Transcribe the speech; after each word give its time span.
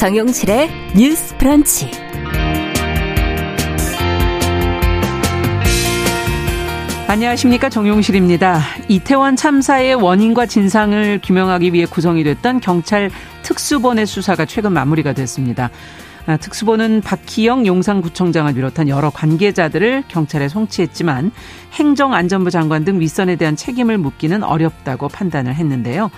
정용실의 0.00 0.70
뉴스 0.96 1.36
프런치. 1.36 1.90
안녕하십니까 7.06 7.68
정용실입니다. 7.68 8.62
이태원 8.88 9.36
참사의 9.36 9.96
원인과 9.96 10.46
진상을 10.46 11.20
규명하기 11.22 11.74
위해 11.74 11.84
구성이 11.84 12.24
됐던 12.24 12.60
경찰 12.60 13.10
특수본의 13.42 14.06
수사가 14.06 14.46
최근 14.46 14.72
마무리가 14.72 15.12
됐습니다. 15.12 15.68
아, 16.24 16.38
특수본은 16.38 17.02
박희영 17.02 17.66
용산구청장을 17.66 18.54
비롯한 18.54 18.88
여러 18.88 19.10
관계자들을 19.10 20.04
경찰에 20.08 20.48
송치했지만 20.48 21.30
행정안전부 21.74 22.50
장관 22.50 22.86
등 22.86 23.00
윗선에 23.00 23.36
대한 23.36 23.54
책임을 23.54 23.98
묻기는 23.98 24.44
어렵다고 24.44 25.08
판단을 25.08 25.54
했는데요. 25.56 26.10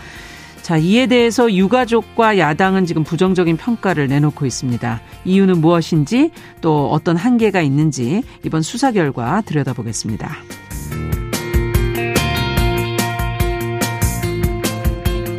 자, 0.63 0.77
이에 0.77 1.09
대해서 1.09 1.53
유가족과 1.53 2.39
야당은 2.39 2.87
지금 2.87 3.03
부정적인 3.03 3.57
평가를 3.57 4.07
내놓고 4.07 4.47
있습니다. 4.47 5.01
이유는 5.25 5.61
무엇인지 5.61 6.31
또 6.61 6.89
어떤 6.91 7.17
한계가 7.17 7.61
있는지 7.61 8.23
이번 8.45 8.63
수사 8.63 8.93
결과 8.93 9.41
들여다보겠습니다. 9.41 10.31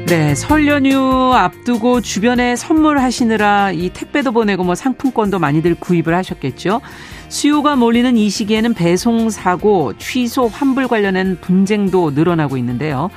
네, 0.07 0.35
설 0.35 0.67
연휴 0.67 1.33
앞두고 1.33 2.01
주변에 2.01 2.55
선물하시느라 2.57 3.71
이 3.71 3.89
택배도 3.89 4.33
보내고 4.33 4.63
뭐 4.63 4.75
상품권도 4.75 5.39
많이들 5.39 5.75
구입을 5.75 6.13
하셨겠죠. 6.13 6.81
수요가 7.29 7.75
몰리는 7.75 8.15
이 8.17 8.29
시기에는 8.29 8.75
배송 8.75 9.29
사고, 9.31 9.97
취소, 9.97 10.47
환불 10.47 10.87
관련된 10.87 11.39
분쟁도 11.39 12.11
늘어나고 12.11 12.57
있는데요. 12.57 13.09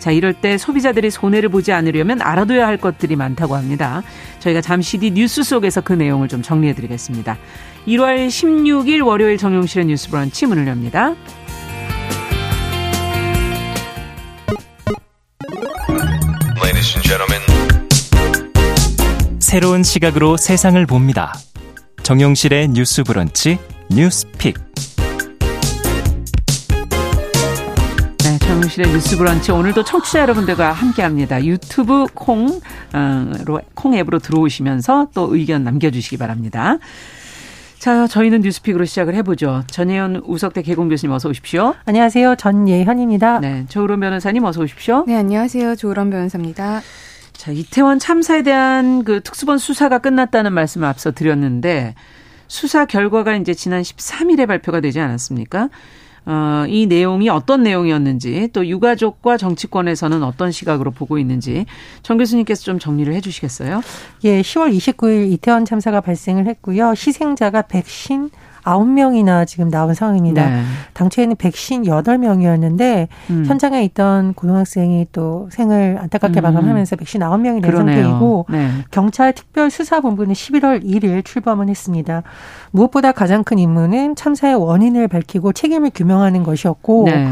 자, 0.00 0.10
이럴 0.10 0.32
때 0.32 0.58
소비자들이 0.58 1.10
손해를 1.10 1.50
보지 1.50 1.72
않으려면 1.72 2.20
알아둬야 2.20 2.66
할 2.66 2.78
것들이 2.78 3.14
많다고 3.14 3.54
합니다. 3.54 4.02
저희가 4.40 4.60
잠시 4.60 4.98
뒤 4.98 5.12
뉴스 5.12 5.44
속에서 5.44 5.82
그 5.82 5.92
내용을 5.92 6.26
좀 6.26 6.42
정리해 6.42 6.74
드리겠습니다. 6.74 7.38
1월 7.86 8.26
16일 8.28 9.06
월요일 9.06 9.36
정용실의 9.38 9.86
뉴스 9.86 10.10
브런치 10.10 10.46
문을 10.46 10.66
엽니다. 10.66 11.14
새로운 19.50 19.82
시각으로 19.82 20.36
세상을 20.36 20.86
봅니다. 20.86 21.34
정용실의 22.04 22.68
뉴스 22.68 23.02
브런치 23.02 23.58
뉴스픽. 23.90 24.69
네, 28.70 28.76
정용실의 28.76 28.92
뉴스 28.92 29.16
브런치 29.16 29.50
오늘도 29.50 29.82
청취자 29.82 30.20
여러분들과 30.20 30.70
함께합니다. 30.72 31.44
유튜브 31.44 32.06
콩으로 32.14 33.60
콩 33.74 33.94
앱으로 33.94 34.20
들어오시면서 34.20 35.08
또 35.12 35.34
의견 35.34 35.64
남겨주시기 35.64 36.16
바랍니다. 36.18 36.78
자, 37.78 38.06
저희는 38.06 38.42
뉴스픽으로 38.42 38.84
시작을 38.84 39.14
해보죠. 39.16 39.64
전예현 39.70 40.22
우석대 40.24 40.62
개공 40.62 40.88
교수님 40.88 41.12
어서 41.12 41.28
오십시오. 41.28 41.74
안녕하세요. 41.84 42.36
전예현입니다. 42.36 43.40
네, 43.40 43.66
조으론 43.68 44.00
변호사님 44.00 44.44
어서 44.44 44.60
오십시오. 44.62 45.04
네, 45.06 45.16
안녕하세요. 45.16 45.74
조으론 45.76 46.10
변호사입니다. 46.10 46.80
자, 47.32 47.50
이태원 47.50 47.98
참사에 47.98 48.42
대한 48.42 49.02
그 49.02 49.20
특수본 49.22 49.58
수사가 49.58 49.98
끝났다는 49.98 50.52
말씀을 50.52 50.86
앞서 50.86 51.10
드렸는데 51.10 51.94
수사 52.46 52.84
결과가 52.84 53.34
이제 53.36 53.52
지난 53.52 53.82
13일에 53.82 54.46
발표가 54.46 54.80
되지 54.80 55.00
않았습니까? 55.00 55.70
어, 56.26 56.64
이 56.68 56.86
내용이 56.86 57.28
어떤 57.28 57.62
내용이었는지 57.62 58.50
또 58.52 58.66
유가족과 58.66 59.36
정치권에서는 59.36 60.22
어떤 60.22 60.52
시각으로 60.52 60.90
보고 60.90 61.18
있는지 61.18 61.66
정 62.02 62.18
교수님께서 62.18 62.62
좀 62.62 62.78
정리를 62.78 63.12
해 63.12 63.20
주시겠어요? 63.20 63.80
예, 64.24 64.42
10월 64.42 64.74
29일 64.74 65.32
이태원 65.32 65.64
참사가 65.64 66.00
발생을 66.00 66.46
했고요. 66.46 66.90
희생자가 66.90 67.62
백신 67.62 68.30
아홉 68.70 68.88
명이나 68.88 69.44
지금 69.44 69.68
나온 69.68 69.94
상황입니다. 69.94 70.48
네. 70.48 70.62
당초에는 70.94 71.34
백신 71.36 71.86
여덟 71.86 72.18
명이었는데 72.18 73.08
음. 73.30 73.44
현장에 73.44 73.82
있던 73.84 74.34
고등학생이 74.34 75.08
또 75.10 75.48
생을 75.50 75.98
안타깝게 76.00 76.40
음. 76.40 76.42
마감하면서 76.42 76.94
백신 76.94 77.20
아홉 77.24 77.40
명이 77.40 77.62
된 77.62 77.74
상태이고 77.74 78.46
네. 78.48 78.70
경찰 78.92 79.32
특별수사본부는 79.32 80.34
11월 80.34 80.84
1일 80.84 81.24
출범을 81.24 81.68
했습니다. 81.68 82.22
무엇보다 82.70 83.10
가장 83.10 83.42
큰 83.42 83.58
임무는 83.58 84.14
참사의 84.14 84.54
원인을 84.54 85.08
밝히고 85.08 85.52
책임을 85.52 85.90
규명하는 85.92 86.44
것이었고 86.44 87.06
네. 87.06 87.26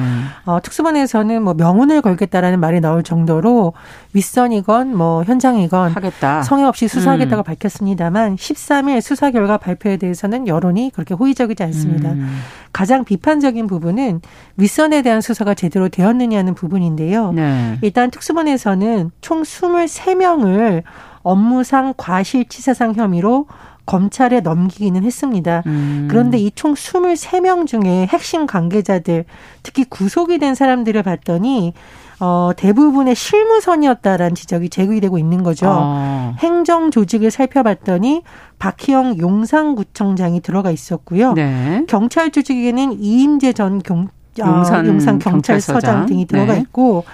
어, 0.45 0.59
특수본에서는 0.61 1.41
뭐 1.41 1.55
명운을 1.55 2.03
걸겠다라는 2.03 2.59
말이 2.59 2.81
나올 2.81 3.05
정도로 3.05 3.75
윗선이건 4.13 4.97
뭐 4.97 5.23
현장이건 5.23 5.93
하겠다. 5.93 6.43
성의 6.43 6.65
없이 6.65 6.89
수사하겠다고 6.89 7.43
음. 7.43 7.45
밝혔습니다만 7.45 8.35
13일 8.35 9.01
수사 9.01 9.31
결과 9.31 9.57
발표에 9.57 9.99
대해서는 9.99 10.49
여론이 10.49 10.91
그렇게 10.93 11.15
호의 11.15 11.28
적이지 11.35 11.63
않습니다. 11.65 12.13
음. 12.13 12.41
가장 12.73 13.05
비판적인 13.05 13.67
부분은 13.67 14.21
윗선에 14.57 15.03
대한 15.03 15.21
수사가 15.21 15.55
제대로 15.55 15.89
되었느냐는 15.89 16.55
부분인데요. 16.55 17.33
네. 17.33 17.79
일단 17.83 18.11
특수본에서는 18.11 19.11
총 19.21 19.43
23명을 19.43 20.83
업무상 21.23 21.95
과실치사상 21.97 22.95
혐의로 22.95 23.47
검찰에 23.87 24.41
넘기기는 24.41 25.03
했습니다. 25.03 25.63
음. 25.67 26.09
그런데 26.11 26.37
이 26.39 26.51
총 26.55 26.75
23명 26.75 27.67
중에 27.67 28.07
핵심 28.07 28.47
관계자들, 28.47 29.25
특히 29.63 29.85
구속이 29.85 30.39
된 30.39 30.55
사람들을 30.55 31.03
봤더니 31.03 31.73
어, 32.21 32.51
대부분의 32.57 33.15
실무선이었다라는 33.15 34.35
지적이 34.35 34.69
제기되고 34.71 35.19
있는 35.19 35.43
거죠. 35.43 35.67
아. 35.71 36.18
행정 36.39 36.91
조직을 36.91 37.31
살펴봤더니 37.31 38.23
박희영 38.59 39.19
용산구청장이 39.19 40.41
들어가 40.41 40.71
있었고요. 40.71 41.35
네. 41.35 41.85
경찰 41.89 42.31
조직에는 42.31 43.01
이임재 43.01 43.53
전 43.53 43.81
경, 43.81 44.09
아, 44.41 44.49
용산, 44.49 44.87
용산 44.87 45.19
경찰서장 45.19 46.07
등이 46.07 46.27
들어가 46.27 46.55
네. 46.55 46.61
있고 46.61 47.05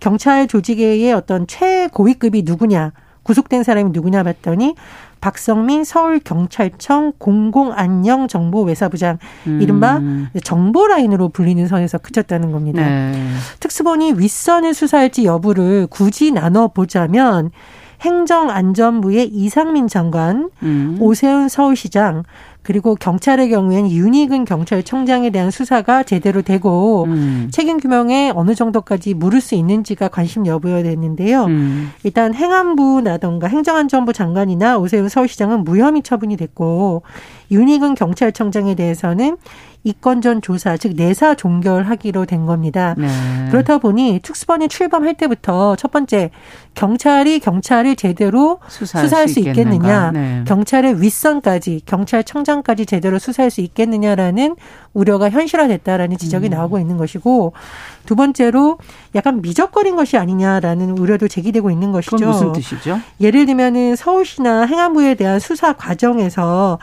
경찰 0.00 0.46
조직의 0.46 1.12
어떤 1.12 1.46
최고위급이 1.46 2.42
누구냐 2.44 2.92
구속된 3.22 3.62
사람이 3.62 3.90
누구냐 3.92 4.22
봤더니 4.22 4.74
박성민 5.20 5.84
서울경찰청 5.84 7.14
공공안녕정보외사부장 7.16 9.16
음. 9.46 9.62
이른바 9.62 9.98
정보라인으로 10.42 11.30
불리는 11.30 11.66
선에서 11.66 11.96
그쳤다는 11.96 12.52
겁니다. 12.52 12.84
네. 12.84 13.14
특수본이 13.58 14.12
윗선을 14.18 14.74
수사할지 14.74 15.24
여부를 15.24 15.86
굳이 15.88 16.30
나눠보자면 16.30 17.52
행정안전부의 18.00 19.28
이상민 19.28 19.88
장관, 19.88 20.50
음. 20.62 20.96
오세훈 21.00 21.48
서울시장, 21.48 22.24
그리고 22.64 22.94
경찰의 22.94 23.50
경우에는 23.50 23.90
윤희근 23.90 24.46
경찰청장에 24.46 25.28
대한 25.30 25.50
수사가 25.50 26.02
제대로 26.02 26.40
되고 26.40 27.04
음. 27.04 27.48
책임 27.52 27.78
규명에 27.78 28.32
어느 28.34 28.54
정도까지 28.54 29.12
물을 29.12 29.42
수 29.42 29.54
있는지가 29.54 30.08
관심 30.08 30.46
여부여야 30.46 30.82
되는데요. 30.82 31.44
음. 31.44 31.90
일단 32.04 32.34
행안부라던가 32.34 33.48
행정안전부 33.48 34.14
장관이나 34.14 34.78
오세훈 34.78 35.10
서울시장은 35.10 35.64
무혐의 35.64 36.02
처분이 36.02 36.38
됐고 36.38 37.02
윤희근 37.50 37.94
경찰청장에 37.96 38.74
대해서는 38.74 39.36
이건전 39.84 40.40
조사, 40.40 40.78
즉 40.78 40.94
내사 40.96 41.34
종결하기로 41.34 42.24
된 42.24 42.46
겁니다. 42.46 42.94
네. 42.96 43.06
그렇다 43.50 43.78
보니 43.78 44.20
특수본이 44.22 44.68
출범할 44.68 45.14
때부터 45.14 45.76
첫 45.76 45.92
번째 45.92 46.30
경찰이 46.74 47.38
경찰을 47.38 47.94
제대로 47.94 48.58
수사할, 48.66 49.06
수사할 49.06 49.28
수, 49.28 49.34
수 49.34 49.40
있겠느냐, 49.40 50.10
네. 50.12 50.44
경찰의 50.46 51.02
윗선까지 51.02 51.82
경찰청장까지 51.84 52.86
제대로 52.86 53.18
수사할 53.18 53.50
수 53.50 53.60
있겠느냐라는 53.60 54.56
우려가 54.94 55.28
현실화됐다라는 55.28 56.16
지적이 56.16 56.48
음. 56.48 56.50
나오고 56.50 56.78
있는 56.78 56.96
것이고 56.96 57.52
두 58.06 58.16
번째로 58.16 58.78
약간 59.14 59.42
미적거린 59.42 59.96
것이 59.96 60.16
아니냐라는 60.16 60.96
우려도 60.96 61.28
제기되고 61.28 61.70
있는 61.70 61.92
것이죠. 61.92 62.26
무슨 62.26 62.52
뜻이죠? 62.52 63.00
예를 63.20 63.44
들면은 63.44 63.96
서울시나 63.96 64.64
행안부에 64.64 65.14
대한 65.14 65.38
수사 65.40 65.74
과정에서 65.74 66.78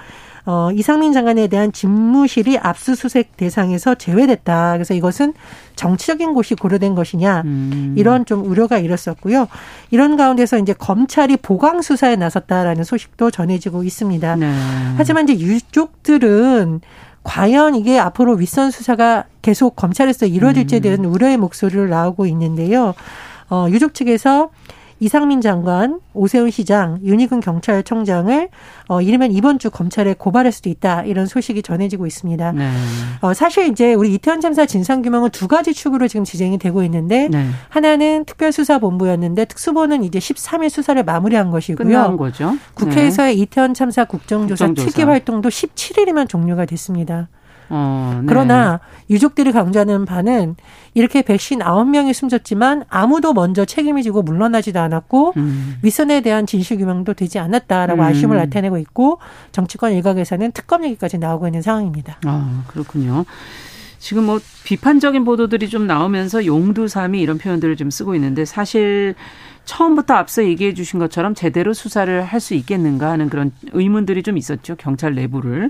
어, 0.45 0.69
이상민 0.73 1.13
장관에 1.13 1.47
대한 1.47 1.71
집무실이 1.71 2.57
압수수색 2.57 3.37
대상에서 3.37 3.95
제외됐다. 3.95 4.73
그래서 4.73 4.93
이것은 4.93 5.33
정치적인 5.75 6.33
곳이 6.33 6.55
고려된 6.55 6.95
것이냐 6.95 7.41
음. 7.45 7.95
이런 7.97 8.25
좀 8.25 8.45
우려가 8.45 8.77
일었었고요. 8.77 9.47
이런 9.91 10.17
가운데서 10.17 10.57
이제 10.59 10.73
검찰이 10.73 11.37
보강 11.37 11.81
수사에 11.81 12.15
나섰다라는 12.15 12.83
소식도 12.83 13.31
전해지고 13.31 13.83
있습니다. 13.83 14.35
네. 14.35 14.53
하지만 14.97 15.27
이제 15.27 15.39
유족들은 15.39 16.81
과연 17.23 17.75
이게 17.75 17.99
앞으로 17.99 18.33
윗선 18.33 18.71
수사가 18.71 19.25
계속 19.41 19.75
검찰에서 19.75 20.25
이루어질지에 20.25 20.79
음. 20.79 20.81
대한 20.81 21.05
음. 21.05 21.13
우려의 21.13 21.37
목소리를 21.37 21.87
나오고 21.87 22.25
있는데요. 22.25 22.95
어, 23.49 23.67
유족 23.69 23.93
측에서 23.93 24.49
이상민 25.01 25.41
장관, 25.41 25.99
오세훈 26.13 26.51
시장, 26.51 26.99
윤희근 27.03 27.39
경찰청장을 27.39 28.49
어, 28.87 29.01
이르면 29.01 29.31
이번 29.31 29.57
주 29.57 29.71
검찰에 29.71 30.13
고발할 30.13 30.51
수도 30.51 30.69
있다 30.69 31.01
이런 31.05 31.25
소식이 31.25 31.63
전해지고 31.63 32.05
있습니다. 32.05 32.51
네. 32.51 32.71
어, 33.21 33.33
사실 33.33 33.65
이제 33.67 33.95
우리 33.95 34.13
이태원 34.13 34.41
참사 34.41 34.67
진상 34.67 35.01
규명은 35.01 35.31
두 35.31 35.47
가지 35.47 35.73
축으로 35.73 36.07
지금 36.07 36.23
진행이 36.23 36.59
되고 36.59 36.83
있는데 36.83 37.29
네. 37.29 37.47
하나는 37.69 38.25
특별수사본부였는데 38.25 39.45
특수본은 39.45 40.03
이제 40.03 40.19
13일 40.19 40.69
수사를 40.69 41.03
마무리한 41.03 41.49
것이고요. 41.49 41.87
끝난 41.87 42.15
거죠. 42.15 42.55
국회에서의 42.75 43.35
네. 43.35 43.41
이태원 43.41 43.73
참사 43.73 44.05
국정조사, 44.05 44.67
국정조사 44.67 44.87
특위 44.87 45.03
활동도 45.03 45.49
17일이면 45.49 46.29
종료가 46.29 46.65
됐습니다. 46.65 47.27
어, 47.73 48.17
네. 48.19 48.25
그러나 48.27 48.81
유족들이 49.09 49.51
강조하는 49.51 50.05
바는 50.05 50.55
이렇게 50.93 51.21
백신 51.21 51.59
9명이 51.59 52.13
숨졌지만 52.13 52.83
아무도 52.89 53.33
먼저 53.33 53.63
책임을 53.65 54.01
지고 54.01 54.21
물러나지도 54.21 54.79
않았고 54.79 55.33
음. 55.37 55.77
윗선에 55.81 56.21
대한 56.21 56.45
진실 56.45 56.77
규명도 56.77 57.13
되지 57.13 57.39
않았다라고 57.39 58.01
음. 58.01 58.05
아쉬움을 58.05 58.37
나타내고 58.37 58.77
있고 58.77 59.19
정치권 59.53 59.93
일각에서는 59.93 60.51
특검 60.51 60.83
얘기까지 60.85 61.17
나오고 61.17 61.47
있는 61.47 61.61
상황입니다. 61.61 62.17
아, 62.25 62.63
그렇군요. 62.67 63.25
지금 63.99 64.25
뭐 64.25 64.39
비판적인 64.63 65.23
보도들이 65.23 65.69
좀 65.69 65.87
나오면서 65.87 66.45
용두삼이 66.45 67.21
이런 67.21 67.37
표현들을 67.37 67.75
좀 67.77 67.89
쓰고 67.89 68.15
있는데 68.15 68.45
사실 68.45 69.13
처음부터 69.65 70.15
앞서 70.15 70.43
얘기해 70.43 70.73
주신 70.73 70.99
것처럼 70.99 71.35
제대로 71.35 71.73
수사를 71.73 72.21
할 72.23 72.39
수 72.41 72.55
있겠는가 72.55 73.11
하는 73.11 73.29
그런 73.29 73.51
의문들이 73.71 74.23
좀 74.23 74.37
있었죠. 74.37 74.75
경찰 74.75 75.13
내부를. 75.13 75.69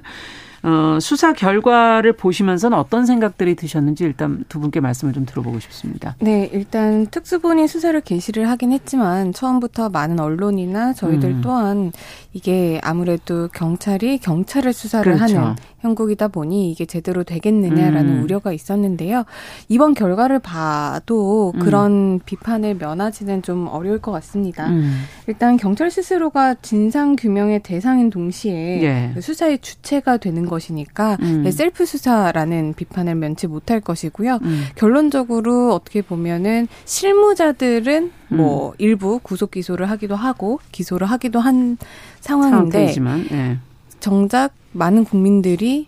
어, 0.64 1.00
수사 1.02 1.34
결과를 1.34 2.14
보시면서는 2.14 2.78
어떤 2.78 3.06
생각들이 3.06 3.56
드셨는지 3.56 4.04
일단 4.04 4.44
두 4.48 4.60
분께 4.60 4.80
말씀을 4.80 5.14
좀 5.14 5.26
들어보고 5.26 5.60
싶습니다. 5.60 6.16
네, 6.20 6.50
일단 6.54 7.08
특수본이 7.08 7.68
수사를 7.68 8.00
개시를 8.02 8.48
하긴 8.50 8.72
했지만 8.72 9.34
처음부터 9.34 9.90
많은 9.90 10.20
언론이나 10.20 10.94
저희들 10.94 11.30
음. 11.30 11.42
또한 11.42 11.92
이게 12.34 12.80
아무래도 12.84 13.48
경찰이 13.54 14.20
경찰을 14.20 14.72
수사를 14.74 15.12
그렇죠. 15.14 15.38
하는 15.38 15.56
형국이다 15.80 16.28
보니 16.28 16.72
이게 16.72 16.86
제대로 16.86 17.24
되겠느냐라는 17.24 18.18
음. 18.20 18.24
우려가 18.24 18.54
있었는데요. 18.54 19.26
이번 19.68 19.94
결과를 19.94 20.40
봐도 20.40 21.52
음. 21.56 21.60
그런 21.60 21.92
음. 21.92 22.20
비판을 22.24 22.76
면하지는 22.76 23.42
좀 23.42 23.68
어려울 23.68 24.00
것 24.00 24.12
같습니다. 24.12 24.68
음. 24.68 25.04
일단 25.28 25.58
경찰 25.58 25.90
스스로가 25.90 26.56
진상 26.62 27.16
규명의 27.16 27.62
대상인 27.64 28.10
동시에 28.10 28.84
예. 28.84 29.12
그 29.14 29.22
수사의 29.22 29.60
주체가 29.60 30.18
되는 30.18 30.46
것이니까 30.52 31.18
음. 31.22 31.50
셀프 31.50 31.86
수사라는 31.86 32.76
비판을 32.76 33.16
면치 33.16 33.48
못할 33.48 33.80
것이고요. 33.80 34.40
음. 34.44 34.64
결론적으로 34.76 35.74
어떻게 35.74 36.04
보면은 36.04 36.68
실무자들은 36.86 38.12
음. 38.34 38.38
뭐 38.38 38.74
일부 38.78 39.20
구속 39.24 39.52
기소를 39.52 39.90
하기도 39.90 40.16
하고 40.16 40.60
기소를 40.72 41.08
하기도 41.08 41.40
한 41.40 41.78
상황인데 42.20 42.94
예. 43.32 43.58
정작 44.00 44.54
많은 44.74 45.06
국민들이 45.06 45.88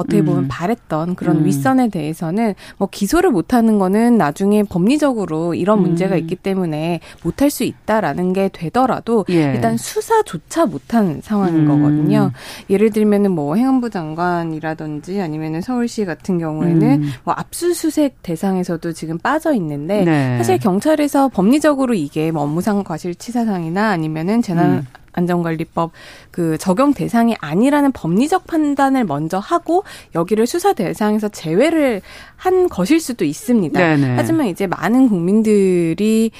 어떻게 0.00 0.22
보면 0.22 0.44
음. 0.44 0.48
바랬던 0.48 1.14
그런 1.14 1.38
음. 1.38 1.44
윗선에 1.44 1.88
대해서는 1.88 2.54
뭐 2.78 2.88
기소를 2.90 3.30
못하는 3.30 3.78
거는 3.78 4.18
나중에 4.18 4.62
법리적으로 4.62 5.54
이런 5.54 5.78
음. 5.78 5.82
문제가 5.82 6.16
있기 6.16 6.36
때문에 6.36 7.00
못할 7.22 7.50
수 7.50 7.64
있다라는 7.64 8.32
게 8.32 8.48
되더라도 8.52 9.24
예. 9.30 9.52
일단 9.54 9.76
수사조차 9.76 10.66
못한 10.66 11.20
상황인 11.22 11.60
음. 11.60 11.68
거거든요. 11.68 12.32
예를 12.68 12.90
들면은 12.90 13.32
뭐 13.32 13.54
행안부 13.54 13.90
장관이라든지 13.90 15.20
아니면은 15.20 15.60
서울시 15.60 16.04
같은 16.04 16.38
경우에는 16.38 17.02
음. 17.02 17.10
뭐 17.24 17.34
압수수색 17.34 18.22
대상에서도 18.22 18.92
지금 18.92 19.18
빠져 19.18 19.54
있는데 19.54 20.04
네. 20.04 20.36
사실 20.36 20.58
경찰에서 20.58 21.28
법리적으로 21.28 21.94
이게 21.94 22.30
뭐 22.30 22.42
업무상 22.42 22.82
과실치사상이나 22.84 23.90
아니면은 23.90 24.42
재난 24.42 24.70
음. 24.70 24.86
안전관리법 25.12 25.92
그 26.30 26.58
적용 26.58 26.92
대상이 26.92 27.36
아니라는 27.40 27.92
법리적 27.92 28.46
판단을 28.46 29.04
먼저 29.04 29.38
하고 29.38 29.84
여기를 30.14 30.46
수사 30.46 30.72
대상에서 30.72 31.28
제외를 31.28 32.02
한 32.36 32.68
것일 32.68 33.00
수도 33.00 33.24
있습니다. 33.24 33.78
네네. 33.78 34.14
하지만 34.16 34.46
이제 34.46 34.66
많은 34.66 35.08
국민들이 35.08 36.30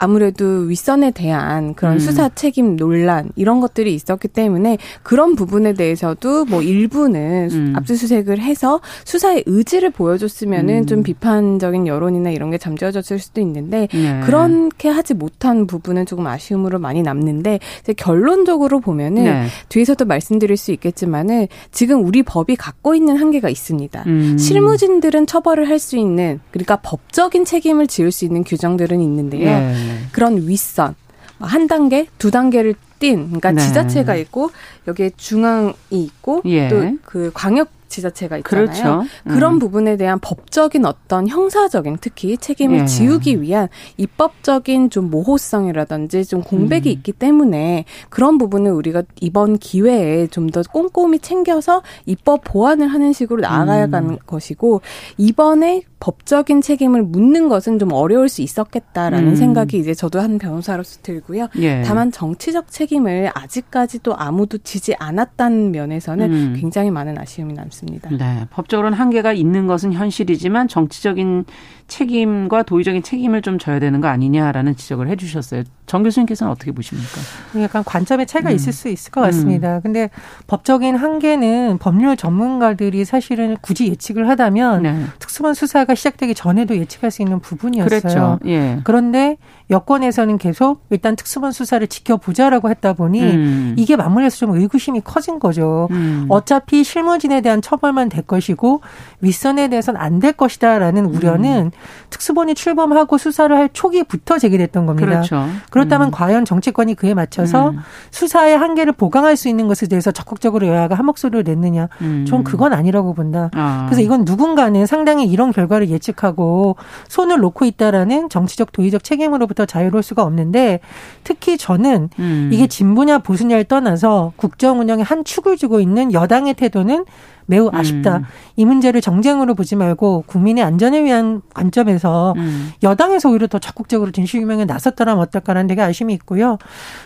아무래도 0.00 0.44
윗선에 0.44 1.10
대한 1.10 1.74
그런 1.74 1.94
음. 1.94 1.98
수사 1.98 2.28
책임 2.30 2.76
논란 2.76 3.30
이런 3.36 3.60
것들이 3.60 3.94
있었기 3.94 4.28
때문에 4.28 4.78
그런 5.02 5.34
부분에 5.34 5.74
대해서도 5.74 6.44
뭐 6.44 6.62
일부는 6.62 7.48
음. 7.50 7.72
압수수색을 7.76 8.40
해서 8.40 8.80
수사의 9.04 9.44
의지를 9.46 9.90
보여줬으면은 9.90 10.78
음. 10.78 10.86
좀 10.86 11.02
비판적인 11.02 11.86
여론이나 11.86 12.30
이런 12.30 12.50
게 12.50 12.58
잠재워졌을 12.58 13.18
수도 13.18 13.40
있는데 13.40 13.88
네. 13.92 14.20
그렇게 14.24 14.88
하지 14.88 15.14
못한 15.14 15.66
부분은 15.66 16.06
조금 16.06 16.26
아쉬움으로 16.26 16.78
많이 16.78 17.02
남는데 17.02 17.58
이제 17.80 17.92
결론적으로 17.92 18.80
보면은 18.80 19.24
네. 19.24 19.46
뒤에서도 19.68 20.04
말씀드릴 20.04 20.56
수 20.56 20.72
있겠지만은 20.72 21.48
지금 21.72 22.04
우리 22.04 22.22
법이 22.22 22.56
갖고 22.56 22.94
있는 22.94 23.16
한계가 23.16 23.48
있습니다. 23.48 24.04
음. 24.06 24.38
실무진들은 24.38 25.26
처벌을 25.26 25.68
할 25.68 25.80
수 25.80 25.96
있는 25.96 26.40
그러니까 26.52 26.76
법적인 26.76 27.44
책임을 27.44 27.86
지을 27.88 28.12
수 28.12 28.24
있는 28.24 28.44
규정들은 28.44 29.00
있는데요. 29.00 29.46
네. 29.46 29.74
그런 30.12 30.36
윗선 30.48 30.94
한 31.38 31.66
단계, 31.66 32.06
두 32.18 32.30
단계를 32.30 32.74
띈 32.98 33.26
그러니까 33.26 33.52
네. 33.52 33.62
지자체가 33.62 34.14
있고 34.16 34.50
여기에 34.86 35.12
중앙이 35.16 35.72
있고 35.90 36.42
예. 36.44 36.68
또그 36.68 37.30
광역 37.34 37.70
지자체가 37.88 38.38
있잖아요. 38.38 38.66
그렇죠. 38.66 39.02
음. 39.26 39.32
그런 39.32 39.58
부분에 39.58 39.96
대한 39.96 40.20
법적인 40.20 40.84
어떤 40.84 41.26
형사적인 41.26 41.98
특히 42.00 42.38
책임을 42.38 42.80
예. 42.80 42.86
지우기 42.86 43.42
위한 43.42 43.68
입법적인 43.96 44.90
좀 44.90 45.10
모호성이라든지 45.10 46.24
좀 46.24 46.42
공백이 46.42 46.88
음. 46.88 46.92
있기 46.92 47.12
때문에 47.12 47.84
그런 48.08 48.38
부분을 48.38 48.70
우리가 48.70 49.02
이번 49.20 49.58
기회에 49.58 50.28
좀 50.28 50.50
더 50.50 50.62
꼼꼼히 50.62 51.18
챙겨서 51.20 51.82
입법 52.06 52.42
보완을 52.44 52.88
하는 52.88 53.12
식으로 53.12 53.40
나아가야 53.40 53.86
음. 53.86 53.94
하는 53.94 54.18
것이고 54.26 54.80
이번에 55.16 55.82
법적인 56.00 56.62
책임을 56.62 57.02
묻는 57.02 57.48
것은 57.48 57.78
좀 57.78 57.92
어려울 57.92 58.28
수 58.28 58.40
있었겠다라는 58.40 59.28
음. 59.28 59.36
생각이 59.36 59.78
이제 59.78 59.92
저도 59.92 60.18
한 60.20 60.38
변호사로서 60.38 61.00
들고요. 61.02 61.48
예. 61.58 61.82
다만 61.82 62.10
정치적 62.10 62.70
책임을 62.70 63.30
아직까지도 63.34 64.16
아무도 64.16 64.58
지지 64.58 64.94
않았다는 64.98 65.72
면에서는 65.72 66.32
음. 66.32 66.56
굉장히 66.58 66.90
많은 66.90 67.18
아쉬움이 67.18 67.52
남습니다. 67.52 68.10
네. 68.10 68.46
법적으로는 68.50 68.96
한계가 68.96 69.34
있는 69.34 69.66
것은 69.66 69.92
현실이지만 69.92 70.68
정치적인 70.68 71.44
책임과 71.90 72.62
도의적인 72.62 73.02
책임을 73.02 73.42
좀 73.42 73.58
져야 73.58 73.78
되는 73.78 74.00
거 74.00 74.08
아니냐라는 74.08 74.76
지적을 74.76 75.08
해 75.08 75.16
주셨어요. 75.16 75.64
정 75.86 76.02
교수님께서는 76.04 76.50
어떻게 76.50 76.72
보십니까? 76.72 77.20
약간 77.60 77.84
관점의 77.84 78.26
차이가 78.26 78.50
음. 78.50 78.54
있을 78.54 78.72
수 78.72 78.88
있을 78.88 79.10
것 79.10 79.20
같습니다. 79.22 79.76
음. 79.76 79.80
근데 79.82 80.08
법적인 80.46 80.96
한계는 80.96 81.78
법률 81.78 82.16
전문가들이 82.16 83.04
사실은 83.04 83.56
굳이 83.60 83.88
예측을 83.88 84.28
하다면 84.28 84.82
네. 84.82 85.04
특수반 85.18 85.52
수사가 85.52 85.94
시작되기 85.94 86.34
전에도 86.34 86.76
예측할 86.76 87.10
수 87.10 87.22
있는 87.22 87.40
부분이었어요. 87.40 88.00
그렇죠. 88.00 88.38
예. 88.46 88.80
그런데 88.84 89.36
여권에서는 89.70 90.38
계속 90.38 90.84
일단 90.90 91.16
특수본 91.16 91.52
수사를 91.52 91.84
지켜보자라고 91.86 92.70
했다 92.70 92.92
보니 92.92 93.22
음. 93.22 93.74
이게 93.76 93.96
맞물려서 93.96 94.36
좀 94.36 94.52
의구심이 94.56 95.00
커진 95.02 95.38
거죠. 95.38 95.88
음. 95.90 96.26
어차피 96.28 96.84
실무진에 96.84 97.40
대한 97.40 97.62
처벌만 97.62 98.08
될 98.08 98.22
것이고 98.22 98.80
윗선에 99.20 99.68
대해서는 99.68 100.00
안 100.00 100.20
될 100.20 100.32
것이다라는 100.34 101.06
우려는 101.06 101.66
음. 101.66 101.70
특수본이 102.10 102.54
출범하고 102.54 103.18
수사를 103.18 103.56
할 103.56 103.70
초기부터 103.72 104.38
제기됐던 104.38 104.86
겁니다. 104.86 105.08
그렇죠. 105.08 105.46
그렇다면 105.70 106.08
음. 106.08 106.10
과연 106.10 106.44
정치권이 106.44 106.94
그에 106.94 107.14
맞춰서 107.14 107.70
음. 107.70 107.78
수사의 108.10 108.56
한계를 108.58 108.92
보강할 108.92 109.36
수 109.36 109.48
있는 109.48 109.66
것에 109.66 109.86
대해서 109.86 110.10
적극적으로 110.10 110.66
여야가 110.66 110.94
한 110.94 111.06
목소리를 111.06 111.44
냈느냐? 111.44 111.88
음. 112.02 112.26
전 112.28 112.44
그건 112.44 112.72
아니라고 112.72 113.14
본다. 113.14 113.50
아. 113.54 113.86
그래서 113.88 114.02
이건 114.02 114.24
누군가는 114.24 114.84
상당히 114.86 115.24
이런 115.26 115.52
결과를 115.52 115.88
예측하고 115.88 116.76
손을 117.08 117.38
놓고 117.38 117.64
있다라는 117.64 118.28
정치적 118.28 118.72
도의적 118.72 119.02
책임으로부터 119.02 119.59
더 119.60 119.66
자유로울 119.66 120.02
수가 120.02 120.22
없는데 120.22 120.80
특히 121.22 121.58
저는 121.58 122.08
음. 122.18 122.50
이게 122.52 122.66
진보냐 122.66 123.18
보수냐를 123.18 123.64
떠나서 123.64 124.32
국정 124.36 124.80
운영의 124.80 125.04
한 125.04 125.22
축을 125.24 125.58
주고 125.58 125.80
있는 125.80 126.12
여당의 126.12 126.54
태도는 126.54 127.04
매우 127.50 127.66
음. 127.66 127.74
아쉽다. 127.74 128.18
음. 128.18 128.24
이 128.56 128.64
문제를 128.64 129.00
정쟁으로 129.00 129.54
보지 129.54 129.74
말고 129.74 130.24
국민의 130.26 130.62
안전을 130.62 131.04
위한 131.04 131.42
관점에서 131.52 132.34
음. 132.36 132.70
여당에서 132.82 133.28
오히려 133.28 133.46
더 133.48 133.58
적극적으로 133.58 134.12
진실규명에 134.12 134.64
나섰더라면 134.66 135.20
어떨까라는 135.22 135.66
되게 135.66 135.82
아쉬움이 135.82 136.14
있고요. 136.14 136.58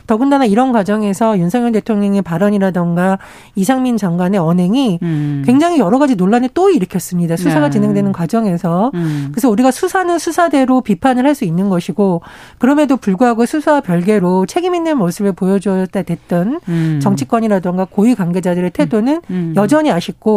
더군다나 0.06 0.44
이런 0.44 0.72
과정에서 0.72 1.38
윤석열 1.38 1.72
대통령의 1.72 2.22
발언이라던가 2.22 3.18
이상민 3.54 3.96
장관의 3.96 4.38
언행이 4.38 4.98
음. 5.02 5.42
굉장히 5.46 5.78
여러 5.78 5.98
가지 5.98 6.14
논란을 6.14 6.50
또 6.52 6.68
일으켰습니다. 6.70 7.36
수사가 7.36 7.66
네. 7.66 7.70
진행되는 7.70 8.12
과정에서. 8.12 8.90
음. 8.94 9.28
그래서 9.32 9.48
우리가 9.48 9.70
수사는 9.70 10.18
수사대로 10.18 10.80
비판을 10.80 11.24
할 11.26 11.34
수 11.34 11.44
있는 11.44 11.68
것이고 11.68 12.20
그럼에도 12.58 12.96
불구하고 12.96 13.44
수사와 13.44 13.80
별개로 13.80 14.46
책임 14.46 14.76
있는 14.76 14.96
모습을 14.98 15.32
보여줬다 15.32 16.02
됐던 16.02 16.60
음. 16.68 17.00
정치권이라던가 17.02 17.88
고위 17.90 18.14
관계자들의 18.14 18.70
태도는 18.70 19.54
여전히 19.56 19.90
아쉽고 19.90 20.33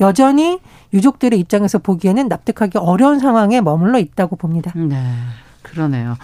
여전히 0.00 0.58
유족들의 0.92 1.38
입장에서 1.38 1.78
보기에는 1.78 2.28
납득하기 2.28 2.78
어려운 2.78 3.18
상황에 3.18 3.60
머물러 3.60 3.98
있다고 3.98 4.36
봅니다. 4.36 4.72
네. 4.74 4.96
그러네요. 5.62 6.16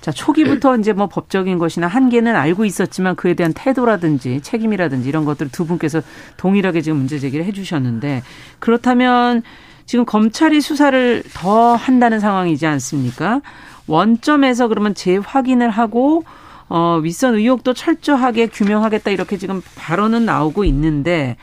자, 0.00 0.12
초기부터 0.12 0.76
이제 0.76 0.92
뭐 0.92 1.08
법적인 1.08 1.58
것이나 1.58 1.88
한계는 1.88 2.36
알고 2.36 2.64
있었지만 2.64 3.16
그에 3.16 3.34
대한 3.34 3.52
태도라든지 3.52 4.40
책임이라든지 4.40 5.08
이런 5.08 5.24
것들을 5.24 5.50
두 5.50 5.66
분께서 5.66 6.00
동일하게 6.36 6.80
지금 6.80 6.98
문제 6.98 7.18
제기를 7.18 7.44
해 7.44 7.50
주셨는데 7.50 8.22
그렇다면 8.60 9.42
지금 9.84 10.04
검찰이 10.04 10.60
수사를 10.60 11.24
더 11.34 11.74
한다는 11.74 12.20
상황이지 12.20 12.66
않습니까? 12.66 13.40
원점에서 13.88 14.68
그러면 14.68 14.94
재확인을 14.94 15.70
하고 15.70 16.22
어, 16.68 17.00
윗선 17.02 17.34
의혹도 17.34 17.74
철저하게 17.74 18.46
규명하겠다 18.48 19.10
이렇게 19.10 19.38
지금 19.38 19.62
발언은 19.76 20.24
나오고 20.24 20.64
있는데 20.64 21.36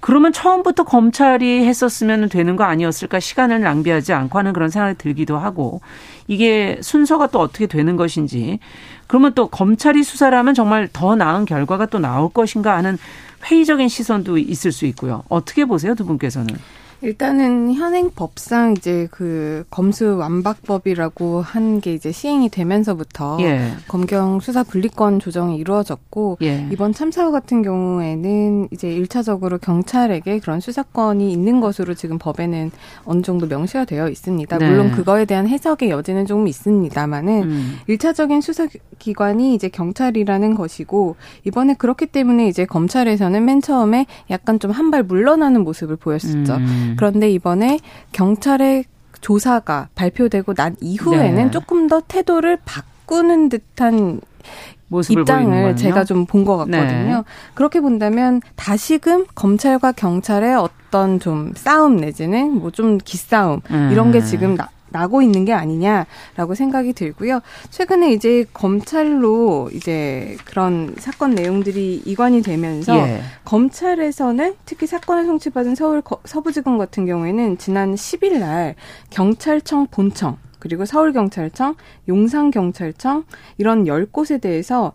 그러면 0.00 0.32
처음부터 0.32 0.84
검찰이 0.84 1.64
했었으면 1.66 2.28
되는 2.28 2.56
거 2.56 2.64
아니었을까 2.64 3.18
시간을 3.20 3.60
낭비하지 3.60 4.12
않고 4.12 4.38
하는 4.38 4.52
그런 4.52 4.70
생각이 4.70 4.96
들기도 4.96 5.38
하고 5.38 5.80
이게 6.28 6.78
순서가 6.80 7.28
또 7.28 7.40
어떻게 7.40 7.66
되는 7.66 7.96
것인지 7.96 8.60
그러면 9.06 9.34
또 9.34 9.48
검찰이 9.48 10.02
수사를 10.04 10.36
하면 10.36 10.54
정말 10.54 10.88
더 10.92 11.16
나은 11.16 11.46
결과가 11.46 11.86
또 11.86 11.98
나올 11.98 12.30
것인가 12.30 12.76
하는 12.76 12.98
회의적인 13.44 13.88
시선도 13.88 14.38
있을 14.38 14.72
수 14.72 14.86
있고요. 14.86 15.22
어떻게 15.28 15.64
보세요, 15.64 15.94
두 15.94 16.04
분께서는? 16.04 16.56
일단은 17.00 17.72
현행 17.74 18.10
법상 18.10 18.72
이제 18.76 19.06
그 19.12 19.64
검수 19.70 20.16
완박법이라고 20.16 21.42
한 21.42 21.78
게 21.80 21.94
이제 21.94 22.10
시행이 22.10 22.48
되면서부터 22.48 23.36
예. 23.40 23.70
검경 23.86 24.40
수사 24.40 24.64
분리권 24.64 25.20
조정이 25.20 25.56
이루어졌고 25.58 26.38
예. 26.42 26.66
이번 26.72 26.92
참사와 26.92 27.30
같은 27.30 27.62
경우에는 27.62 28.68
이제 28.72 28.90
일차적으로 28.90 29.58
경찰에게 29.58 30.40
그런 30.40 30.58
수사권이 30.58 31.30
있는 31.30 31.60
것으로 31.60 31.94
지금 31.94 32.18
법에는 32.18 32.70
어느 33.04 33.22
정도 33.22 33.46
명시가 33.46 33.84
되어 33.84 34.08
있습니다. 34.08 34.58
네. 34.58 34.68
물론 34.68 34.90
그거에 34.90 35.24
대한 35.24 35.46
해석의 35.46 35.90
여지는 35.90 36.26
조금 36.26 36.48
있습니다만은 36.48 37.42
음. 37.44 37.76
일차적인 37.86 38.40
수사 38.40 38.66
기관이 38.98 39.54
이제 39.54 39.68
경찰이라는 39.68 40.54
것이고 40.56 41.14
이번에 41.44 41.74
그렇기 41.74 42.06
때문에 42.06 42.48
이제 42.48 42.64
검찰에서는 42.64 43.44
맨 43.44 43.60
처음에 43.60 44.06
약간 44.30 44.58
좀 44.58 44.72
한 44.72 44.90
발 44.90 45.02
물러나는 45.02 45.64
모습을 45.64 45.96
보였었죠. 45.96 46.54
음. 46.54 46.87
음. 46.90 46.96
그런데 46.96 47.30
이번에 47.30 47.78
경찰의 48.12 48.84
조사가 49.20 49.88
발표되고 49.94 50.54
난 50.54 50.76
이후에는 50.80 51.44
네. 51.46 51.50
조금 51.50 51.88
더 51.88 52.00
태도를 52.06 52.58
바꾸는 52.64 53.48
듯한 53.48 54.20
입장을 55.10 55.76
제가 55.76 56.04
좀 56.04 56.24
본 56.26 56.44
것 56.44 56.56
같거든요. 56.58 57.16
네. 57.16 57.22
그렇게 57.54 57.80
본다면 57.80 58.40
다시금 58.56 59.26
검찰과 59.34 59.92
경찰의 59.92 60.54
어떤 60.56 61.20
좀 61.20 61.52
싸움 61.56 61.96
내지는 61.96 62.58
뭐 62.58 62.70
좀 62.70 62.98
기싸움 62.98 63.60
음. 63.70 63.90
이런 63.92 64.12
게 64.12 64.22
지금 64.22 64.54
나, 64.56 64.68
나고 64.90 65.22
있는 65.22 65.44
게 65.44 65.52
아니냐라고 65.52 66.54
생각이 66.54 66.92
들고요. 66.92 67.40
최근에 67.70 68.12
이제 68.12 68.44
검찰로 68.52 69.70
이제 69.72 70.36
그런 70.44 70.94
사건 70.98 71.34
내용들이 71.34 72.02
이관이 72.04 72.42
되면서 72.42 72.96
예. 72.96 73.20
검찰에서는 73.44 74.54
특히 74.64 74.86
사건을 74.86 75.26
송치받은 75.26 75.74
서울 75.74 76.02
서부지검 76.24 76.78
같은 76.78 77.06
경우에는 77.06 77.58
지난 77.58 77.94
10일 77.94 78.38
날 78.38 78.74
경찰청 79.10 79.86
본청 79.90 80.36
그리고 80.58 80.84
서울경찰청, 80.84 81.76
용산경찰청 82.08 83.24
이런 83.58 83.84
10곳에 83.84 84.40
대해서 84.40 84.92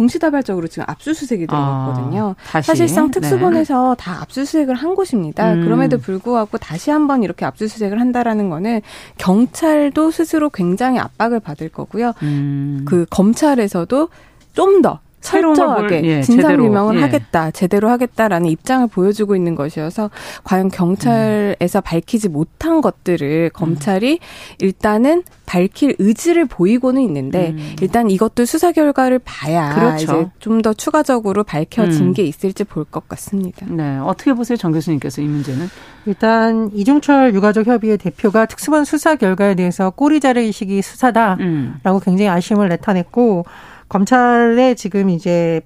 동시다발적으로 0.00 0.66
지금 0.66 0.84
압수수색이 0.88 1.46
들어갔거든요. 1.46 2.34
아, 2.54 2.62
사실상 2.62 3.10
네. 3.10 3.20
특수본에서 3.20 3.96
네. 3.98 4.02
다 4.02 4.22
압수수색을 4.22 4.74
한 4.74 4.94
곳입니다. 4.94 5.52
음. 5.52 5.64
그럼에도 5.64 5.98
불구하고 5.98 6.56
다시 6.56 6.90
한번 6.90 7.22
이렇게 7.22 7.44
압수수색을 7.44 8.00
한다라는 8.00 8.48
거는 8.48 8.80
경찰도 9.18 10.10
스스로 10.10 10.48
굉장히 10.48 10.98
압박을 10.98 11.40
받을 11.40 11.68
거고요. 11.68 12.14
음. 12.22 12.86
그 12.88 13.04
검찰에서도 13.10 14.08
좀더 14.54 15.00
철저하게 15.20 16.02
예, 16.04 16.22
진상 16.22 16.56
규명을 16.56 16.96
예. 16.96 17.00
하겠다, 17.02 17.50
제대로 17.50 17.88
하겠다라는 17.90 18.48
입장을 18.48 18.86
보여주고 18.86 19.36
있는 19.36 19.54
것이어서 19.54 20.10
과연 20.44 20.68
경찰에서 20.70 21.80
음. 21.80 21.82
밝히지 21.84 22.28
못한 22.28 22.80
것들을 22.80 23.50
검찰이 23.50 24.18
음. 24.20 24.54
일단은 24.60 25.22
밝힐 25.46 25.96
의지를 25.98 26.44
보이고는 26.46 27.02
있는데 27.02 27.50
음. 27.50 27.76
일단 27.80 28.08
이것도 28.08 28.44
수사 28.44 28.70
결과를 28.72 29.18
봐야 29.24 29.74
그렇죠. 29.74 30.02
이제 30.04 30.26
좀 30.38 30.60
더 30.60 30.74
추가적으로 30.74 31.42
밝혀진 31.42 32.08
음. 32.08 32.12
게 32.12 32.22
있을지 32.22 32.64
볼 32.64 32.84
것 32.84 33.08
같습니다. 33.08 33.64
네, 33.68 33.98
어떻게 33.98 34.32
보세요, 34.34 34.56
정 34.56 34.72
교수님께서 34.72 35.22
이 35.22 35.24
문제는? 35.26 35.68
일단 36.06 36.70
이중철 36.74 37.34
유가족 37.34 37.66
협의회 37.66 37.96
대표가 37.96 38.46
특수본 38.46 38.84
수사 38.84 39.14
결과에 39.16 39.54
대해서 39.54 39.90
꼬리 39.90 40.20
자르기식이 40.20 40.82
수사다라고 40.82 41.40
음. 41.42 41.80
굉장히 42.04 42.28
아쉬움을 42.28 42.68
나타냈고. 42.68 43.44
검찰에 43.90 44.74
지금 44.74 45.10
이제 45.10 45.60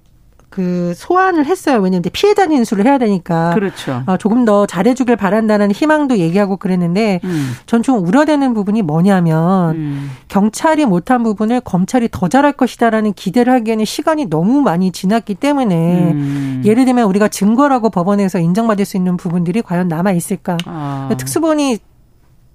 그 0.54 0.92
소환을 0.94 1.46
했어요. 1.46 1.80
왜냐면 1.80 2.04
피해자 2.12 2.44
인수를 2.44 2.86
해야 2.86 2.96
되니까. 2.96 3.54
그렇죠. 3.54 4.04
어, 4.06 4.16
조금 4.16 4.44
더 4.44 4.66
잘해주길 4.66 5.16
바란다는 5.16 5.72
희망도 5.72 6.18
얘기하고 6.18 6.58
그랬는데 6.58 7.20
음. 7.24 7.54
전좀 7.66 8.06
우려되는 8.06 8.54
부분이 8.54 8.82
뭐냐면 8.82 9.74
음. 9.74 10.10
경찰이 10.28 10.86
못한 10.86 11.24
부분을 11.24 11.60
검찰이 11.60 12.08
더 12.12 12.28
잘할 12.28 12.52
것이다라는 12.52 13.14
기대를 13.14 13.52
하기에는 13.52 13.84
시간이 13.84 14.26
너무 14.26 14.62
많이 14.62 14.92
지났기 14.92 15.34
때문에 15.34 16.12
음. 16.12 16.62
예를 16.64 16.84
들면 16.84 17.08
우리가 17.08 17.26
증거라고 17.26 17.90
법원에서 17.90 18.38
인정받을 18.38 18.84
수 18.84 18.96
있는 18.96 19.16
부분들이 19.16 19.60
과연 19.60 19.88
남아 19.88 20.12
있을까? 20.12 20.56
아. 20.66 21.10
특수본이 21.18 21.78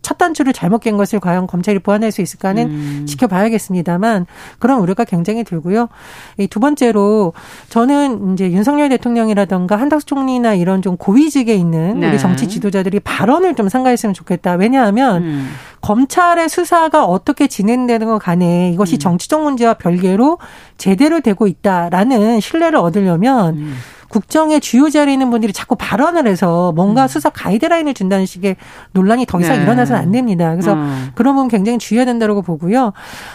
첫 0.09 0.17
단추를 0.17 0.53
잘못 0.53 0.79
깬 0.79 0.97
것을 0.97 1.19
과연 1.19 1.45
검찰이 1.45 1.77
보완할 1.77 2.11
수 2.11 2.23
있을까는 2.23 2.65
음. 2.65 3.05
지켜봐야겠습니다만 3.07 4.25
그런 4.57 4.79
우려가 4.79 5.03
굉장히 5.03 5.43
들고요. 5.43 5.87
두 6.49 6.59
번째로 6.59 7.33
저는 7.69 8.33
이제 8.33 8.51
윤석열 8.51 8.89
대통령이라던가 8.89 9.75
한덕수 9.75 10.07
총리나 10.07 10.55
이런 10.55 10.81
좀 10.81 10.97
고위직에 10.97 11.53
있는 11.53 11.99
네. 11.99 12.09
우리 12.09 12.17
정치 12.17 12.47
지도자들이 12.47 13.01
발언을 13.01 13.53
좀 13.53 13.69
상가했으면 13.69 14.15
좋겠다. 14.15 14.53
왜냐하면 14.53 15.21
음. 15.21 15.49
검찰의 15.81 16.49
수사가 16.49 17.05
어떻게 17.05 17.45
진행되는 17.45 18.07
것 18.07 18.17
간에 18.17 18.71
이것이 18.71 18.95
음. 18.95 18.99
정치적 18.99 19.43
문제와 19.43 19.75
별개로 19.75 20.39
제대로 20.77 21.19
되고 21.19 21.45
있다라는 21.45 22.39
신뢰를 22.39 22.79
얻으려면 22.79 23.57
음. 23.57 23.75
국정의 24.09 24.59
주요 24.59 24.89
자리에 24.89 25.13
있는 25.13 25.29
분들이 25.29 25.53
자꾸 25.53 25.75
발언을 25.75 26.27
해서 26.27 26.71
뭔가 26.73 27.03
음. 27.03 27.07
수사 27.07 27.29
가이드라인을 27.29 27.93
준다는 27.93 28.25
식의 28.25 28.57
논란이 28.91 29.25
더 29.25 29.39
이상 29.39 29.57
네. 29.57 29.63
일어나서는 29.63 30.01
안 30.01 30.11
됩니다. 30.11 30.51
그래서 30.51 30.73
음. 30.73 31.11
그런 31.15 31.35
부분 31.35 31.47
굉장히 31.47 31.77
주의해야 31.77 32.05
된다고 32.05 32.41
보고요. 32.41 32.91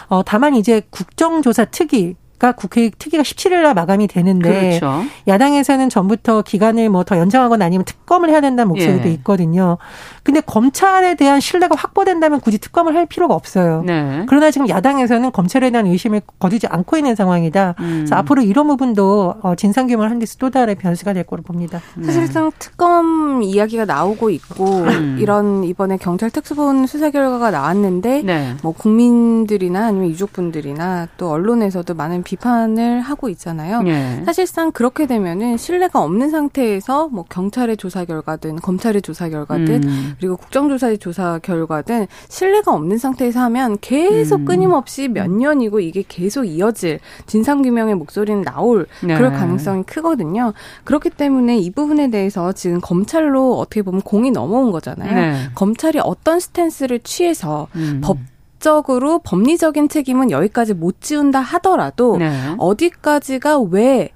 어, 0.09 0.21
다만 0.23 0.55
이제 0.55 0.81
국정조사 0.89 1.65
특위 1.65 2.15
가 2.37 2.51
국회 2.51 2.89
특위가 2.89 3.23
17일 3.23 3.61
날 3.63 3.73
마감이 3.73 4.07
되는데 4.07 4.77
그렇죠. 4.77 5.05
야당에서는 5.25 5.87
전부터 5.87 6.41
기간을 6.41 6.89
뭐 6.89 7.03
더 7.05 7.17
연장하거나 7.17 7.63
아니면 7.63 7.85
특검을 7.85 8.29
해야 8.29 8.41
된다는 8.41 8.67
목소리도 8.67 9.07
예. 9.07 9.13
있거든요. 9.13 9.77
근데 10.25 10.41
검찰에 10.41 11.13
대한 11.13 11.39
신뢰가 11.39 11.75
확보된다면 11.77 12.41
굳이 12.41 12.57
특검을 12.57 12.95
할 12.95 13.05
필요가 13.05 13.35
없어요. 13.35 13.83
네. 13.85 14.25
그러나 14.27 14.49
지금 14.49 14.67
야당에서는 14.67 15.31
검찰에 15.31 15.69
대한 15.69 15.85
의심을 15.85 16.21
거두지 16.39 16.65
않고 16.65 16.97
있는 16.97 17.13
상황이다. 17.13 17.75
음. 17.79 17.91
그래서 17.99 18.15
앞으로 18.15 18.41
이런 18.41 18.65
부분도 18.67 19.35
어, 19.43 19.53
진상 19.55 19.85
규명을 19.85 20.07
하는 20.07 20.17
데서 20.17 20.37
또 20.39 20.49
다른 20.49 20.75
변수가 20.77 21.13
될 21.13 21.25
거로 21.25 21.43
봅니다. 21.43 21.79
네. 21.95 22.07
사실상 22.07 22.51
특검 22.57 23.43
이야기가 23.43 23.85
나오고 23.85 24.31
있고 24.31 24.65
음. 24.65 25.17
이런 25.19 25.63
이번에 25.63 25.97
경찰 25.97 26.31
특수본 26.31 26.87
수사 26.87 27.11
결과가 27.11 27.51
나왔는데 27.51 28.23
네. 28.23 28.55
뭐 28.63 28.73
국민들이나 28.73 29.85
아니면 29.85 30.09
유족분들이나 30.09 31.07
또 31.17 31.29
언론에서도 31.29 31.93
많은 31.93 32.23
비판을 32.23 33.01
하고 33.01 33.29
있잖아요. 33.29 33.83
네. 33.83 34.23
사실상 34.25 34.71
그렇게 34.71 35.05
되면은 35.05 35.57
신뢰가 35.57 36.01
없는 36.01 36.31
상태에서 36.31 37.09
뭐 37.09 37.25
경찰의 37.29 37.77
조사 37.77 38.05
결과든 38.05 38.55
검찰의 38.55 39.03
조사 39.03 39.29
결과든 39.29 39.83
음. 39.83 40.14
그리고 40.17 40.37
국정조사의 40.37 40.97
조사 40.97 41.39
결과든 41.39 42.07
신뢰가 42.29 42.73
없는 42.73 42.97
상태에서 42.97 43.39
하면 43.41 43.77
계속 43.81 44.41
음. 44.41 44.45
끊임없이 44.45 45.07
몇 45.07 45.29
년이고 45.29 45.79
이게 45.79 46.03
계속 46.07 46.45
이어질 46.45 46.99
진상규명의 47.25 47.95
목소리는 47.95 48.41
나올 48.43 48.87
네. 49.03 49.15
그럴 49.15 49.31
가능성이 49.31 49.83
크거든요. 49.83 50.53
그렇기 50.83 51.09
때문에 51.11 51.57
이 51.57 51.71
부분에 51.71 52.09
대해서 52.09 52.51
지금 52.53 52.79
검찰로 52.81 53.57
어떻게 53.57 53.81
보면 53.81 54.01
공이 54.01 54.31
넘어온 54.31 54.71
거잖아요. 54.71 55.13
네. 55.13 55.35
검찰이 55.55 55.99
어떤 56.01 56.39
스탠스를 56.39 56.99
취해서 56.99 57.67
음. 57.75 58.01
법 58.03 58.17
법적으로 58.65 59.19
법리적인 59.19 59.89
책임은 59.89 60.31
여기까지 60.31 60.73
못 60.73 60.99
지운다 60.99 61.39
하더라도 61.39 62.17
네. 62.17 62.55
어디까지가 62.57 63.59
왜 63.59 64.09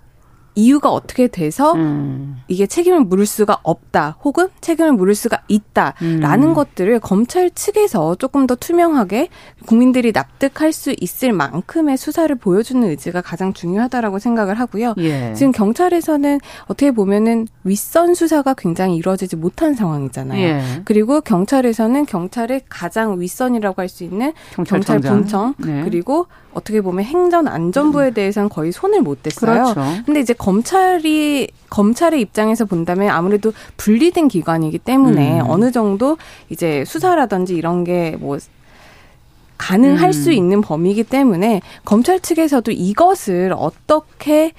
이유가 0.60 0.89
어떻게 0.89 1.28
돼서 1.28 1.74
음. 1.74 2.39
이게 2.48 2.66
책임을 2.66 3.01
물을 3.01 3.25
수가 3.25 3.60
없다 3.63 4.18
혹은 4.24 4.48
책임을 4.62 4.94
물을 4.94 5.13
수가 5.16 5.42
있다라는 5.48 6.50
음. 6.50 6.54
것들을 6.54 7.00
검찰 7.01 7.50
측에서 7.51 8.16
조금 8.16 8.48
더 8.48 8.56
투명하게 8.56 9.30
국민들이 9.66 10.12
납득할 10.12 10.72
수 10.72 10.96
있을 11.00 11.34
만큼의 11.34 11.98
수사를 11.98 12.34
보여주는 12.36 12.88
의지가 12.88 13.22
가장 13.22 13.54
중요하다라고 13.54 14.20
생각을 14.20 14.56
하고요. 14.60 14.96
예. 15.00 15.34
지금 15.36 15.51
경찰에서는 15.51 16.39
어떻게 16.66 16.92
보면은 16.92 17.48
윗선 17.63 18.16
수사가 18.16 18.54
굉장히 18.54 18.96
이루어지지 18.96 19.36
못한 19.36 19.75
상황이잖아요. 19.75 20.42
예. 20.42 20.62
그리고 20.86 21.22
경찰에서는 21.22 22.06
경찰의 22.06 22.62
가장 22.70 23.20
윗선이라고 23.20 23.82
할 23.82 23.89
수 23.89 24.04
있는 24.04 24.34
경찰 24.68 25.00
본청 25.00 25.56
네. 25.58 25.82
그리고 25.84 26.28
어떻게 26.53 26.82
보면 26.82 27.06
행정 27.06 27.48
안전부에 27.48 28.12
대해서는 28.12 28.50
거의 28.50 28.72
손을 28.72 29.01
못 29.01 29.24
댔어요. 29.24 29.74
그렇죠. 29.74 29.82
근데 30.06 30.20
이제 30.20 30.34
검찰이 30.34 31.50
검찰의 31.70 32.20
입장에서 32.22 32.65
본다면 32.65 33.10
아무래도 33.10 33.53
분리된 33.77 34.27
기관이기 34.27 34.79
때문에 34.79 35.41
음. 35.41 35.46
어느 35.50 35.72
정도 35.72 36.18
이제 36.50 36.84
수사라든지 36.86 37.56
이런 37.56 37.84
게뭐 37.84 38.39
가능할 39.58 40.10
음. 40.10 40.12
수 40.12 40.32
있는 40.32 40.62
범위이기 40.62 41.03
때문에 41.03 41.62
검찰 41.86 42.20
측에서도 42.20 42.72
이것을 42.72 43.53
어떻게 43.56 44.53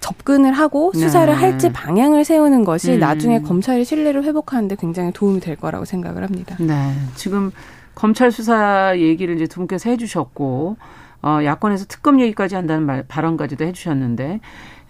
접근을 0.00 0.52
하고 0.52 0.92
수사를 0.94 1.32
네. 1.32 1.38
할지 1.38 1.72
방향을 1.72 2.24
세우는 2.24 2.64
것이 2.64 2.92
음. 2.92 2.98
나중에 3.00 3.40
검찰의 3.42 3.84
신뢰를 3.84 4.24
회복하는데 4.24 4.76
굉장히 4.76 5.12
도움이 5.12 5.40
될 5.40 5.56
거라고 5.56 5.84
생각을 5.84 6.22
합니다. 6.22 6.56
네. 6.60 6.92
지금 7.14 7.52
검찰 7.94 8.30
수사 8.30 8.94
얘기를 8.96 9.34
이제 9.34 9.46
두 9.46 9.56
분께서 9.56 9.90
해주셨고, 9.90 10.76
어, 11.22 11.40
야권에서 11.44 11.86
특검 11.88 12.20
얘기까지 12.20 12.54
한다는 12.54 12.86
말, 12.86 13.04
발언까지도 13.06 13.64
해주셨는데, 13.64 14.40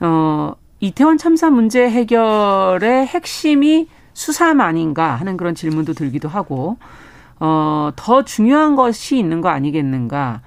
어, 0.00 0.52
이태원 0.80 1.18
참사 1.18 1.50
문제 1.50 1.88
해결의 1.88 3.06
핵심이 3.06 3.88
수사만인가 4.12 5.14
하는 5.16 5.36
그런 5.36 5.54
질문도 5.54 5.94
들기도 5.94 6.28
하고, 6.28 6.76
어, 7.40 7.90
더 7.96 8.24
중요한 8.24 8.76
것이 8.76 9.18
있는 9.18 9.40
거 9.40 9.48
아니겠는가. 9.48 10.40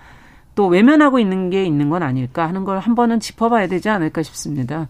또 0.53 0.67
외면하고 0.67 1.17
있는 1.19 1.49
게 1.49 1.63
있는 1.65 1.89
건 1.89 2.03
아닐까 2.03 2.45
하는 2.47 2.65
걸 2.65 2.77
한 2.79 2.93
번은 2.93 3.21
짚어봐야 3.21 3.67
되지 3.67 3.87
않을까 3.89 4.21
싶습니다. 4.21 4.87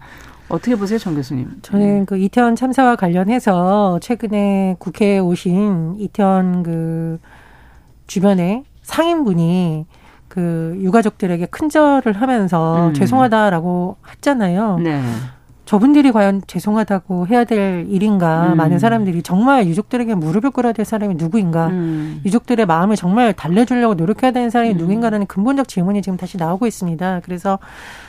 어떻게 0.48 0.74
보세요, 0.74 0.98
정 0.98 1.14
교수님? 1.14 1.48
저는 1.62 1.98
네. 2.00 2.04
그 2.04 2.18
이태원 2.18 2.56
참사와 2.56 2.96
관련해서 2.96 3.98
최근에 4.00 4.76
국회에 4.80 5.18
오신 5.20 5.94
이태원 5.98 6.64
그 6.64 7.20
주변에 8.08 8.64
상인분이 8.82 9.86
그 10.32 10.78
유가족들에게 10.80 11.44
큰절을 11.44 12.14
하면서 12.14 12.88
음. 12.88 12.94
죄송하다라고 12.94 13.96
했잖아요. 14.12 14.78
네. 14.78 15.02
저분들이 15.66 16.10
과연 16.10 16.40
죄송하다고 16.46 17.26
해야 17.26 17.44
될 17.44 17.84
일인가 17.86 18.52
음. 18.52 18.56
많은 18.56 18.78
사람들이 18.78 19.22
정말 19.22 19.66
유족들에게 19.66 20.14
무릎을 20.14 20.50
꿇어야 20.50 20.72
될 20.72 20.86
사람이 20.86 21.16
누구인가 21.16 21.66
음. 21.66 22.22
유족들의 22.24 22.64
마음을 22.64 22.96
정말 22.96 23.34
달래주려고 23.34 23.92
노력해야 23.92 24.32
되는 24.32 24.48
사람이 24.48 24.72
음. 24.72 24.76
누구인가라는 24.78 25.26
근본적 25.26 25.68
질문이 25.68 26.00
지금 26.00 26.16
다시 26.16 26.38
나오고 26.38 26.66
있습니다. 26.66 27.20
그래서 27.24 27.58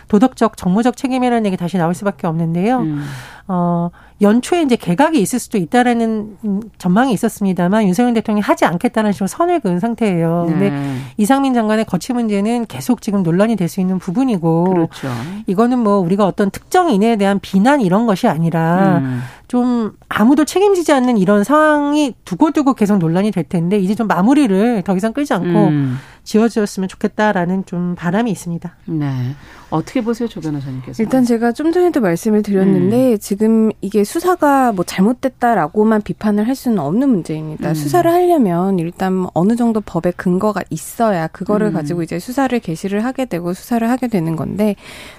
도덕적 0.07 0.57
정무적 0.57 0.95
책임이라는 0.95 1.45
얘기 1.45 1.57
다시 1.57 1.77
나올 1.77 1.93
수밖에 1.93 2.27
없는데요. 2.27 2.79
음. 2.79 3.03
어, 3.45 3.89
연초에 4.21 4.61
이제 4.61 4.77
개각이 4.77 5.19
있을 5.19 5.37
수도 5.37 5.57
있다라는 5.57 6.37
전망이 6.77 7.11
있었습니다만 7.11 7.85
윤석열 7.85 8.13
대통령이 8.13 8.41
하지 8.41 8.63
않겠다는 8.63 9.11
식으로 9.11 9.27
선을 9.27 9.59
그은 9.59 9.81
상태예요. 9.81 10.45
네. 10.47 10.53
근데 10.53 10.71
이상민 11.17 11.53
장관의 11.53 11.83
거취 11.85 12.13
문제는 12.13 12.67
계속 12.67 13.01
지금 13.01 13.21
논란이 13.21 13.57
될 13.57 13.67
수 13.67 13.81
있는 13.81 13.97
부분이고 13.97 14.63
그렇죠. 14.65 15.09
이거는 15.47 15.79
뭐 15.79 15.97
우리가 15.97 16.25
어떤 16.25 16.51
특정 16.51 16.89
인에 16.91 17.15
대한 17.15 17.39
비난 17.41 17.81
이런 17.81 18.05
것이 18.05 18.27
아니라 18.27 18.99
음. 18.99 19.21
좀 19.53 19.95
아무도 20.09 20.45
책임지지 20.45 20.93
않는 20.93 21.19
이런 21.19 21.43
상황이 21.43 22.15
두고두고 22.25 22.73
계속 22.73 22.97
논란이 22.97 23.29
될 23.29 23.43
텐데 23.43 23.77
이제 23.77 23.93
좀 23.93 24.07
마무리를 24.07 24.81
더 24.81 24.95
이상 24.95 25.13
끌지 25.13 25.31
않고 25.35 25.67
음. 25.67 25.97
지어졌으면 26.23 26.89
좋겠다라는 26.89 27.67
좀 27.67 27.93
바람이 27.93 28.31
있습니다. 28.31 28.75
네. 28.85 29.35
어떻게 29.69 30.01
보세요, 30.01 30.27
조 30.27 30.41
변호사님께서? 30.41 31.03
일단 31.03 31.23
제가 31.23 31.51
좀 31.51 31.71
전에도 31.71 32.01
말씀을 32.01 32.41
드렸는데 32.41 33.11
음. 33.11 33.17
지금 33.19 33.69
이게 33.81 34.03
수사가 34.03 34.71
뭐 34.71 34.83
잘못됐다라고만 34.83 36.01
비판을 36.01 36.47
할 36.47 36.55
수는 36.55 36.79
없는 36.79 37.09
문제입니다. 37.09 37.69
음. 37.69 37.73
수사를 37.75 38.11
하려면 38.11 38.79
일단 38.79 39.27
어느 39.35 39.55
정도 39.55 39.81
법에 39.81 40.09
근거가 40.17 40.63
있어야 40.71 41.27
그거를 41.27 41.67
음. 41.67 41.73
가지고 41.73 42.01
이제 42.01 42.17
수사를 42.17 42.59
개시를 42.59 43.05
하게 43.05 43.25
되고 43.25 43.53
수사를 43.53 43.87
하게 43.87 44.07
되는 44.07 44.35
건데 44.35 44.75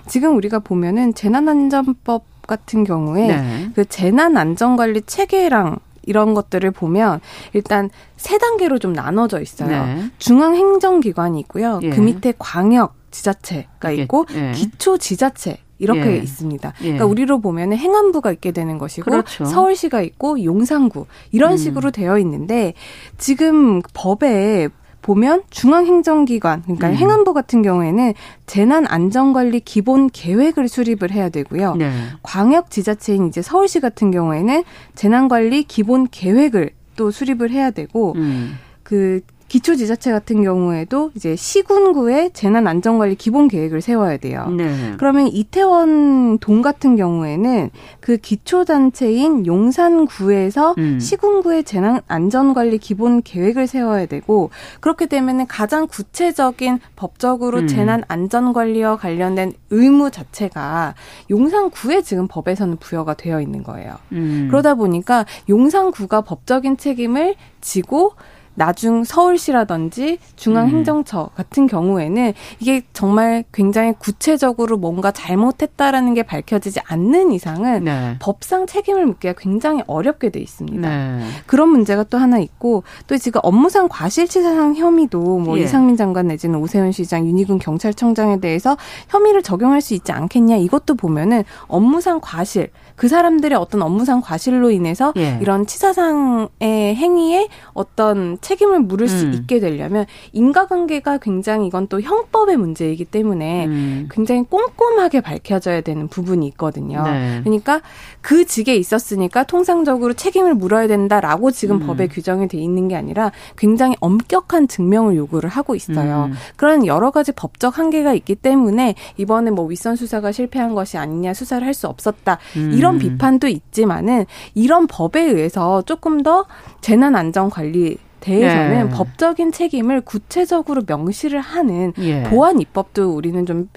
지금 0.09 0.37
우리가 0.37 0.59
보면은 0.59 1.15
재난안전법 1.15 2.34
같은 2.47 2.85
경우에 2.85 3.27
네. 3.29 3.71
그 3.75 3.85
재난 3.85 4.37
안전 4.37 4.77
관리 4.77 5.03
체계랑 5.03 5.79
이런 6.07 6.35
것들을 6.35 6.71
보면 6.71 7.21
일단 7.53 7.91
세 8.17 8.39
단계로 8.39 8.79
좀 8.79 8.93
나눠져 8.93 9.41
있어요. 9.41 9.87
네. 9.87 10.11
중앙 10.19 10.55
행정 10.55 11.01
기관이 11.01 11.41
있고요. 11.41 11.81
예. 11.83 11.91
그 11.91 12.01
밑에 12.01 12.35
광역 12.39 12.95
지자체가 13.11 13.91
있고 13.93 14.27
예. 14.35 14.53
기초 14.53 14.99
지자체 14.99 15.59
이렇게 15.79 16.13
예. 16.13 16.17
있습니다. 16.17 16.73
예. 16.81 16.83
그러니까 16.83 17.07
우리로 17.07 17.41
보면은 17.41 17.77
행안부가 17.77 18.33
있게 18.33 18.53
되는 18.53 18.79
것이고 18.79 19.11
그렇죠. 19.11 19.45
서울시가 19.45 20.03
있고 20.03 20.43
용산구 20.43 21.07
이런 21.33 21.53
음. 21.53 21.57
식으로 21.57 21.91
되어 21.91 22.19
있는데 22.19 22.75
지금 23.19 23.81
법에 23.93 24.69
보면 25.05 25.43
중앙행정기관, 25.51 26.63
그러니까 26.63 26.89
음. 26.89 26.95
행안부 26.95 27.35
같은 27.35 27.61
경우에는 27.61 28.15
재난 28.47 28.87
안전관리 28.87 29.61
기본 29.61 30.09
계획을 30.09 30.67
수립을 30.67 31.11
해야 31.11 31.29
되고요. 31.29 31.75
네. 31.77 31.93
광역 32.23 32.71
지자체인 32.71 33.29
이제 33.29 33.43
서울시 33.43 33.81
같은 33.81 34.11
경우에는 34.11 34.65
재난관리 34.95 35.65
기본 35.65 36.09
계획을 36.11 36.71
또 36.97 37.11
수립을 37.11 37.51
해야 37.51 37.71
되고, 37.71 38.15
음. 38.17 38.59
그 38.83 39.21
기초 39.49 39.77
지자체 39.77 40.11
같은 40.11 40.43
경우에도 40.43 41.11
이제 41.15 41.37
시군구의 41.37 42.31
재난 42.33 42.67
안전관리 42.67 43.15
기본 43.15 43.49
계획을 43.49 43.81
세워야 43.81 44.17
돼요. 44.17 44.49
네. 44.57 44.95
그러면 44.99 45.29
이태원 45.29 46.39
동 46.39 46.63
같은 46.63 46.97
경우에는 46.97 47.71
그 48.01 48.17
기초 48.17 48.65
단체인 48.65 49.47
용산구에서 49.47 50.75
음. 50.79 50.99
시군구의 50.99 51.65
재난 51.65 52.01
안전관리 52.09 52.79
기본 52.79 53.23
계획을 53.23 53.67
세워야 53.67 54.07
되고 54.07 54.51
그렇게 54.81 55.07
되면은 55.07 55.47
가장 55.47 55.87
구체적인 55.87 56.81
법적으로 56.97 57.59
음. 57.61 57.67
재난 57.67 58.03
안전관리와 58.09 58.97
관련된 58.97 59.53
의무 59.71 60.11
자체가 60.11 60.95
용산구에 61.31 62.03
지금 62.03 62.27
법에서는 62.29 62.79
부여가 62.79 63.15
되어 63.15 63.41
있는 63.41 63.63
거예요. 63.63 63.95
음. 64.13 64.49
그러다 64.51 64.75
보니까 64.75 65.27
용산구가 65.49 66.23
법적인 66.23 66.77
책임을 66.77 67.35
지고 67.61 68.15
나중 68.55 69.05
서울시라든지 69.05 70.19
중앙행정처 70.37 71.23
음. 71.23 71.29
같은 71.35 71.67
경우에는 71.67 72.33
이게 72.61 72.83
정말 72.93 73.45
굉장히 73.53 73.93
구체적으로 73.99 74.77
뭔가 74.77 75.11
잘못했다라는 75.11 76.15
게 76.15 76.23
밝혀지지 76.23 76.81
않는 76.87 77.33
이상은 77.33 77.85
네. 77.85 78.17
법상 78.21 78.67
책임을 78.67 79.07
묻기가 79.07 79.35
굉장히 79.37 79.83
어렵게 79.87 80.31
돼 80.31 80.41
있습니다. 80.41 80.89
네. 80.89 81.25
그런 81.47 81.69
문제가 81.69 82.05
또 82.05 82.19
하나 82.19 82.39
있고 82.39 82.85
또 83.07 83.17
지금 83.17 83.41
업무상 83.43 83.89
과실치사상 83.89 84.77
혐의도 84.77 85.39
뭐 85.39 85.59
예. 85.59 85.63
이상민 85.63 85.97
장관 85.97 86.29
내지는 86.29 86.59
오세훈 86.59 86.93
시장, 86.93 87.27
윤희근 87.27 87.59
경찰청장에 87.59 88.41
대해서 88.41 88.77
혐의를 89.09 89.43
적용할 89.43 89.81
수 89.81 89.95
있지 89.95 90.13
않겠냐 90.13 90.57
이것도 90.57 90.95
보면은 90.95 91.45
업무상 91.67 92.21
과실 92.23 92.71
그 92.97 93.09
사람들의 93.09 93.59
어떤 93.59 93.83
업무상 93.83 94.21
과실로 94.21 94.71
인해서 94.71 95.13
예. 95.17 95.39
이런 95.41 95.67
치사상의 95.67 96.49
행위에 96.95 97.49
어떤 97.73 98.39
책임을 98.45 98.81
물을 98.81 99.09
수 99.09 99.27
음. 99.27 99.35
있게 99.35 99.61
되려면 99.61 100.07
인과관계가 100.33 101.19
굉장히 101.19 101.67
이건 101.67 101.89
또 101.89 102.01
형법의 102.01 102.57
문제이기 102.57 103.05
때문에 103.05 103.67
음. 103.67 104.09
굉장히 104.11 104.45
꼼꼼하게 104.49 105.21
밝혀져야 105.21 105.83
되는 105.83 106.09
부분이 106.09 106.47
있거든요. 106.49 107.03
네. 107.03 107.41
그러니까 107.45 107.83
그 108.21 108.47
직에 108.47 108.75
있었으니까 108.77 109.45
통상적으로 109.45 110.15
책임을 110.15 110.55
물어야 110.55 110.87
된다라고 110.87 111.51
지금 111.51 111.83
음. 111.83 111.87
법에 111.87 112.07
규정이 112.09 112.49
돼 112.49 112.59
있는 112.59 112.89
게 112.89 112.97
아니라 112.97 113.31
굉장히 113.57 113.97
엄격한 114.01 114.69
증명을 114.69 115.17
요구를 115.17 115.51
하고 115.51 115.75
있어요. 115.75 116.31
음. 116.31 116.35
그런 116.57 116.87
여러 116.87 117.11
가지 117.11 117.33
법적 117.33 117.79
한계가 117.79 118.15
있기 118.15 118.37
때문에 118.37 118.95
이번에 119.17 119.51
뭐 119.51 119.67
윗선 119.67 119.97
수사가 119.97 120.33
실패한 120.33 120.75
것이 120.75 120.97
아니냐 120.97 121.35
수사를 121.35 121.67
할 121.67 121.75
수 121.75 121.89
없었다 121.89 122.39
음. 122.57 122.73
이런 122.73 122.99
비판도 122.99 123.49
있지만은 123.49 124.25
이런 124.55 124.87
법에 124.87 125.21
의해서 125.23 125.83
조금 125.83 126.23
더 126.23 126.47
재난 126.81 127.17
안전 127.17 127.51
관리 127.51 127.99
대해서는 128.25 128.89
네. 128.89 128.97
법적인 128.97 129.53
책임을 129.53 130.01
구체적으로 130.01 130.83
명시를 130.87 131.41
하는 131.41 131.93
예. 131.99 132.23
보안 132.25 132.59
입법도 132.61 133.15
우리는 133.15 133.45
좀 133.45 133.69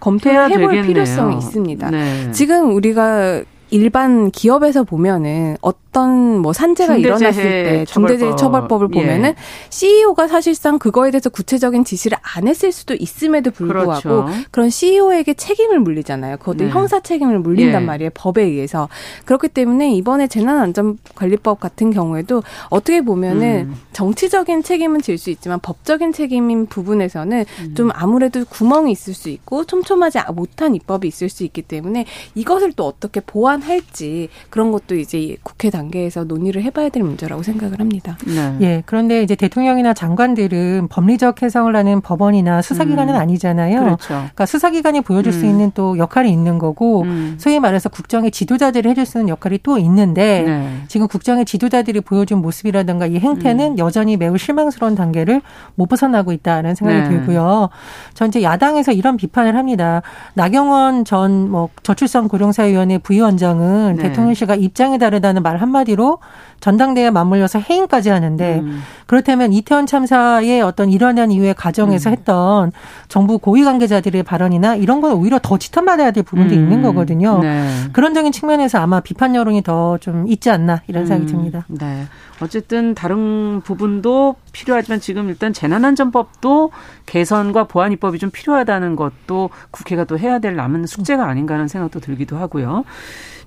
검토를 0.00 0.50
해볼 0.50 0.70
되겠네요. 0.70 0.82
필요성이 0.82 1.38
있습니다. 1.38 1.90
네. 1.90 2.30
지금 2.30 2.74
우리가 2.74 3.42
일반 3.70 4.30
기업에서 4.30 4.84
보면은 4.84 5.56
어떤 5.60 6.38
뭐 6.38 6.52
산재가 6.52 6.94
중대재해 6.94 7.18
일어났을 7.18 7.42
때 7.42 7.84
중대재해 7.86 8.36
처벌법을 8.36 8.88
예. 8.94 9.00
보면은 9.00 9.30
예. 9.30 9.34
CEO가 9.70 10.28
사실상 10.28 10.78
그거에 10.78 11.10
대해서 11.10 11.28
구체적인 11.30 11.84
지시를 11.84 12.16
안 12.22 12.46
했을 12.46 12.70
수도 12.70 12.94
있음에도 12.94 13.50
불구하고 13.50 14.00
그렇죠. 14.24 14.28
그런 14.50 14.70
CEO에게 14.70 15.34
책임을 15.34 15.80
물리잖아요. 15.80 16.36
그것도 16.38 16.64
네. 16.64 16.70
형사 16.70 17.00
책임을 17.00 17.40
물린단 17.40 17.82
예. 17.82 17.86
말이에요. 17.86 18.10
법에 18.14 18.42
의해서. 18.42 18.88
그렇기 19.24 19.48
때문에 19.48 19.92
이번에 19.94 20.28
재난안전관리법 20.28 21.60
같은 21.60 21.90
경우에도 21.90 22.42
어떻게 22.70 23.00
보면은 23.00 23.70
음. 23.70 23.74
정치적인 23.92 24.62
책임은 24.62 25.02
질 25.02 25.16
수 25.16 25.30
있지만 25.30 25.58
법적인 25.60 26.12
책임인 26.12 26.66
부분에서는 26.66 27.44
음. 27.60 27.74
좀 27.74 27.90
아무래도 27.94 28.44
구멍이 28.44 28.92
있을 28.92 29.14
수 29.14 29.28
있고 29.30 29.64
촘촘하지 29.64 30.18
못한 30.34 30.74
입법이 30.74 31.08
있을 31.08 31.28
수 31.28 31.42
있기 31.44 31.62
때문에 31.62 32.04
이것을 32.34 32.72
또 32.72 32.86
어떻게 32.86 33.20
보완 33.20 33.55
소환할지 33.56 34.28
그런 34.50 34.70
것도 34.70 34.94
이제 34.96 35.36
국회 35.42 35.70
단계에서 35.70 36.24
논의를 36.24 36.62
해봐야 36.62 36.88
될 36.88 37.02
문제라고 37.02 37.42
생각을 37.42 37.80
합니다. 37.80 38.16
네. 38.26 38.56
예. 38.60 38.82
그런데 38.86 39.22
이제 39.22 39.34
대통령이나 39.34 39.94
장관들은 39.94 40.88
법리적 40.88 41.42
해석을 41.42 41.74
하는 41.74 42.00
법원이나 42.00 42.62
수사기관은 42.62 43.14
음. 43.14 43.20
아니잖아요. 43.20 43.80
그렇죠. 43.80 44.06
그러니까 44.08 44.46
수사기관이 44.46 45.00
보여줄 45.00 45.32
음. 45.32 45.38
수 45.38 45.46
있는 45.46 45.70
또 45.74 45.98
역할이 45.98 46.30
있는 46.30 46.58
거고 46.58 47.02
음. 47.02 47.36
소위 47.38 47.58
말해서 47.58 47.88
국정의 47.88 48.30
지도자들이 48.30 48.88
해줄 48.88 49.06
수 49.06 49.18
있는 49.18 49.30
역할이 49.30 49.60
또 49.62 49.78
있는데 49.78 50.42
네. 50.42 50.82
지금 50.88 51.08
국정의 51.08 51.44
지도자들이 51.44 52.00
보여준 52.00 52.42
모습이라든가 52.42 53.06
이 53.06 53.18
행태는 53.18 53.72
음. 53.72 53.78
여전히 53.78 54.16
매우 54.16 54.36
실망스러운 54.38 54.94
단계를 54.94 55.40
못 55.74 55.86
벗어나고 55.86 56.32
있다는 56.32 56.74
생각이 56.74 57.02
네. 57.02 57.08
들고요. 57.08 57.70
전 58.14 58.28
이제 58.28 58.42
야당에서 58.42 58.92
이런 58.92 59.16
비판을 59.16 59.56
합니다. 59.56 60.02
나경원 60.34 61.04
전 61.04 61.46
뭐 61.46 61.68
저출산 61.82 62.28
고령사위원회 62.28 62.98
부위원장 62.98 63.45
은 63.52 63.96
네. 63.96 64.04
대통령실과 64.04 64.54
입장이 64.54 64.98
다르다는 64.98 65.42
말 65.42 65.58
한마디로 65.58 66.18
전당대회에 66.60 67.10
맞물려서 67.10 67.58
해임까지 67.58 68.08
하는데 68.08 68.60
음. 68.60 68.82
그렇다면 69.06 69.52
이태원 69.52 69.86
참사의 69.86 70.62
어떤 70.62 70.90
일어난 70.90 71.30
이후의 71.30 71.54
과정에서 71.54 72.10
음. 72.10 72.12
했던 72.12 72.72
정부 73.08 73.38
고위 73.38 73.62
관계자들의 73.64 74.22
발언이나 74.22 74.74
이런 74.76 75.00
건 75.00 75.12
오히려 75.12 75.38
더 75.42 75.58
지탄받아야 75.58 76.12
될 76.12 76.22
부분도 76.22 76.54
음. 76.54 76.58
있는 76.58 76.82
거거든요. 76.82 77.40
네. 77.40 77.68
그런적인 77.92 78.32
측면에서 78.32 78.78
아마 78.78 79.00
비판 79.00 79.34
여론이 79.34 79.62
더 79.62 79.96
좀 80.00 80.26
있지 80.28 80.50
않나 80.50 80.82
이런 80.86 81.06
생각이 81.06 81.32
음. 81.32 81.36
듭니다. 81.36 81.64
네. 81.68 82.04
어쨌든 82.40 82.94
다른 82.94 83.60
부분도 83.62 84.36
필요하지만 84.52 85.00
지금 85.00 85.28
일단 85.28 85.52
재난안전법도 85.52 86.70
개선과 87.06 87.64
보완 87.64 87.92
입법이 87.92 88.18
좀 88.18 88.30
필요하다는 88.30 88.96
것도 88.96 89.50
국회가 89.70 90.04
또 90.04 90.18
해야 90.18 90.38
될 90.38 90.54
남은 90.54 90.86
숙제가 90.86 91.26
아닌가 91.26 91.54
하는 91.54 91.68
생각도 91.68 92.00
들기도 92.00 92.36
하고요. 92.36 92.84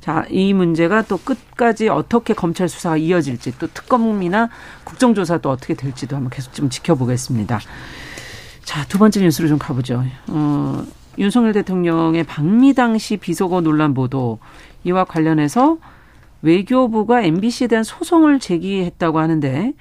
자, 0.02 0.26
이 0.30 0.54
문제가 0.54 1.02
또 1.02 1.18
끝까지 1.18 1.90
어떻게 1.90 2.34
검찰 2.34 2.70
수사가 2.70 2.98
이어질지 2.98 3.60
또 3.60 3.68
특검이나 3.68 4.50
국정조사 4.86 5.40
도 5.40 5.50
어떻게 5.50 5.74
될지도 5.74 6.16
한번 6.16 6.30
계속 6.30 6.54
좀 6.54 6.70
지켜보겠습니다. 6.70 7.60
자, 8.64 8.86
두 8.86 8.98
번째 8.98 9.22
뉴스로 9.22 9.48
좀 9.48 9.58
가보죠. 9.58 10.04
어, 10.28 10.84
윤석열 11.18 11.54
대통령의 11.54 12.24
방미 12.24 12.76
당시 12.76 13.18
비속어 13.18 13.62
논란 13.62 13.94
보도 13.94 14.40
이와 14.84 15.04
관련해서 15.04 15.78
외교부가 16.42 17.22
MBC에 17.22 17.68
대한 17.68 17.84
소송을 17.84 18.40
제기했다고 18.40 19.20
하는데 19.20 19.74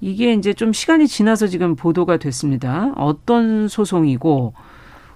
이게 0.00 0.32
이제 0.32 0.52
좀 0.54 0.72
시간이 0.72 1.06
지나서 1.06 1.46
지금 1.46 1.76
보도가 1.76 2.16
됐습니다. 2.16 2.92
어떤 2.96 3.68
소송이고 3.68 4.54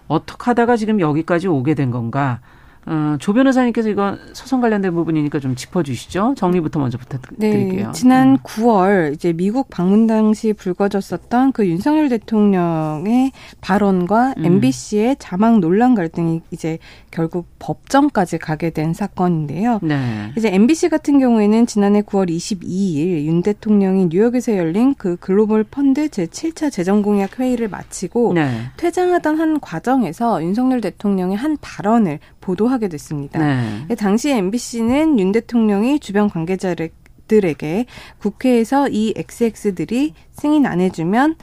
어떻게 0.08 0.44
하다가 0.44 0.76
지금 0.76 1.00
여기까지 1.00 1.48
오게 1.48 1.74
된 1.74 1.90
건가? 1.90 2.40
어, 2.88 3.16
조 3.18 3.32
변호사님께서 3.32 3.88
이거 3.88 4.16
소송 4.32 4.60
관련된 4.60 4.94
부분이니까 4.94 5.40
좀 5.40 5.56
짚어주시죠. 5.56 6.34
정리부터 6.36 6.78
먼저 6.78 6.96
부탁드릴게요. 6.98 7.86
네, 7.86 7.92
지난 7.92 8.30
음. 8.30 8.36
9월 8.38 9.12
이제 9.12 9.32
미국 9.32 9.68
방문 9.68 10.06
당시 10.06 10.52
불거졌었던 10.52 11.50
그 11.50 11.66
윤석열 11.66 12.08
대통령의 12.08 13.32
발언과 13.60 14.34
음. 14.38 14.44
MBC의 14.44 15.16
자막 15.18 15.58
논란 15.58 15.96
갈등이 15.96 16.42
이제 16.52 16.78
결국 17.10 17.46
법정까지 17.58 18.38
가게 18.38 18.70
된 18.70 18.94
사건인데요. 18.94 19.80
네. 19.82 20.32
이제 20.36 20.54
MBC 20.54 20.88
같은 20.88 21.18
경우에는 21.18 21.66
지난해 21.66 22.02
9월 22.02 22.30
22일 22.30 23.24
윤 23.24 23.42
대통령이 23.42 24.06
뉴욕에서 24.10 24.56
열린 24.56 24.94
그 24.94 25.16
글로벌 25.16 25.64
펀드 25.64 26.06
제7차 26.08 26.70
재정 26.70 27.02
공약 27.02 27.40
회의를 27.40 27.68
마치고 27.68 28.34
네. 28.34 28.70
퇴장하던 28.76 29.40
한 29.40 29.58
과정에서 29.58 30.40
윤석열 30.42 30.80
대통령의 30.80 31.36
한 31.36 31.56
발언을 31.60 32.20
보도하게 32.46 32.88
됐습니다. 32.88 33.40
네. 33.40 33.94
당시 33.96 34.30
MBC는 34.30 35.18
윤 35.18 35.32
대통령이 35.32 35.98
주변 35.98 36.30
관계자들에게 36.30 37.86
국회에서 38.18 38.88
이 38.88 39.12
XX들이 39.16 40.14
승인 40.30 40.64
안 40.66 40.80
해주면 40.80 41.34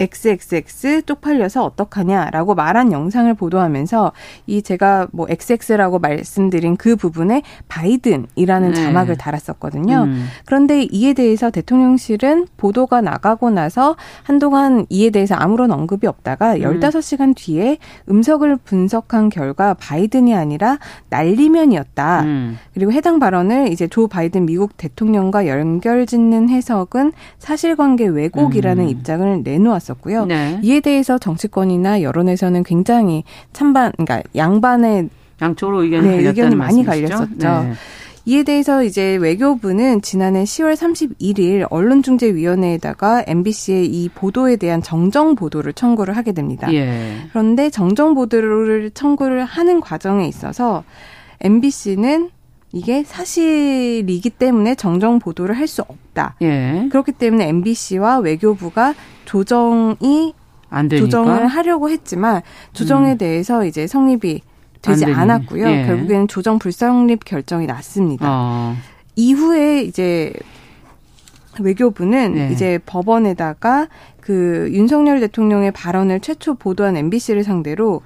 XXX 0.00 1.02
쪽팔려서 1.06 1.64
어떡하냐라고 1.64 2.54
말한 2.54 2.92
영상을 2.92 3.32
보도하면서 3.34 4.12
이 4.46 4.62
제가 4.62 5.06
뭐 5.12 5.26
XX라고 5.28 6.00
말씀드린 6.00 6.76
그 6.76 6.96
부분에 6.96 7.42
바이든이라는 7.68 8.72
네. 8.72 8.74
자막을 8.74 9.16
달았었거든요. 9.16 10.04
음. 10.04 10.26
그런데 10.44 10.82
이에 10.90 11.12
대해서 11.12 11.50
대통령실은 11.50 12.48
보도가 12.56 13.00
나가고 13.00 13.50
나서 13.50 13.96
한동안 14.24 14.86
이에 14.88 15.10
대해서 15.10 15.36
아무런 15.36 15.70
언급이 15.70 16.06
없다가 16.06 16.54
음. 16.54 16.60
15시간 16.60 17.36
뒤에 17.36 17.78
음성을 18.10 18.56
분석한 18.56 19.28
결과 19.28 19.74
바이든이 19.74 20.34
아니라 20.34 20.78
날리면이었다. 21.10 22.22
음. 22.22 22.58
그리고 22.72 22.92
해당 22.92 23.20
발언을 23.20 23.68
이제 23.68 23.86
조 23.86 24.08
바이든 24.08 24.46
미국 24.46 24.76
대통령과 24.76 25.46
연결짓는 25.46 26.48
해석은 26.48 27.12
사실관계 27.38 28.06
왜곡이라는 28.06 28.84
음. 28.84 28.88
입장을 28.88 29.42
내놓았 29.44 29.83
있었고요. 29.84 30.26
네. 30.26 30.58
이에 30.62 30.80
대해서 30.80 31.18
정치권이나 31.18 32.02
여론에서는 32.02 32.62
굉장히 32.64 33.24
찬반, 33.52 33.92
그러니까 33.92 34.22
양반의 34.34 35.08
양쪽으로 35.40 35.82
의견이, 35.82 36.08
네, 36.08 36.26
의견이 36.26 36.54
많이 36.54 36.84
갈렸었죠. 36.84 37.28
네. 37.38 37.72
이에 38.26 38.42
대해서 38.42 38.82
이제 38.82 39.16
외교부는 39.16 40.00
지난해 40.00 40.44
10월 40.44 40.74
31일 40.74 41.66
언론중재위원회에다가 41.68 43.22
MBC의 43.26 43.86
이 43.86 44.08
보도에 44.08 44.56
대한 44.56 44.80
정정 44.80 45.34
보도를 45.34 45.74
청구를 45.74 46.16
하게 46.16 46.32
됩니다. 46.32 46.72
예. 46.72 47.16
그런데 47.30 47.68
정정 47.68 48.14
보도를 48.14 48.92
청구를 48.92 49.44
하는 49.44 49.80
과정에 49.80 50.26
있어서 50.26 50.84
MBC는 51.42 52.30
이게 52.74 53.04
사실이기 53.04 54.30
때문에 54.30 54.74
정정 54.74 55.18
보도를 55.20 55.56
할 55.56 55.68
수 55.68 55.82
없다. 55.82 56.34
예. 56.42 56.88
그렇기 56.90 57.12
때문에 57.12 57.48
MBC와 57.48 58.18
외교부가 58.18 58.94
조정이 59.24 60.34
안 60.68 60.88
되니까? 60.88 61.06
조정을 61.06 61.46
하려고 61.46 61.88
했지만 61.88 62.42
조정에 62.74 63.12
음. 63.12 63.18
대해서 63.18 63.64
이제 63.64 63.86
성립이 63.86 64.42
되지 64.82 65.06
않았고요. 65.06 65.66
예. 65.66 65.86
결국에는 65.86 66.28
조정 66.28 66.58
불성립 66.58 67.24
결정이 67.24 67.66
났습니다. 67.66 68.26
어. 68.28 68.76
이후에 69.16 69.82
이제 69.82 70.32
외교부는 71.60 72.34
네. 72.34 72.50
이제 72.52 72.78
법원에다가 72.84 73.88
그 74.20 74.68
윤석열 74.72 75.20
대통령의 75.20 75.70
발언을 75.72 76.20
최초 76.20 76.54
보도한 76.54 76.96
MBC를 76.96 77.44
상대로 77.44 78.02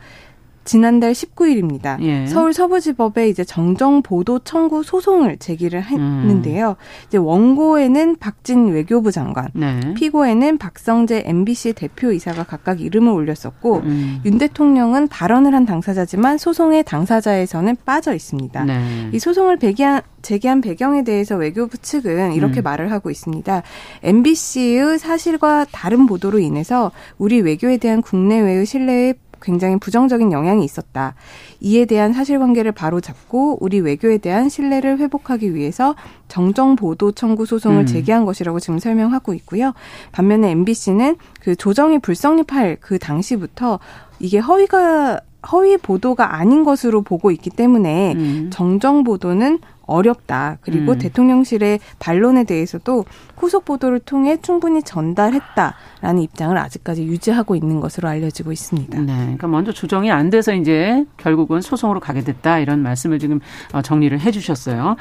지난달 0.69 1.13
19일입니다. 1.13 1.99
예. 2.03 2.27
서울 2.27 2.53
서부지법에 2.53 3.31
이제 3.31 3.43
정정 3.43 4.03
보도 4.03 4.39
청구 4.41 4.83
소송을 4.83 5.39
제기를 5.39 5.83
했는데요. 5.83 6.69
음. 6.69 7.07
이제 7.07 7.17
원고에는 7.17 8.17
박진 8.17 8.69
외교부 8.69 9.11
장관, 9.11 9.49
네. 9.55 9.81
피고에는 9.95 10.59
박성재 10.59 11.23
MBC 11.25 11.73
대표이사가 11.73 12.45
각각 12.45 12.83
이름을 12.83 13.11
올렸었고 13.11 13.79
음. 13.79 14.21
윤 14.27 14.37
대통령은 14.37 15.09
발언을 15.09 15.55
한 15.55 15.65
당사자지만 15.65 16.37
소송의 16.37 16.85
당사자에서는 16.85 17.79
빠져 17.87 18.13
있습니다. 18.13 18.65
네. 18.65 19.09
이 19.13 19.19
소송을 19.19 19.57
배기한 19.57 20.03
제기한 20.21 20.61
배경에 20.61 21.03
대해서 21.03 21.37
외교부 21.37 21.79
측은 21.79 22.35
이렇게 22.35 22.61
음. 22.61 22.63
말을 22.65 22.93
하고 22.93 23.09
있습니다. 23.09 23.63
MBC의 24.03 24.99
사실과 24.99 25.65
다른 25.73 26.05
보도로 26.05 26.41
인해서 26.41 26.91
우리 27.17 27.41
외교에 27.41 27.79
대한 27.79 28.03
국내외의 28.03 28.67
신뢰에 28.67 29.15
굉장히 29.41 29.79
부정적인 29.79 30.33
영향이 30.33 30.65
있었다. 30.65 31.15
이에 31.61 31.85
대한 31.85 32.13
사실관계를 32.13 32.73
바로잡고 32.73 33.59
우리 33.61 33.81
외교에 33.81 34.19
대한 34.19 34.49
신뢰를 34.49 34.99
회복하기 34.99 35.55
위해서 35.55 35.95
정정 36.29 36.77
보도 36.77 37.13
청구 37.13 37.47
소송을 37.47 37.83
음. 37.83 37.87
제기한 37.87 38.25
것이라고 38.25 38.61
지금 38.61 38.79
설명하고 38.79 39.35
있고요. 39.35 39.73
반면에 40.13 40.51
MBC는 40.51 41.17
그 41.41 41.57
조정이 41.57 41.99
불성립할 41.99 42.79
그 42.81 42.99
당시부터 42.99 43.79
이게 44.21 44.39
허위가 44.39 45.21
허위 45.53 45.77
보도가 45.77 46.37
아닌 46.37 46.65
것으로 46.65 47.03
보고 47.03 47.31
있기 47.31 47.51
때문에 47.51 48.15
음. 48.17 48.51
정정 48.53 49.05
보도는 49.05 49.59
어렵다. 49.89 50.59
그리고 50.61 50.93
음. 50.93 50.99
대통령실의 50.99 51.81
반론에 51.99 52.45
대해서도 52.45 53.07
후속 53.37 53.65
보도를 53.65 54.01
통해 54.01 54.37
충분히 54.41 54.83
전달했다라는 54.83 56.23
입장을 56.23 56.57
아직까지 56.57 57.05
유지하고 57.05 57.57
있는 57.57 57.81
것으로 57.81 58.09
알려지고 58.09 58.53
있습니다. 58.53 59.01
네. 59.01 59.17
그러니까 59.17 59.47
먼저 59.47 59.73
조정이 59.73 60.11
안 60.11 60.29
돼서 60.29 60.53
이제 60.53 61.07
결국은 61.17 61.63
소송으로 61.63 62.01
가게 62.01 62.23
됐다. 62.23 62.59
이런 62.59 62.83
말씀을 62.83 63.19
지금 63.19 63.41
어, 63.73 63.81
정리를 63.81 64.21
해 64.21 64.31
주셨어요. 64.31 64.97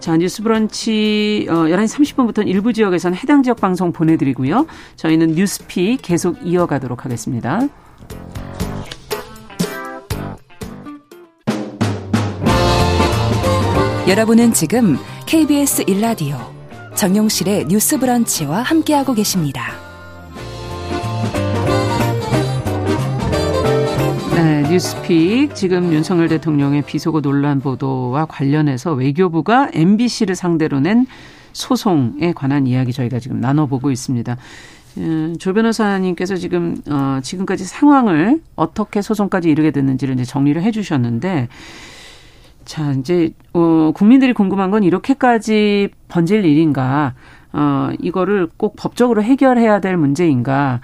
자, 0.00 0.16
뉴스 0.16 0.42
브런치 0.42 1.46
어 1.48 1.54
11시 1.54 2.16
30분부터 2.16 2.46
일부 2.46 2.72
지역에서는 2.72 3.16
해당 3.16 3.42
지역 3.42 3.60
방송 3.60 3.92
보내드리고요. 3.92 4.66
저희는 4.96 5.32
뉴스피 5.32 5.98
계속 6.00 6.36
이어가도록 6.44 7.04
하겠습니다. 7.04 7.60
여러분은 14.06 14.52
지금 14.52 14.96
KBS 15.26 15.84
일라디오 15.86 16.36
정용실의 16.94 17.66
뉴스 17.68 17.98
브런치와 17.98 18.60
함께하고 18.62 19.14
계십니다. 19.14 19.84
뉴스픽 24.74 25.54
지금 25.54 25.92
윤석열 25.92 26.28
대통령의 26.28 26.82
비속어 26.82 27.20
논란 27.20 27.60
보도와 27.60 28.26
관련해서 28.26 28.92
외교부가 28.92 29.70
MBC를 29.72 30.34
상대로 30.34 30.80
낸 30.80 31.06
소송에 31.52 32.32
관한 32.34 32.66
이야기 32.66 32.92
저희가 32.92 33.20
지금 33.20 33.40
나눠보고 33.40 33.92
있습니다. 33.92 34.36
음, 34.98 35.36
조 35.38 35.54
변호사님께서 35.54 36.34
지금 36.36 36.76
어, 36.88 37.20
지금까지 37.22 37.64
상황을 37.64 38.40
어떻게 38.56 39.00
소송까지 39.00 39.48
이르게 39.48 39.70
됐는지를 39.70 40.14
이제 40.14 40.24
정리를 40.24 40.60
해주셨는데 40.60 41.48
자 42.64 42.92
이제 42.92 43.30
어, 43.52 43.92
국민들이 43.94 44.32
궁금한 44.32 44.70
건 44.70 44.82
이렇게까지 44.82 45.90
번질 46.08 46.44
일인가? 46.44 47.14
어, 47.52 47.90
이거를 48.00 48.48
꼭 48.56 48.74
법적으로 48.76 49.22
해결해야 49.22 49.80
될 49.80 49.96
문제인가? 49.96 50.80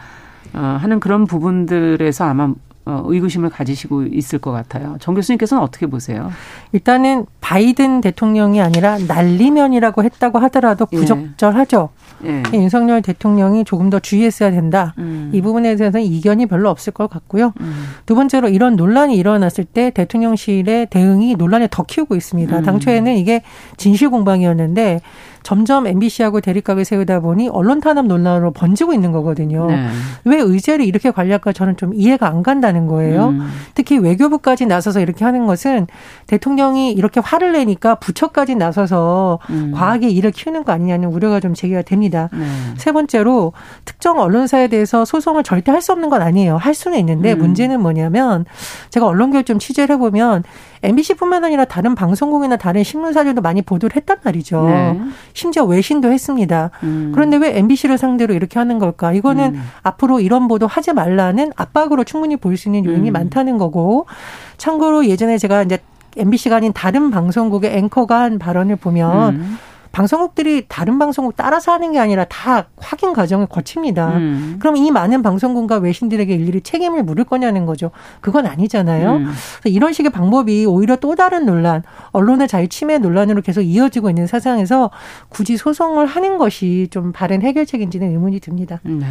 어, 0.54 0.58
하는 0.80 1.00
그런 1.00 1.26
부분들에서 1.26 2.24
아마 2.24 2.44
어, 2.44 2.54
의구심을 2.86 3.50
가지시고 3.50 4.04
있을 4.04 4.38
것 4.38 4.52
같아요. 4.52 4.96
정 5.00 5.14
교수님께서는 5.14 5.62
어떻게 5.62 5.86
보세요? 5.86 6.30
일단은 6.72 7.26
바이든 7.40 8.00
대통령이 8.00 8.60
아니라 8.60 8.98
난리면이라고 8.98 10.02
했다고 10.04 10.38
하더라도 10.38 10.86
예. 10.92 10.96
부적절하죠. 10.96 11.90
예. 12.24 12.42
예. 12.52 12.56
윤석열 12.56 13.02
대통령이 13.02 13.64
조금 13.64 13.90
더 13.90 13.98
주의했어야 13.98 14.50
된다. 14.50 14.94
음. 14.98 15.30
이 15.32 15.40
부분에 15.40 15.76
대해서는 15.76 16.04
이견이 16.04 16.46
별로 16.46 16.70
없을 16.70 16.92
것 16.92 17.08
같고요. 17.08 17.52
음. 17.60 17.84
두 18.06 18.14
번째로 18.14 18.48
이런 18.48 18.76
논란이 18.76 19.16
일어났을 19.16 19.64
때 19.64 19.90
대통령실의 19.90 20.86
대응이 20.86 21.36
논란을 21.36 21.68
더 21.70 21.84
키우고 21.84 22.16
있습니다. 22.16 22.58
음. 22.58 22.62
당초에는 22.62 23.16
이게 23.16 23.42
진실 23.76 24.10
공방이었는데 24.10 25.00
점점 25.42 25.86
MBC하고 25.86 26.40
대립각을 26.40 26.84
세우다 26.84 27.20
보니 27.20 27.48
언론 27.48 27.80
탄압 27.80 28.06
논란으로 28.06 28.52
번지고 28.52 28.94
있는 28.94 29.12
거거든요. 29.12 29.66
네. 29.66 29.88
왜 30.24 30.38
의제를 30.38 30.84
이렇게 30.84 31.10
관리할까 31.10 31.52
저는 31.52 31.76
좀 31.76 31.92
이해가 31.94 32.28
안 32.28 32.42
간다는 32.42 32.86
거예요. 32.86 33.28
음. 33.28 33.50
특히 33.74 33.98
외교부까지 33.98 34.66
나서서 34.66 35.00
이렇게 35.00 35.24
하는 35.24 35.46
것은 35.46 35.86
대통령이 36.28 36.92
이렇게 36.92 37.20
화를 37.20 37.52
내니까 37.52 37.96
부처까지 37.96 38.54
나서서 38.54 39.38
음. 39.50 39.72
과하게 39.74 40.08
일을 40.10 40.30
키우는 40.30 40.64
거 40.64 40.72
아니냐는 40.72 41.08
우려가 41.08 41.40
좀 41.40 41.54
제기가 41.54 41.82
됩니다. 41.82 42.28
네. 42.32 42.46
세 42.76 42.92
번째로 42.92 43.52
특정 43.84 44.18
언론사에 44.18 44.68
대해서 44.68 45.04
소송을 45.04 45.42
절대 45.42 45.72
할 45.72 45.80
수 45.80 45.92
없는 45.92 46.10
건 46.10 46.20
아니에요. 46.20 46.58
할 46.58 46.74
수는 46.74 46.98
있는데 46.98 47.32
음. 47.32 47.38
문제는 47.38 47.80
뭐냐면 47.80 48.44
제가 48.90 49.06
언론교육 49.06 49.46
좀 49.46 49.58
취재를 49.58 49.94
해보면 49.94 50.44
MBC뿐만 50.82 51.44
아니라 51.44 51.64
다른 51.64 51.94
방송국이나 51.94 52.56
다른 52.56 52.82
신문사들도 52.82 53.42
많이 53.42 53.62
보도를 53.62 53.96
했단 53.96 54.18
말이죠. 54.22 54.64
네. 54.64 55.00
심지어 55.34 55.64
외신도 55.64 56.10
했습니다. 56.10 56.70
음. 56.82 57.12
그런데 57.14 57.36
왜 57.36 57.58
MBC를 57.58 57.98
상대로 57.98 58.34
이렇게 58.34 58.58
하는 58.58 58.78
걸까? 58.78 59.12
이거는 59.12 59.54
음. 59.56 59.62
앞으로 59.82 60.20
이런 60.20 60.48
보도 60.48 60.66
하지 60.66 60.92
말라는 60.92 61.52
압박으로 61.56 62.04
충분히 62.04 62.36
보일 62.36 62.56
수 62.56 62.68
있는 62.68 62.84
요인이 62.84 63.10
음. 63.10 63.12
많다는 63.12 63.58
거고. 63.58 64.06
참고로 64.56 65.06
예전에 65.06 65.38
제가 65.38 65.62
이제 65.62 65.78
MBC가 66.16 66.56
아닌 66.56 66.72
다른 66.72 67.10
방송국의 67.10 67.76
앵커가 67.76 68.20
한 68.20 68.38
발언을 68.38 68.76
보면 68.76 69.34
음. 69.34 69.58
방송국들이 69.92 70.66
다른 70.68 70.98
방송국 70.98 71.34
따라서 71.36 71.72
하는 71.72 71.92
게 71.92 71.98
아니라 71.98 72.24
다 72.24 72.68
확인 72.76 73.12
과정을 73.12 73.46
거칩니다. 73.46 74.16
음. 74.16 74.56
그럼 74.60 74.76
이 74.76 74.90
많은 74.90 75.22
방송국과 75.22 75.78
외신들에게 75.78 76.34
일일이 76.34 76.60
책임을 76.60 77.02
물을 77.02 77.24
거냐는 77.24 77.66
거죠. 77.66 77.90
그건 78.20 78.46
아니잖아요. 78.46 79.16
음. 79.16 79.32
이런 79.64 79.92
식의 79.92 80.12
방법이 80.12 80.66
오히려 80.66 80.96
또 80.96 81.14
다른 81.14 81.46
논란, 81.46 81.82
언론의 82.12 82.48
자유 82.48 82.68
침해 82.68 82.98
논란으로 82.98 83.42
계속 83.42 83.62
이어지고 83.62 84.10
있는 84.10 84.26
사상에서 84.26 84.90
굳이 85.28 85.56
소송을 85.56 86.06
하는 86.06 86.38
것이 86.38 86.88
좀 86.90 87.12
바른 87.12 87.42
해결책인지는 87.42 88.10
의문이 88.10 88.40
듭니다. 88.40 88.80
네. 88.82 89.06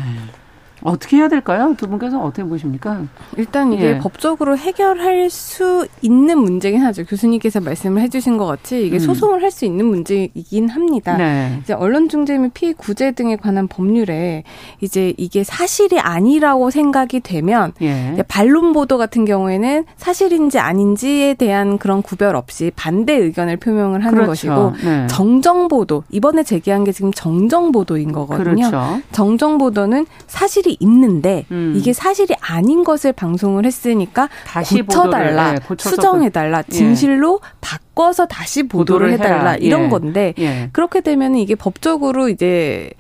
어떻게 0.83 1.17
해야 1.17 1.27
될까요? 1.27 1.75
두 1.77 1.87
분께서 1.87 2.19
어떻게 2.21 2.43
보십니까? 2.43 3.03
일단 3.37 3.73
이게 3.73 3.95
예. 3.95 3.97
법적으로 3.99 4.57
해결할 4.57 5.29
수 5.29 5.87
있는 6.01 6.39
문제긴 6.39 6.81
하죠. 6.81 7.03
교수님께서 7.05 7.59
말씀을 7.59 8.01
해주신 8.03 8.37
것 8.37 8.45
같이 8.45 8.85
이게 8.85 8.97
음. 8.97 8.99
소송을 8.99 9.43
할 9.43 9.49
수 9.49 9.65
있는 9.65 9.85
문제이긴 9.87 10.69
합니다. 10.69 11.17
네. 11.17 11.57
이제 11.63 11.73
언론중재 11.73 12.37
및 12.37 12.53
피구제 12.53 13.13
등에 13.13 13.35
관한 13.35 13.67
법률에 13.67 14.43
이제 14.79 15.13
이게 15.17 15.43
사실이 15.43 15.99
아니라고 15.99 16.69
생각이 16.69 17.21
되면 17.21 17.73
예. 17.81 18.15
반론 18.27 18.73
보도 18.73 18.99
같은 18.99 19.25
경우에는 19.25 19.85
사실인지 19.97 20.59
아닌지에 20.59 21.33
대한 21.33 21.79
그런 21.79 22.03
구별 22.03 22.35
없이 22.35 22.71
반대 22.75 23.13
의견을 23.15 23.57
표명을 23.57 24.05
하는 24.05 24.13
그렇죠. 24.13 24.27
것이고 24.29 24.73
네. 24.83 25.07
정정 25.07 25.67
보도 25.67 26.03
이번에 26.11 26.43
제기한 26.43 26.83
게 26.83 26.91
지금 26.91 27.11
정정 27.11 27.71
보도인 27.71 28.11
거거든요. 28.11 28.69
그렇죠. 28.69 29.01
정정 29.11 29.57
보도는 29.57 30.05
사실이 30.27 30.68
사실이 30.69 30.77
있는데 30.79 31.45
음. 31.51 31.73
이게 31.75 31.93
사실이 31.93 32.36
아닌 32.39 32.84
것을 32.84 33.13
방송을 33.13 33.65
했으니까 33.65 34.29
다시 34.45 34.82
고쳐달라, 34.82 35.53
네, 35.53 35.60
수정해달라, 35.77 36.60
예. 36.60 36.71
진실로 36.71 37.41
바꿔서 37.60 38.27
다시 38.27 38.63
보도를, 38.63 39.10
보도를 39.10 39.13
해달라 39.13 39.55
이런 39.55 39.86
예. 39.86 39.89
건데 39.89 40.34
예. 40.38 40.69
그렇게 40.71 41.01
되면 41.01 41.36
이게 41.36 41.55
법적으로 41.55 42.29
이제 42.29 42.91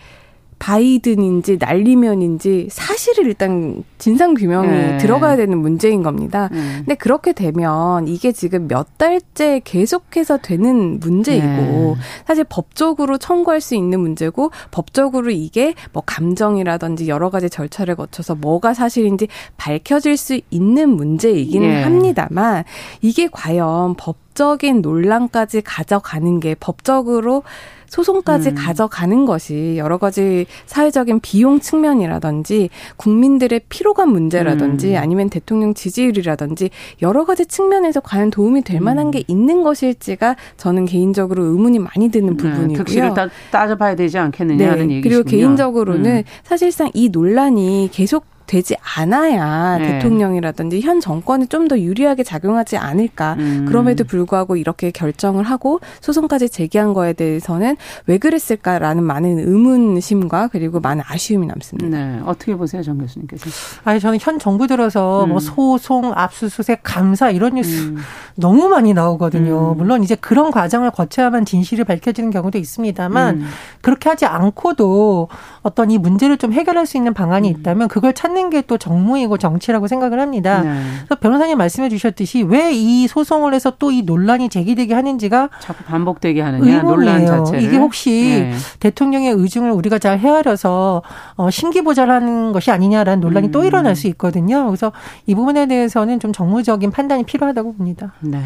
바이든인지 0.59 1.57
난리면인지 1.59 2.67
사실을 2.69 3.27
일단 3.27 3.83
진상 3.97 4.33
규명이 4.33 4.67
네. 4.67 4.97
들어가야 4.97 5.37
되는 5.37 5.57
문제인 5.57 6.03
겁니다. 6.03 6.49
네. 6.51 6.59
근데 6.77 6.95
그렇게 6.95 7.33
되면 7.33 8.07
이게 8.07 8.31
지금 8.31 8.67
몇 8.67 8.97
달째 8.97 9.61
계속해서 9.63 10.37
되는 10.37 10.99
문제이고 10.99 11.45
네. 11.47 11.95
사실 12.27 12.43
법적으로 12.43 13.17
청구할 13.17 13.61
수 13.61 13.73
있는 13.75 14.01
문제고 14.01 14.51
법적으로 14.71 15.31
이게 15.31 15.73
뭐 15.93 16.03
감정이라든지 16.05 17.07
여러 17.07 17.29
가지 17.29 17.49
절차를 17.49 17.95
거쳐서 17.95 18.35
뭐가 18.35 18.73
사실인지 18.73 19.29
밝혀질 19.57 20.17
수 20.17 20.39
있는 20.49 20.89
문제이기는 20.89 21.67
네. 21.67 21.83
합니다만 21.83 22.65
이게 23.01 23.29
과연 23.31 23.95
법적인 23.95 24.81
논란까지 24.81 25.61
가져가는 25.61 26.39
게 26.39 26.55
법적으로 26.55 27.43
소송까지 27.89 28.49
음. 28.49 28.55
가져가는 28.55 29.25
것이 29.25 29.75
여러 29.77 29.97
가지 29.97 30.45
사회적인 30.65 31.19
비용 31.19 31.59
측면이라든지 31.59 32.69
국민들의 32.97 33.61
피로감 33.69 34.11
문제라든지 34.11 34.91
음. 34.91 34.97
아니면 34.97 35.29
대통령 35.29 35.73
지지율이라든지 35.73 36.69
여러 37.01 37.25
가지 37.25 37.45
측면에서 37.45 37.99
과연 37.99 38.29
도움이 38.29 38.63
될 38.63 38.79
만한 38.79 39.07
음. 39.07 39.11
게 39.11 39.23
있는 39.27 39.63
것일지가 39.63 40.35
저는 40.57 40.85
개인적으로 40.85 41.43
의문이 41.43 41.79
많이 41.79 42.09
드는 42.09 42.37
네, 42.37 42.43
부분이고요. 42.43 42.77
득실을 42.77 43.13
따, 43.13 43.27
따져봐야 43.51 43.95
되지 43.95 44.17
않겠느냐 44.17 44.75
네. 44.75 44.81
얘기시군요. 44.81 45.01
그리고 45.01 45.23
개인적으로는 45.23 46.17
음. 46.17 46.23
사실상 46.43 46.89
이 46.93 47.09
논란이 47.09 47.89
계속 47.91 48.25
되지 48.49 48.75
않아야 48.97 49.77
네. 49.77 49.99
대통령이라든지 49.99 50.81
현 50.81 50.99
정권에 50.99 51.45
좀더 51.45 51.79
유리하게 51.79 52.23
작용하지 52.23 52.77
않을까. 52.77 53.35
음. 53.37 53.65
그럼에도 53.67 54.03
불구하고 54.03 54.55
이렇게 54.55 54.89
결정을 54.89 55.43
하고 55.43 55.79
소송까지 56.01 56.49
제기한 56.49 56.93
거에 56.93 57.13
대해서는 57.13 57.77
왜 58.07 58.17
그랬을까라는 58.17 59.03
많은 59.03 59.37
의문심과 59.39 60.47
그리고 60.47 60.79
많은 60.79 61.03
아쉬움이 61.07 61.45
남습니다. 61.45 61.95
네. 61.95 62.19
어떻게 62.25 62.55
보세요, 62.55 62.81
정 62.81 62.97
교수님께서? 62.97 63.51
아니, 63.83 63.99
저는 63.99 64.17
현 64.19 64.39
정부 64.39 64.65
들어서 64.65 64.99
뭐 64.99 65.23
음. 65.25 65.29
뭐 65.29 65.39
소송, 65.39 66.11
압수수색, 66.15 66.79
감사 66.81 67.29
이런 67.29 67.53
뉴스 67.53 67.89
음. 67.89 67.97
너무 68.35 68.67
많이 68.67 68.95
나오거든요. 68.95 69.73
음. 69.73 69.77
물론 69.77 70.03
이제 70.03 70.15
그런 70.15 70.49
과정을 70.49 70.89
거쳐야만 70.89 71.45
진실이 71.45 71.83
밝혀지는 71.83 72.31
경우도 72.31 72.57
있습니다만 72.57 73.41
음. 73.41 73.47
그렇게 73.81 74.09
하지 74.09 74.25
않고도 74.25 75.27
어떤 75.61 75.91
이 75.91 75.99
문제를 75.99 76.37
좀 76.37 76.51
해결할 76.51 76.87
수 76.87 76.97
있는 76.97 77.13
방안이 77.13 77.47
음. 77.47 77.59
있다면 77.59 77.87
그걸 77.89 78.13
찾는 78.13 78.38
하는 78.39 78.49
게 78.49 78.59
또 78.69 78.77
정무이고 78.77 79.37
정치라고 79.37 79.87
생각을 79.87 80.19
합니다. 80.19 80.61
네. 80.61 80.81
그래서 81.05 81.15
변호사님 81.19 81.57
말씀해 81.57 81.89
주셨듯이 81.89 82.43
왜 82.43 82.71
이 82.73 83.07
소송을 83.07 83.53
해서 83.53 83.71
또 83.77 83.89
이 83.91 84.03
논란이 84.03 84.49
제기되게 84.49 84.93
하는지가 84.93 85.49
자꾸 85.59 85.83
반복되게 85.83 86.41
하느냐 86.41 86.81
논란 86.83 87.25
자체를 87.25 87.63
이게 87.63 87.77
혹시 87.77 88.11
네. 88.51 88.53
대통령의 88.79 89.31
의중을 89.31 89.71
우리가 89.71 89.97
잘 89.99 90.19
헤아려서 90.19 91.01
어, 91.35 91.49
신기보잘하는 91.49 92.51
것이 92.51 92.69
아니냐라는 92.71 93.21
논란이 93.21 93.47
음. 93.47 93.51
또 93.51 93.63
일어날 93.63 93.95
수 93.95 94.07
있거든요. 94.07 94.65
그래서 94.67 94.91
이 95.25 95.33
부분에 95.35 95.65
대해서는 95.67 96.19
좀 96.19 96.31
정무적인 96.33 96.91
판단이 96.91 97.23
필요하다고 97.23 97.73
봅니다. 97.73 98.13
네. 98.19 98.39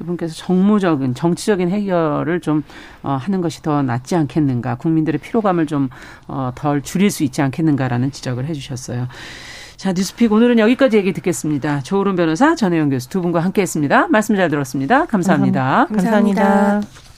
두 0.00 0.06
분께서 0.06 0.34
정무적인 0.34 1.14
정치적인 1.14 1.68
해결을 1.68 2.40
좀 2.40 2.64
어, 3.02 3.18
하는 3.20 3.42
것이 3.42 3.60
더 3.60 3.82
낫지 3.82 4.16
않겠는가 4.16 4.76
국민들의 4.76 5.20
피로감을 5.20 5.66
좀덜 5.66 5.90
어, 6.26 6.80
줄일 6.82 7.10
수 7.10 7.22
있지 7.22 7.42
않겠는가라는 7.42 8.10
지적을 8.10 8.46
해주셨어요. 8.46 9.08
자 9.76 9.92
뉴스픽 9.92 10.32
오늘은 10.32 10.58
여기까지 10.58 10.96
얘기 10.96 11.12
듣겠습니다. 11.12 11.82
조으론 11.82 12.16
변호사 12.16 12.54
전혜영 12.54 12.88
교수 12.88 13.10
두 13.10 13.20
분과 13.20 13.40
함께했습니다. 13.40 14.08
말씀 14.08 14.36
잘 14.36 14.48
들었습니다. 14.48 15.04
감사합니다. 15.04 15.86
감사합니다. 15.90 16.42
감사합니다. 16.42 17.10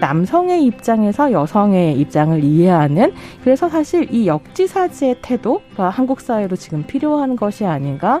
남성의 0.00 0.64
입장에서 0.64 1.30
여성의 1.30 1.98
입장을 1.98 2.42
이해하는 2.42 3.12
그래서 3.42 3.68
사실 3.68 4.12
이 4.12 4.26
역지사지의 4.26 5.18
태도가 5.22 5.90
한국 5.90 6.20
사회로 6.20 6.56
지금 6.56 6.84
필요한 6.84 7.36
것이 7.36 7.64
아닌가 7.64 8.20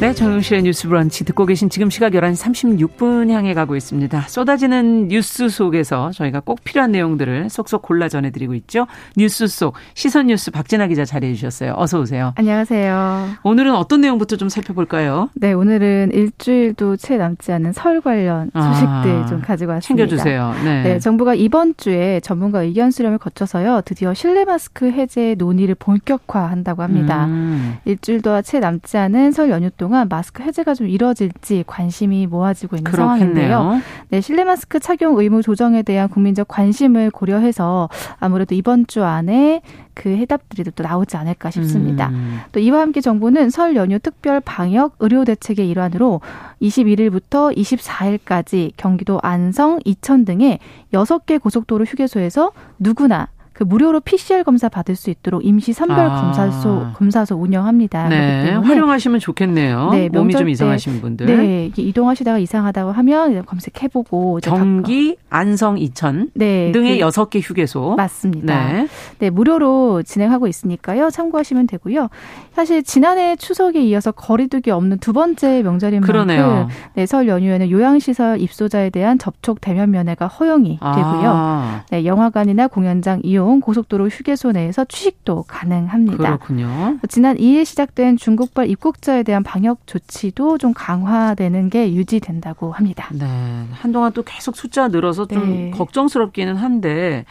네, 0.00 0.14
정용실의 0.14 0.62
뉴스 0.62 0.88
브런치 0.88 1.26
듣고 1.26 1.44
계신 1.44 1.68
지금 1.68 1.90
시각 1.90 2.14
11시 2.14 2.88
36분 2.88 3.28
향해 3.28 3.52
가고 3.52 3.76
있습니다. 3.76 4.22
쏟아지는 4.28 5.08
뉴스 5.08 5.50
속에서 5.50 6.10
저희가 6.12 6.40
꼭 6.40 6.64
필요한 6.64 6.90
내용들을 6.92 7.50
속속 7.50 7.82
골라 7.82 8.08
전해드리고 8.08 8.54
있죠. 8.54 8.86
뉴스 9.18 9.46
속 9.46 9.74
시선 9.92 10.28
뉴스 10.28 10.50
박진아 10.50 10.86
기자 10.86 11.04
자리해 11.04 11.34
주셨어요. 11.34 11.74
어서 11.76 12.00
오세요. 12.00 12.32
안녕하세요. 12.36 13.26
오늘은 13.42 13.74
어떤 13.74 14.00
내용부터 14.00 14.36
좀 14.36 14.48
살펴볼까요? 14.48 15.28
네, 15.34 15.52
오늘은 15.52 16.12
일주일도 16.14 16.96
채 16.96 17.18
남지 17.18 17.52
않은 17.52 17.74
설 17.74 18.00
관련 18.00 18.50
소식들 18.54 19.22
아, 19.22 19.26
좀 19.28 19.42
가지고 19.42 19.72
왔습니다. 19.72 20.06
챙겨주세요. 20.08 20.54
네. 20.64 20.82
네, 20.82 20.98
정부가 20.98 21.34
이번 21.34 21.74
주에 21.76 22.20
전문가 22.20 22.62
의견 22.62 22.90
수렴을 22.90 23.18
거쳐서요. 23.18 23.82
드디어 23.84 24.14
실내 24.14 24.46
마스크 24.46 24.90
해제 24.90 25.34
논의를 25.36 25.74
본격화한다고 25.74 26.82
합니다. 26.82 27.26
음. 27.26 27.76
일주일도 27.84 28.40
채 28.40 28.60
남지 28.60 28.96
않은 28.96 29.32
설 29.32 29.50
연휴 29.50 29.68
동안 29.68 29.89
동안 29.90 30.06
마스크 30.08 30.44
해제가 30.44 30.74
좀 30.74 30.86
이뤄질지 30.86 31.64
관심이 31.66 32.28
모아지고 32.28 32.76
있는 32.76 32.92
그렇겠네요. 32.92 33.48
상황인데요. 33.50 33.82
네, 34.10 34.20
실내 34.20 34.44
마스크 34.44 34.78
착용 34.78 35.18
의무 35.18 35.42
조정에 35.42 35.82
대한 35.82 36.08
국민적 36.08 36.46
관심을 36.46 37.10
고려해서 37.10 37.88
아무래도 38.20 38.54
이번 38.54 38.86
주 38.86 39.02
안에 39.02 39.62
그 39.94 40.10
해답들이 40.10 40.70
또 40.76 40.84
나오지 40.84 41.16
않을까 41.16 41.50
싶습니다. 41.50 42.10
음. 42.10 42.38
또 42.52 42.60
이와 42.60 42.82
함께 42.82 43.00
정부는 43.00 43.50
설 43.50 43.74
연휴 43.74 43.98
특별 43.98 44.40
방역 44.40 44.94
의료 45.00 45.24
대책의 45.24 45.68
일환으로 45.68 46.20
21일부터 46.62 47.56
24일까지 47.56 48.70
경기도 48.76 49.18
안성, 49.24 49.80
이천 49.84 50.24
등의 50.24 50.60
6개 50.94 51.42
고속도로 51.42 51.84
휴게소에서 51.84 52.52
누구나 52.78 53.26
그 53.60 53.64
무료로 53.64 54.00
PCR 54.00 54.42
검사 54.42 54.70
받을 54.70 54.96
수 54.96 55.10
있도록 55.10 55.44
임시 55.44 55.74
선별 55.74 55.98
아. 56.00 56.22
검사소 56.22 56.86
검사소 56.94 57.36
운영합니다. 57.36 58.08
네, 58.08 58.52
활용하시면 58.52 59.20
좋겠네요. 59.20 59.90
네, 59.90 60.08
몸이 60.08 60.32
좀 60.32 60.48
이상하신 60.48 61.02
분들. 61.02 61.26
네, 61.26 61.70
이동하시다가 61.76 62.38
이상하다고 62.38 62.92
하면 62.92 63.44
검색해보고 63.44 64.40
경기, 64.42 65.16
안성, 65.28 65.76
이천 65.76 66.30
네, 66.32 66.72
등의 66.72 66.94
그 66.94 67.00
여섯 67.00 67.26
그, 67.26 67.32
개 67.32 67.40
휴게소 67.40 67.96
맞습니다. 67.96 68.72
네. 68.72 68.88
네, 69.18 69.28
무료로 69.28 70.04
진행하고 70.04 70.46
있으니까요. 70.46 71.10
참고하시면 71.10 71.66
되고요. 71.66 72.08
사실 72.54 72.82
지난해 72.82 73.36
추석에 73.36 73.82
이어서 73.82 74.10
거리두기 74.10 74.70
없는 74.70 75.00
두 75.00 75.12
번째 75.12 75.62
명절인 75.62 76.00
그러네요. 76.00 76.46
만큼 76.46 76.74
네, 76.94 77.04
설 77.04 77.28
연휴에는 77.28 77.70
요양시설 77.70 78.40
입소자에 78.40 78.88
대한 78.88 79.18
접촉 79.18 79.60
대면 79.60 79.90
면회가 79.90 80.28
허용이 80.28 80.78
되고요. 80.78 81.30
아. 81.30 81.84
네, 81.90 82.06
영화관이나 82.06 82.68
공연장 82.68 83.20
이용 83.22 83.49
등 83.50 83.60
고속도로 83.60 84.08
휴게소 84.08 84.52
내에서 84.52 84.84
취식도 84.84 85.44
가능합니다. 85.46 86.16
그렇군요. 86.16 86.98
지난 87.08 87.36
2일 87.36 87.64
시작된 87.64 88.16
중국발 88.16 88.70
입국자에 88.70 89.22
대한 89.22 89.42
방역 89.42 89.86
조치도 89.86 90.58
좀 90.58 90.72
강화되는 90.72 91.68
게 91.70 91.92
유지된다고 91.92 92.72
합니다. 92.72 93.08
네. 93.12 93.26
한동안 93.72 94.12
또 94.12 94.22
계속 94.22 94.56
숫자 94.56 94.88
늘어서 94.88 95.26
좀 95.26 95.50
네. 95.50 95.70
걱정스럽기는 95.70 96.56
한데 96.56 97.24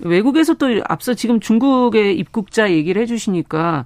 외국에서 0.00 0.54
또 0.54 0.68
앞서 0.88 1.14
지금 1.14 1.40
중국의 1.40 2.18
입국자 2.18 2.70
얘기를 2.70 3.00
해 3.02 3.06
주시니까 3.06 3.84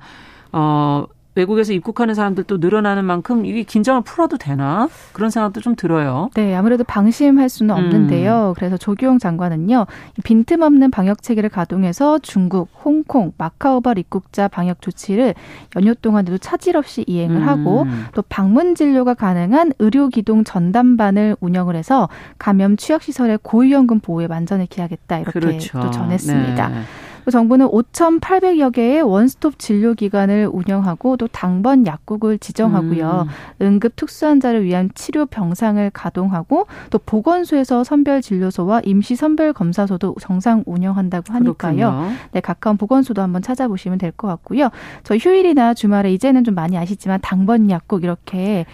어 0.52 1.06
외국에서 1.34 1.72
입국하는 1.72 2.14
사람들도 2.14 2.58
늘어나는 2.58 3.04
만큼 3.04 3.46
이게 3.46 3.62
긴장을 3.62 4.00
풀어도 4.02 4.36
되나 4.36 4.88
그런 5.12 5.30
생각도 5.30 5.60
좀 5.60 5.74
들어요. 5.76 6.28
네, 6.34 6.54
아무래도 6.54 6.84
방심할 6.84 7.48
수는 7.48 7.74
없는데요. 7.74 8.50
음. 8.50 8.54
그래서 8.54 8.76
조규용 8.76 9.18
장관은요, 9.18 9.86
빈틈없는 10.24 10.90
방역 10.90 11.22
체계를 11.22 11.48
가동해서 11.48 12.18
중국, 12.18 12.68
홍콩, 12.84 13.32
마카오발 13.38 13.98
입국자 13.98 14.48
방역 14.48 14.82
조치를 14.82 15.34
연휴 15.76 15.94
동안에도 15.94 16.38
차질 16.38 16.76
없이 16.76 17.04
이행을 17.06 17.36
음. 17.36 17.48
하고 17.48 17.86
또 18.14 18.22
방문 18.22 18.74
진료가 18.74 19.14
가능한 19.14 19.72
의료 19.78 20.08
기동 20.08 20.44
전담반을 20.44 21.36
운영을 21.40 21.76
해서 21.76 22.08
감염 22.38 22.76
취약 22.76 23.02
시설의 23.02 23.38
고위험군 23.42 24.00
보호에 24.00 24.26
만전을 24.26 24.66
기하겠다 24.66 25.18
이렇게 25.20 25.40
그렇죠. 25.40 25.80
또 25.80 25.90
전했습니다. 25.90 26.68
네. 26.68 26.82
정부는 27.30 27.66
5,800여 27.68 28.72
개의 28.72 29.02
원스톱 29.02 29.58
진료 29.58 29.94
기관을 29.94 30.48
운영하고 30.52 31.16
또 31.16 31.28
당번 31.28 31.86
약국을 31.86 32.38
지정하고요. 32.38 33.26
음. 33.60 33.64
응급 33.66 33.96
특수환자를 33.96 34.64
위한 34.64 34.90
치료 34.94 35.26
병상을 35.26 35.90
가동하고 35.90 36.66
또 36.90 36.98
보건소에서 36.98 37.84
선별 37.84 38.22
진료소와 38.22 38.82
임시 38.84 39.14
선별 39.16 39.52
검사소도 39.52 40.16
정상 40.20 40.62
운영한다고 40.66 41.32
하니까요. 41.32 41.76
그렇군요. 41.76 42.10
네, 42.32 42.40
가까운 42.40 42.76
보건소도 42.76 43.22
한번 43.22 43.42
찾아보시면 43.42 43.98
될 43.98 44.12
것 44.12 44.28
같고요. 44.28 44.68
저 45.04 45.16
휴일이나 45.16 45.72
주말에 45.74 46.12
이제는 46.12 46.44
좀 46.44 46.54
많이 46.54 46.76
아시지만 46.76 47.18
당번 47.22 47.70
약국 47.70 48.04
이렇게 48.04 48.66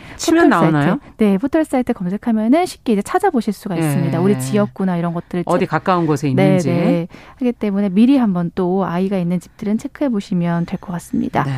나오나요? 0.48 0.98
사이트, 1.00 1.00
네, 1.18 1.38
포털 1.38 1.64
사이트 1.64 1.92
검색하면은 1.92 2.66
쉽게 2.66 2.94
이제 2.94 3.02
찾아보실 3.02 3.52
수가 3.52 3.76
있습니다. 3.76 4.11
네. 4.11 4.16
우리 4.16 4.38
지역구나 4.40 4.96
이런 4.96 5.14
것들을 5.14 5.44
어디 5.46 5.66
가까운 5.66 6.06
곳에 6.06 6.28
있는지 6.28 6.68
네, 6.68 6.76
네. 6.76 7.08
하기 7.37 7.52
때문에 7.52 7.88
미리 7.90 8.16
한번 8.16 8.38
한번 8.38 8.53
또 8.55 8.85
아이가 8.87 9.18
있는 9.18 9.40
집들은 9.40 9.79
체크해 9.79 10.09
보시면 10.11 10.64
될 10.66 10.79
것 10.79 10.92
같습니다. 10.92 11.42
네. 11.42 11.51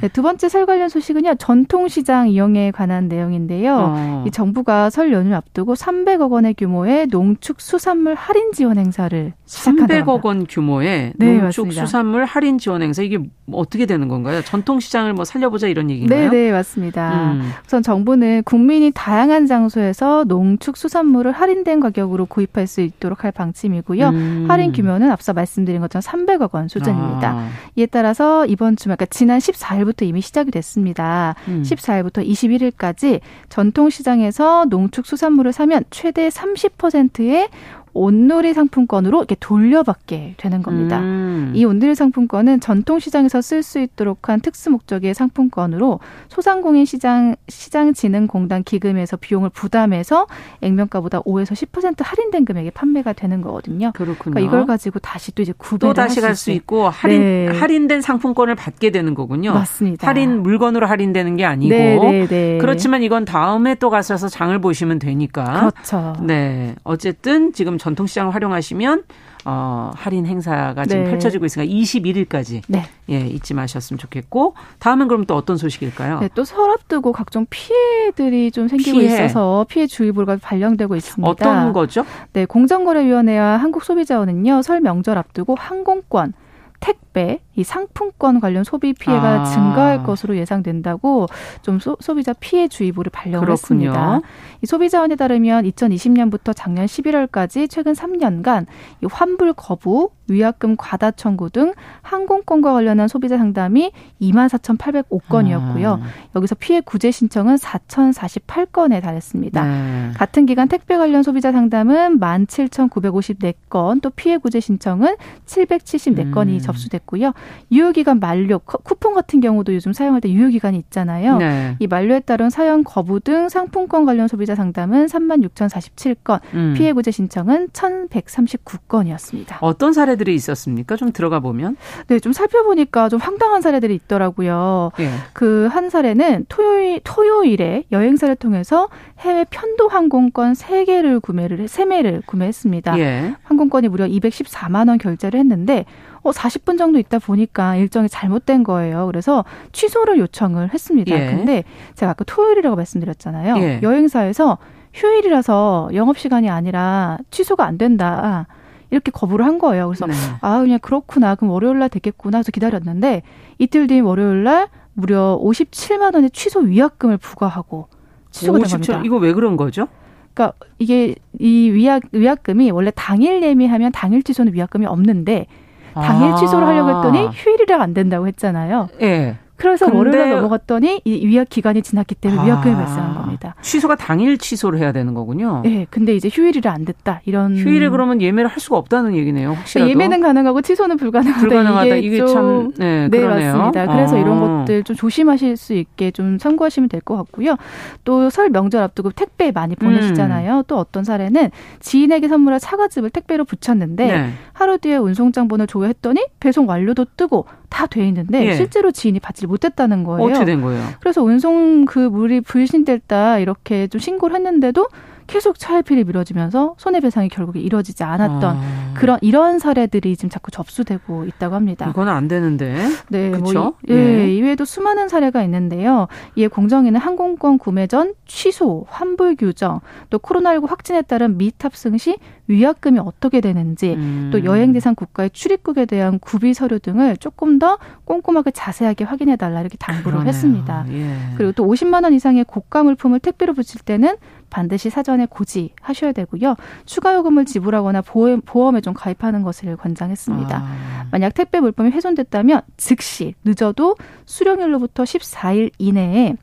네, 0.00 0.08
두 0.08 0.22
번째 0.22 0.48
설 0.48 0.64
관련 0.66 0.88
소식은요. 0.88 1.34
전통시장 1.34 2.28
이용에 2.28 2.70
관한 2.70 3.06
내용인데요. 3.08 3.76
어. 3.94 4.24
이 4.26 4.30
정부가 4.30 4.88
설 4.88 5.12
연휴 5.12 5.34
앞두고 5.34 5.74
300억 5.74 6.30
원의 6.30 6.54
규모의 6.54 7.06
농축 7.08 7.60
수산물 7.60 8.14
할인 8.14 8.52
지원 8.52 8.78
행사를 8.78 9.32
시작한다. 9.44 9.94
300억 10.02 10.24
원 10.24 10.46
규모의 10.46 11.12
네, 11.16 11.26
농축 11.38 11.66
맞습니다. 11.66 11.86
수산물 11.86 12.24
할인 12.24 12.56
지원 12.58 12.82
행사 12.82 13.02
이게 13.02 13.18
어떻게 13.52 13.84
되는 13.86 14.08
건가요? 14.08 14.40
전통시장을 14.42 15.12
뭐 15.12 15.24
살려보자 15.24 15.68
이런 15.68 15.90
얘기인가요? 15.90 16.30
네, 16.30 16.36
네 16.46 16.52
맞습니다. 16.52 17.32
음. 17.32 17.50
우선 17.66 17.82
정부는 17.82 18.42
국민이 18.44 18.90
다양한 18.94 19.46
장소에서 19.46 20.24
농축 20.24 20.76
수산물을 20.78 21.30
할인된 21.32 21.80
가격으로 21.80 22.24
구입할 22.26 22.66
수 22.66 22.80
있도록 22.80 23.24
할 23.24 23.32
방침이고요. 23.32 24.08
음. 24.08 24.46
할인 24.48 24.72
규모는 24.72 25.10
앞서 25.10 25.32
말씀드린 25.34 25.80
것처럼 25.82 26.00
300억 26.26 26.54
원 26.54 26.68
수준입니다. 26.68 27.30
아. 27.30 27.48
이에 27.76 27.86
따라서 27.86 28.46
이번 28.46 28.76
주말, 28.76 28.96
그러니까 28.96 29.14
지난 29.14 29.38
14일부터 29.38 30.02
이미 30.06 30.20
시작이 30.20 30.50
됐습니다. 30.50 31.34
음. 31.48 31.62
14일부터 31.64 32.26
21일까지 32.26 33.20
전통시장에서 33.48 34.66
농축수산물을 34.66 35.52
사면 35.52 35.84
최대 35.90 36.28
30%의 36.28 37.48
온누리 37.94 38.54
상품권으로 38.54 39.18
이렇게 39.18 39.36
돌려받게 39.38 40.34
되는 40.36 40.62
겁니다. 40.62 41.00
음. 41.00 41.52
이 41.54 41.64
온누리 41.64 41.94
상품권은 41.94 42.60
전통시장에서 42.60 43.40
쓸 43.40 43.62
수 43.62 43.80
있도록 43.80 44.28
한 44.28 44.40
특수 44.40 44.70
목적의 44.70 45.14
상품권으로 45.14 46.00
소상공인 46.28 46.84
시장 46.84 47.36
시장진흥공단 47.48 48.64
기금에서 48.64 49.16
비용을 49.16 49.50
부담해서 49.50 50.26
액면가보다 50.60 51.20
5에서 51.22 51.52
10% 51.52 51.96
할인된 51.98 52.44
금액에 52.44 52.70
판매가 52.70 53.12
되는 53.12 53.40
거거든요. 53.40 53.92
그렇군요. 53.94 54.34
그러니까 54.34 54.40
이걸 54.40 54.66
가지고 54.66 54.98
다시 54.98 55.32
또 55.32 55.42
이제 55.42 55.52
구매를 55.56 55.78
또 55.88 55.94
다시 55.94 56.20
갈 56.20 56.32
수 56.34 56.50
있고 56.50 56.88
할인 56.88 57.20
네. 57.20 57.46
할인된 57.58 58.00
상품권을 58.00 58.54
받게 58.54 58.90
되는 58.90 59.14
거군요. 59.14 59.52
맞습니다. 59.52 60.06
할인 60.06 60.42
물건으로 60.42 60.86
할인되는 60.86 61.36
게 61.36 61.44
아니고 61.44 61.74
네, 61.74 61.96
네, 61.98 62.26
네. 62.26 62.58
그렇지만 62.58 63.02
이건 63.02 63.24
다음에 63.24 63.74
또 63.76 63.90
가셔서 63.90 64.28
장을 64.28 64.58
보시면 64.58 64.98
되니까. 64.98 65.70
그렇죠. 65.70 66.16
네. 66.22 66.74
어쨌든 66.84 67.52
지금 67.52 67.78
전통 67.82 68.06
시장을 68.06 68.32
활용하시면 68.32 69.02
어, 69.44 69.90
할인 69.96 70.24
행사가 70.24 70.84
지금 70.84 71.02
네. 71.02 71.10
펼쳐지고 71.10 71.46
있으니까 71.46 71.68
21일까지 71.68 72.62
네. 72.68 72.84
예, 73.10 73.18
잊지 73.26 73.54
마셨으면 73.54 73.98
좋겠고 73.98 74.54
다음은 74.78 75.08
그럼 75.08 75.24
또 75.24 75.34
어떤 75.34 75.56
소식일까요? 75.56 76.20
네, 76.20 76.28
또설 76.32 76.70
앞두고 76.70 77.10
각종 77.10 77.44
피해들이 77.50 78.52
좀 78.52 78.68
생기고 78.68 79.00
피해. 79.00 79.12
있어서 79.12 79.66
피해 79.68 79.88
주의보가 79.88 80.38
발령되고 80.40 80.94
있습니다. 80.94 81.28
어떤 81.28 81.72
거죠? 81.72 82.06
네, 82.32 82.46
공정거래위원회와 82.46 83.56
한국소비자원은요 83.56 84.62
설 84.62 84.80
명절 84.80 85.18
앞두고 85.18 85.56
항공권 85.58 86.34
택배, 86.78 87.11
이 87.54 87.64
상품권 87.64 88.40
관련 88.40 88.64
소비 88.64 88.92
피해가 88.94 89.42
아. 89.42 89.44
증가할 89.44 90.04
것으로 90.04 90.36
예상된다고 90.36 91.26
좀 91.60 91.78
소, 91.78 91.96
비자 92.14 92.32
피해 92.32 92.68
주의보를 92.68 93.10
발령을 93.10 93.46
그렇군요. 93.46 93.90
했습니다. 93.90 94.20
이 94.62 94.66
소비자원에 94.66 95.16
따르면 95.16 95.64
2020년부터 95.64 96.54
작년 96.56 96.86
11월까지 96.86 97.68
최근 97.68 97.92
3년간 97.92 98.66
이 99.02 99.06
환불 99.10 99.52
거부, 99.52 100.10
위약금 100.28 100.76
과다 100.78 101.10
청구 101.10 101.50
등 101.50 101.74
항공권과 102.00 102.72
관련한 102.72 103.08
소비자 103.08 103.36
상담이 103.36 103.92
24,805건이었고요. 104.20 106.00
아. 106.00 106.00
여기서 106.34 106.54
피해 106.54 106.80
구제 106.80 107.10
신청은 107.10 107.56
4,048건에 107.56 109.02
달했습니다. 109.02 109.64
네. 109.64 110.10
같은 110.16 110.46
기간 110.46 110.68
택배 110.68 110.96
관련 110.96 111.22
소비자 111.22 111.52
상담은 111.52 112.18
17,954건, 112.18 114.00
또 114.00 114.10
피해 114.10 114.38
구제 114.38 114.60
신청은 114.60 115.16
774건이 115.46 116.48
음. 116.54 116.58
접수됐고 116.58 117.01
됐고요. 117.02 117.32
유효기간 117.70 118.20
만료 118.20 118.58
쿠폰 118.58 119.14
같은 119.14 119.40
경우도 119.40 119.74
요즘 119.74 119.92
사용할 119.92 120.20
때 120.20 120.30
유효기간이 120.30 120.76
있잖아요. 120.78 121.38
네. 121.38 121.76
이 121.78 121.86
만료에 121.86 122.20
따른 122.20 122.50
사용 122.50 122.82
거부 122.84 123.20
등 123.20 123.48
상품권 123.48 124.04
관련 124.04 124.28
소비자 124.28 124.54
상담은 124.54 125.06
3만 125.06 125.42
6,047건, 125.48 126.40
음. 126.54 126.74
피해 126.76 126.92
구제 126.92 127.10
신청은 127.10 127.68
1,139건이었습니다. 127.68 129.58
어떤 129.60 129.92
사례들이 129.92 130.34
있었습니까? 130.34 130.96
좀 130.96 131.12
들어가 131.12 131.40
보면. 131.40 131.76
네, 132.06 132.18
좀 132.18 132.32
살펴보니까 132.32 133.08
좀 133.08 133.20
황당한 133.20 133.62
사례들이 133.62 133.94
있더라고요. 133.94 134.92
예. 135.00 135.10
그한 135.32 135.90
사례는 135.90 136.46
토요일 136.48 137.00
토요일에 137.04 137.84
여행사를 137.92 138.34
통해서 138.36 138.88
해외 139.20 139.44
편도 139.48 139.88
항공권 139.88 140.54
3개를 140.54 141.20
구매를 141.20 141.66
3매를 141.66 142.24
구매했습니다. 142.26 142.98
예. 142.98 143.34
항공권이 143.42 143.88
무려 143.88 144.06
214만 144.06 144.88
원 144.88 144.98
결제를 144.98 145.38
했는데 145.40 145.84
어 146.22 146.30
40분 146.30 146.78
정도 146.78 146.98
있다 146.98 147.18
보니까 147.18 147.76
일정이 147.76 148.08
잘못된 148.08 148.62
거예요. 148.62 149.06
그래서 149.06 149.44
취소를 149.72 150.18
요청을 150.18 150.72
했습니다. 150.72 151.14
예. 151.14 151.34
근데 151.34 151.64
제가 151.94 152.12
아까 152.12 152.24
토요일이라고 152.24 152.76
말씀드렸잖아요. 152.76 153.56
예. 153.58 153.80
여행사에서 153.82 154.58
휴일이라서 154.94 155.90
영업 155.94 156.18
시간이 156.18 156.50
아니라 156.50 157.18
취소가 157.30 157.64
안 157.64 157.78
된다. 157.78 158.46
이렇게 158.90 159.10
거부를 159.10 159.44
한 159.46 159.58
거예요. 159.58 159.88
그래서 159.88 160.06
네. 160.06 160.12
아 160.42 160.60
그냥 160.60 160.78
그렇구나. 160.80 161.34
그럼 161.34 161.50
월요일 161.50 161.78
날 161.78 161.88
되겠구나 161.88 162.38
해서 162.38 162.52
기다렸는데 162.52 163.22
이틀 163.58 163.86
뒤인 163.86 164.04
월요일 164.04 164.44
날 164.44 164.68
무려 164.92 165.38
57만 165.42 166.14
원의 166.14 166.30
취소 166.30 166.60
위약금을 166.60 167.16
부과하고 167.16 167.88
취소가 168.30 168.58
57, 168.58 168.80
된 168.80 168.86
겁니다. 168.86 169.06
이거 169.06 169.16
왜 169.16 169.32
그런 169.32 169.56
거죠? 169.56 169.88
그러니까 170.34 170.56
이게 170.78 171.14
이 171.38 171.70
위약 171.70 172.02
위약금이 172.12 172.70
원래 172.70 172.92
당일 172.94 173.42
예매하면 173.42 173.92
당일 173.92 174.22
취소는 174.22 174.52
위약금이 174.52 174.84
없는데 174.86 175.46
당일 175.94 176.32
아. 176.32 176.36
취소를 176.36 176.66
하려고 176.66 176.90
했더니 176.90 177.28
휴일이라 177.32 177.80
안 177.82 177.94
된다고 177.94 178.26
했잖아요. 178.26 178.88
예. 179.02 179.36
네. 179.62 179.68
그래서 179.68 179.86
월요일에 179.94 180.34
넘어갔더니 180.34 181.02
이 181.04 181.26
위약 181.26 181.48
기간이 181.48 181.82
지났기 181.82 182.16
때문에 182.16 182.40
아, 182.40 182.44
위약금이 182.44 182.74
발생한 182.74 183.14
겁니다. 183.14 183.54
취소가 183.62 183.94
당일 183.94 184.36
취소를 184.38 184.78
해야 184.80 184.90
되는 184.92 185.14
거군요. 185.14 185.60
네, 185.64 185.86
근데 185.88 186.14
이제 186.16 186.28
휴일이라 186.32 186.72
안 186.72 186.84
됐다 186.84 187.20
이런. 187.24 187.56
휴일에 187.56 187.88
그러면 187.88 188.20
예매를 188.20 188.50
할 188.50 188.58
수가 188.58 188.76
없다는 188.78 189.14
얘기네요. 189.14 189.50
혹시라도. 189.52 189.88
예매는 189.90 190.20
가능하고 190.20 190.62
취소는 190.62 190.96
불가능하다. 190.96 191.40
불가능하다. 191.40 191.96
이게, 191.96 192.06
이게 192.06 192.26
참 192.26 192.72
네, 192.76 193.08
네 193.08 193.24
맞습니다. 193.24 193.86
그래서 193.86 194.16
아. 194.16 194.18
이런 194.18 194.40
것들 194.40 194.82
좀 194.84 194.96
조심하실 194.96 195.56
수 195.56 195.74
있게 195.74 196.10
좀 196.10 196.38
참고하시면 196.38 196.88
될 196.88 197.00
것 197.02 197.16
같고요. 197.16 197.56
또 198.04 198.30
설 198.30 198.48
명절 198.50 198.82
앞두고 198.82 199.10
택배 199.12 199.50
많이 199.50 199.74
보내시잖아요. 199.76 200.58
음. 200.58 200.62
또 200.66 200.78
어떤 200.78 201.04
사례는 201.04 201.50
지인에게 201.80 202.28
선물할 202.28 202.60
사과즙을 202.60 203.10
택배로 203.10 203.44
붙였는데 203.44 204.06
네. 204.06 204.30
하루 204.52 204.78
뒤에 204.78 204.96
운송장본을 204.96 205.66
조회했더니 205.66 206.24
배송 206.40 206.68
완료도 206.68 207.06
뜨고 207.16 207.46
다 207.72 207.86
돼 207.86 208.06
있는데 208.08 208.46
예. 208.46 208.54
실제로 208.54 208.90
지인이 208.90 209.18
받지 209.20 209.46
못했다는 209.46 210.04
거예요. 210.04 210.24
어떻게 210.30 210.44
된 210.44 210.60
거예요? 210.62 210.82
그래서 211.00 211.22
운송 211.22 211.84
그 211.84 211.98
물이 211.98 212.42
불신됐다 212.42 213.38
이렇게 213.38 213.86
좀 213.88 214.00
신고를 214.00 214.36
했는데도 214.36 214.88
계속 215.26 215.58
차일피일 215.58 216.04
미뤄지면서 216.04 216.74
손해배상이 216.78 217.28
결국에 217.28 217.60
이뤄지지 217.60 218.04
않았던 218.04 218.56
아. 218.56 218.94
그런 218.94 219.18
이러한 219.22 219.58
사례들이 219.58 220.16
지금 220.16 220.28
자꾸 220.28 220.50
접수되고 220.50 221.24
있다고 221.24 221.54
합니다. 221.54 221.86
이건 221.88 222.08
안 222.08 222.28
되는데. 222.28 222.74
네, 223.08 223.30
그렇죠. 223.30 223.60
뭐, 223.60 223.74
예, 223.88 223.94
네. 223.94 224.34
이외에도 224.34 224.64
수많은 224.64 225.08
사례가 225.08 225.42
있는데요. 225.44 226.08
이에 226.36 226.48
공정위는 226.48 227.00
항공권 227.00 227.58
구매 227.58 227.86
전 227.86 228.14
취소, 228.26 228.84
환불 228.88 229.36
규정, 229.36 229.80
또 230.10 230.18
코로나19 230.18 230.68
확진에 230.68 231.02
따른 231.02 231.38
미탑승 231.38 231.96
시 231.96 232.16
위약금이 232.48 232.98
어떻게 232.98 233.40
되는지, 233.40 233.94
음. 233.94 234.30
또 234.32 234.44
여행 234.44 234.72
대상 234.72 234.94
국가의 234.94 235.30
출입국에 235.30 235.86
대한 235.86 236.18
구비 236.18 236.54
서류 236.54 236.78
등을 236.78 237.16
조금 237.16 237.58
더 237.58 237.78
꼼꼼하게 238.04 238.50
자세하게 238.50 239.04
확인해 239.04 239.36
달라 239.36 239.60
이렇게 239.60 239.76
당부를 239.78 240.18
그러네요. 240.18 240.28
했습니다. 240.28 240.84
예. 240.90 241.16
그리고 241.36 241.52
또 241.52 241.66
50만 241.66 242.04
원 242.04 242.12
이상의 242.12 242.44
고가 242.44 242.82
물품을 242.82 243.20
택배로 243.20 243.54
붙일 243.54 243.80
때는 243.82 244.16
반드시 244.50 244.90
사전에 244.90 245.26
고지하셔야 245.26 246.12
되고요. 246.12 246.56
추가 246.84 247.14
요금을 247.14 247.46
지불하거나 247.46 248.02
보험, 248.02 248.42
보험에 248.42 248.82
좀 248.82 248.92
가입하는 248.92 249.42
것을 249.42 249.76
권장했습니다. 249.76 250.56
아. 250.56 251.06
만약 251.10 251.32
택배 251.34 251.60
물품이 251.60 251.90
훼손됐다면 251.90 252.60
즉시 252.76 253.34
늦어도 253.44 253.96
수령일로부터 254.26 255.04
14일 255.04 255.70
이내에 255.78 256.36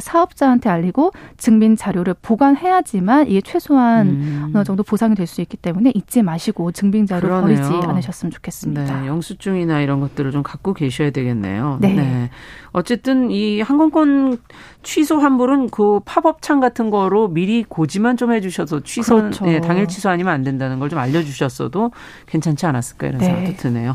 사업자한테 0.00 0.68
알리고 0.70 1.12
증빙 1.36 1.76
자료를 1.76 2.14
보관해야지만 2.22 3.28
이게 3.28 3.40
최소한 3.40 4.06
음. 4.08 4.52
어느 4.54 4.64
정도 4.64 4.82
보상이 4.82 5.14
될 5.14 5.26
수 5.26 5.40
있기 5.40 5.56
때문에 5.56 5.90
잊지 5.94 6.22
마시고 6.22 6.70
증빙 6.72 7.04
자료 7.06 7.40
버리지 7.40 7.62
않으셨으면 7.84 8.30
좋겠습니다. 8.30 9.00
네, 9.00 9.06
영수증이나 9.08 9.80
이런 9.80 9.98
것들을 10.00 10.30
좀 10.30 10.42
갖고 10.44 10.72
계셔야 10.72 11.10
되겠네요. 11.10 11.78
네. 11.80 11.94
네. 11.94 12.30
어쨌든 12.72 13.30
이 13.30 13.60
항공권 13.60 14.38
취소 14.82 15.18
환불은 15.18 15.70
그 15.70 15.98
팝업창 16.04 16.60
같은 16.60 16.90
거로 16.90 17.26
미리 17.28 17.64
고지만 17.64 18.16
좀 18.16 18.32
해주셔서 18.32 18.80
취소 18.84 19.16
그렇죠. 19.16 19.44
네, 19.46 19.60
당일 19.60 19.86
취소 19.88 20.08
아니면 20.10 20.32
안 20.32 20.42
된다는 20.42 20.78
걸 20.78 20.86
좀 20.86 21.00
알려주셨어도 21.00 21.90
괜찮지 22.26 22.64
않았을까 22.66 23.08
이런 23.08 23.18
네. 23.18 23.26
생각도 23.26 23.56
드네요. 23.56 23.94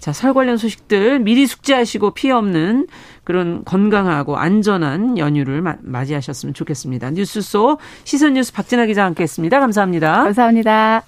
자, 0.00 0.12
설 0.14 0.32
관련 0.32 0.56
소식들 0.56 1.20
미리 1.20 1.46
숙지하시고 1.46 2.12
피해 2.12 2.32
없는 2.32 2.88
그런 3.22 3.64
건강하고 3.64 4.38
안전한 4.38 5.18
연휴를 5.18 5.62
맞이하셨으면 5.80 6.54
좋겠습니다. 6.54 7.10
뉴스소 7.10 7.78
시선 8.04 8.34
뉴스 8.34 8.52
박진아 8.52 8.86
기자 8.86 9.04
함께 9.04 9.22
했습니다. 9.22 9.60
감사합니다. 9.60 10.24
감사합니다. 10.24 11.02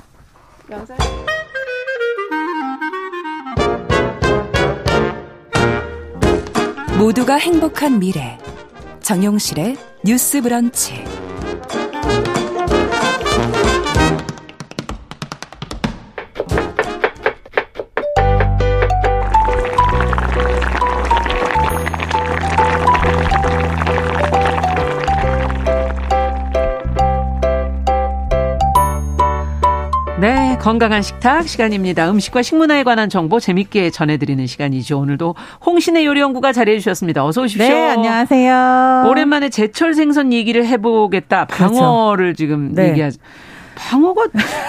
모두가 6.98 7.34
행복한 7.36 7.98
미래 7.98 8.38
정용실의 9.00 9.76
뉴스 10.04 10.40
브런치. 10.40 11.02
건강한 30.62 31.02
식탁 31.02 31.48
시간입니다. 31.48 32.08
음식과 32.08 32.42
식문화에 32.42 32.84
관한 32.84 33.08
정보 33.08 33.40
재밌게 33.40 33.90
전해드리는 33.90 34.46
시간이죠. 34.46 34.96
오늘도 34.96 35.34
홍신의 35.66 36.06
요리연구가 36.06 36.52
자리해 36.52 36.78
주셨습니다. 36.78 37.24
어서 37.24 37.42
오십시오. 37.42 37.66
네, 37.66 37.88
안녕하세요. 37.88 39.06
오랜만에 39.08 39.48
제철 39.48 39.94
생선 39.94 40.32
얘기를 40.32 40.64
해보겠다. 40.64 41.46
그렇죠. 41.46 41.74
방어를 41.74 42.26
그렇죠. 42.26 42.36
지금 42.36 42.74
네. 42.76 42.90
얘기하죠. 42.90 43.18
방어가 43.74 44.26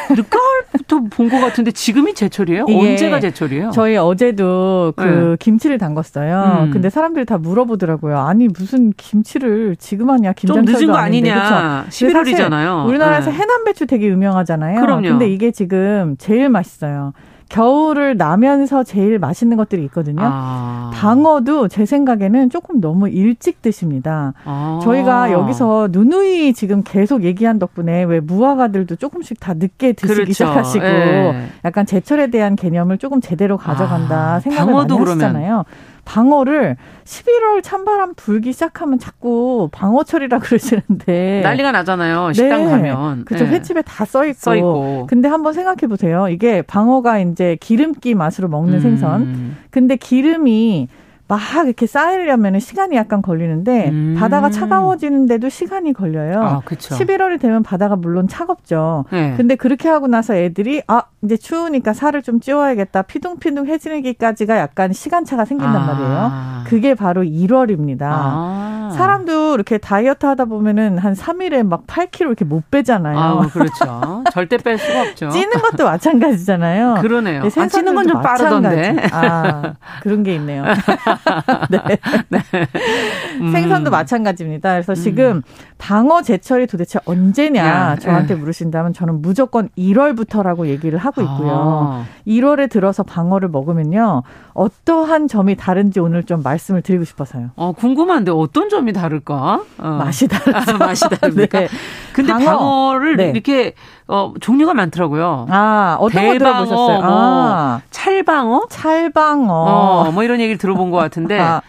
늦가을부터 0.09 1.01
본 1.11 1.29
것 1.29 1.39
같은데 1.39 1.71
지금이 1.71 2.13
제철이에요? 2.13 2.65
언제가 2.67 3.19
제철이에요? 3.19 3.71
저희 3.71 3.97
어제도 3.97 4.93
그 4.95 5.03
네. 5.03 5.35
김치를 5.39 5.77
담갔어요. 5.77 6.65
음. 6.65 6.71
근데 6.71 6.89
사람들이 6.89 7.25
다 7.25 7.37
물어보더라고요. 7.37 8.17
아니 8.19 8.47
무슨 8.47 8.91
김치를 8.95 9.75
지금 9.79 10.09
하냐? 10.09 10.33
김장철도 10.33 10.71
좀 10.71 10.81
늦은 10.81 10.91
거 10.93 10.97
아닌데. 10.97 11.31
아니냐? 11.31 11.85
그쵸? 11.89 12.07
11월이잖아요. 12.07 12.85
우리나라에서 12.87 13.31
네. 13.31 13.37
해남 13.37 13.63
배추 13.63 13.87
되게 13.87 14.07
유명하잖아요. 14.07 14.81
그럼요. 14.81 15.07
근데 15.09 15.29
이게 15.29 15.51
지금 15.51 16.15
제일 16.19 16.49
맛있어요. 16.49 17.13
겨울을 17.49 18.17
나면서 18.17 18.83
제일 18.83 19.19
맛있는 19.19 19.57
것들이 19.57 19.83
있거든요. 19.85 20.21
아. 20.23 20.91
방어도 20.93 21.67
제 21.67 21.85
생각에는 21.85 22.49
조금 22.49 22.81
너무 22.81 23.09
일찍 23.09 23.61
드십니다. 23.61 24.33
아. 24.45 24.79
저희가 24.83 25.31
여기서 25.31 25.89
누누이 25.91 26.53
지금 26.53 26.81
계속 26.83 27.23
얘기한 27.23 27.59
덕분에 27.59 28.03
왜 28.03 28.19
무화과들도 28.19 28.95
조금씩 28.95 29.39
다 29.39 29.53
늦게 29.53 29.93
드시기 29.93 30.13
그렇죠. 30.13 30.33
시작하시고 30.33 30.85
예. 30.85 31.47
약간 31.65 31.85
제철에 31.85 32.27
대한 32.27 32.55
개념을 32.55 32.97
조금 32.97 33.21
제대로 33.21 33.57
가져간다 33.57 34.35
아. 34.35 34.39
생각을 34.39 34.73
많이 34.73 34.97
하시잖아요. 34.97 35.65
방어를 36.05 36.75
11월 37.05 37.61
찬바람 37.63 38.13
불기 38.15 38.51
시작하면 38.53 38.99
자꾸 38.99 39.69
방어철이라 39.71 40.39
그러시는데 40.43 41.41
난리가 41.43 41.71
나잖아요. 41.71 42.33
식당 42.33 42.65
네. 42.65 42.69
가면. 42.69 43.25
그죠. 43.25 43.45
네. 43.45 43.51
횟집에 43.51 43.81
다 43.83 44.05
써 44.05 44.25
있고. 44.25 44.37
써 44.39 44.55
있고. 44.55 45.07
근데 45.09 45.27
한번 45.27 45.53
생각해 45.53 45.87
보세요. 45.87 46.27
이게 46.27 46.61
방어가 46.61 47.19
이제 47.19 47.57
기름기 47.61 48.15
맛으로 48.15 48.47
먹는 48.49 48.75
음. 48.75 48.79
생선. 48.81 49.55
근데 49.71 49.95
기름이 49.95 50.87
막 51.27 51.39
이렇게 51.65 51.87
쌓이려면 51.87 52.59
시간이 52.59 52.95
약간 52.95 53.21
걸리는데 53.21 53.89
음. 53.89 54.15
바다가 54.19 54.49
차가워지는데도 54.49 55.49
시간이 55.49 55.93
걸려요. 55.93 56.41
아, 56.41 56.61
그쵸. 56.65 56.95
11월이 56.95 57.39
되면 57.39 57.63
바다가 57.63 57.95
물론 57.95 58.27
차갑죠. 58.27 59.05
네. 59.11 59.33
근데 59.37 59.55
그렇게 59.55 59.87
하고 59.89 60.07
나서 60.07 60.35
애들이 60.35 60.81
아 60.87 61.03
이제 61.23 61.37
추우니까 61.37 61.93
살을 61.93 62.21
좀 62.23 62.39
찌워야겠다. 62.39 63.03
피둥피둥해지기까지가 63.03 64.57
약간 64.57 64.91
시간차가 64.93 65.45
생긴단 65.45 65.75
아. 65.75 65.85
말이에요. 65.85 66.31
그게 66.67 66.93
바로 66.93 67.23
1월입니다. 67.23 68.01
아. 68.03 68.89
사람도 68.93 69.55
이렇게 69.55 69.77
다이어트 69.79 70.25
하다 70.25 70.45
보면은 70.45 70.97
한 70.99 71.13
3일에 71.13 71.63
막 71.65 71.87
8kg 71.87 72.21
이렇게 72.21 72.45
못 72.45 72.69
빼잖아요. 72.69 73.17
아, 73.17 73.47
그렇죠. 73.47 74.23
절대 74.31 74.57
뺄 74.57 74.77
수가 74.77 75.01
없죠. 75.01 75.29
찌는 75.29 75.51
것도 75.61 75.85
마찬가지잖아요. 75.85 76.95
그러네요. 77.01 77.43
네, 77.43 77.61
아, 77.61 77.67
찌는 77.67 77.95
건 77.95 78.03
좀 78.07 78.21
빠르던데. 78.21 78.97
아, 79.13 79.73
그런 80.01 80.21
게 80.23 80.35
있네요. 80.35 80.63
네. 81.69 81.97
네. 82.29 82.39
음. 83.41 83.51
생선도 83.51 83.91
마찬가지입니다. 83.91 84.73
그래서 84.73 84.95
지금 84.95 85.37
음. 85.37 85.41
방어 85.83 86.21
제철이 86.21 86.67
도대체 86.67 86.97
언제냐 87.03 87.65
야, 87.65 87.95
저한테 87.97 88.35
에. 88.35 88.37
물으신다면 88.37 88.93
저는 88.93 89.21
무조건 89.21 89.67
1월부터라고 89.77 90.67
얘기를 90.67 90.97
하고 90.97 91.21
있고요. 91.21 91.51
아. 91.51 92.05
1월에 92.25 92.69
들어서 92.69 93.03
방어를 93.03 93.49
먹으면요. 93.49 94.23
어떠한 94.53 95.27
점이 95.27 95.57
다른지 95.57 95.99
오늘 95.99 96.23
좀 96.23 96.41
말씀을 96.41 96.83
드리고 96.83 97.03
싶어서요. 97.03 97.49
어, 97.57 97.73
궁금한데 97.73 98.31
어떤 98.31 98.69
점이 98.69 98.93
다를까? 98.93 99.63
어. 99.77 99.87
맛이 99.89 100.29
다르죠. 100.31 100.77
맛이 100.77 101.03
다릅니까? 101.09 101.59
네. 101.59 101.67
근데 102.13 102.31
방어. 102.31 102.97
를 102.97 103.17
네. 103.17 103.31
이렇게 103.31 103.73
어, 104.07 104.33
종류가 104.39 104.73
많더라고요. 104.73 105.47
아, 105.49 105.97
어떤 105.99 106.27
거 106.27 106.37
들어보셨어요? 106.37 106.99
뭐, 106.99 107.01
아. 107.03 107.81
찰방어? 107.91 108.67
찰방어. 108.69 109.53
어, 109.53 110.11
뭐 110.13 110.23
이런 110.23 110.39
얘기를 110.39 110.57
들어본 110.57 110.91
것 110.91 110.97
같은데. 110.97 111.37
아. 111.37 111.61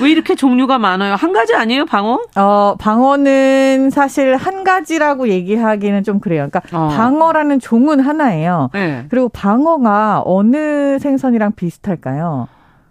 왜 0.00 0.10
이렇게 0.10 0.34
종류가 0.34 0.78
많아요? 0.78 1.14
한 1.14 1.32
가지 1.32 1.54
아니에요, 1.54 1.86
방어? 1.86 2.20
어, 2.36 2.76
방어는 2.78 3.90
사실 3.90 4.36
한 4.36 4.64
가지라고 4.64 5.28
얘기하기는 5.28 6.02
좀 6.02 6.20
그래요. 6.20 6.48
그러니까 6.50 6.62
어. 6.76 6.88
방어라는 6.88 7.60
종은 7.60 8.00
하나예요. 8.00 8.70
네. 8.72 9.06
그리고 9.08 9.28
방어가 9.28 10.22
어느 10.24 10.98
생선이랑 10.98 11.52
비슷할까요? 11.52 12.48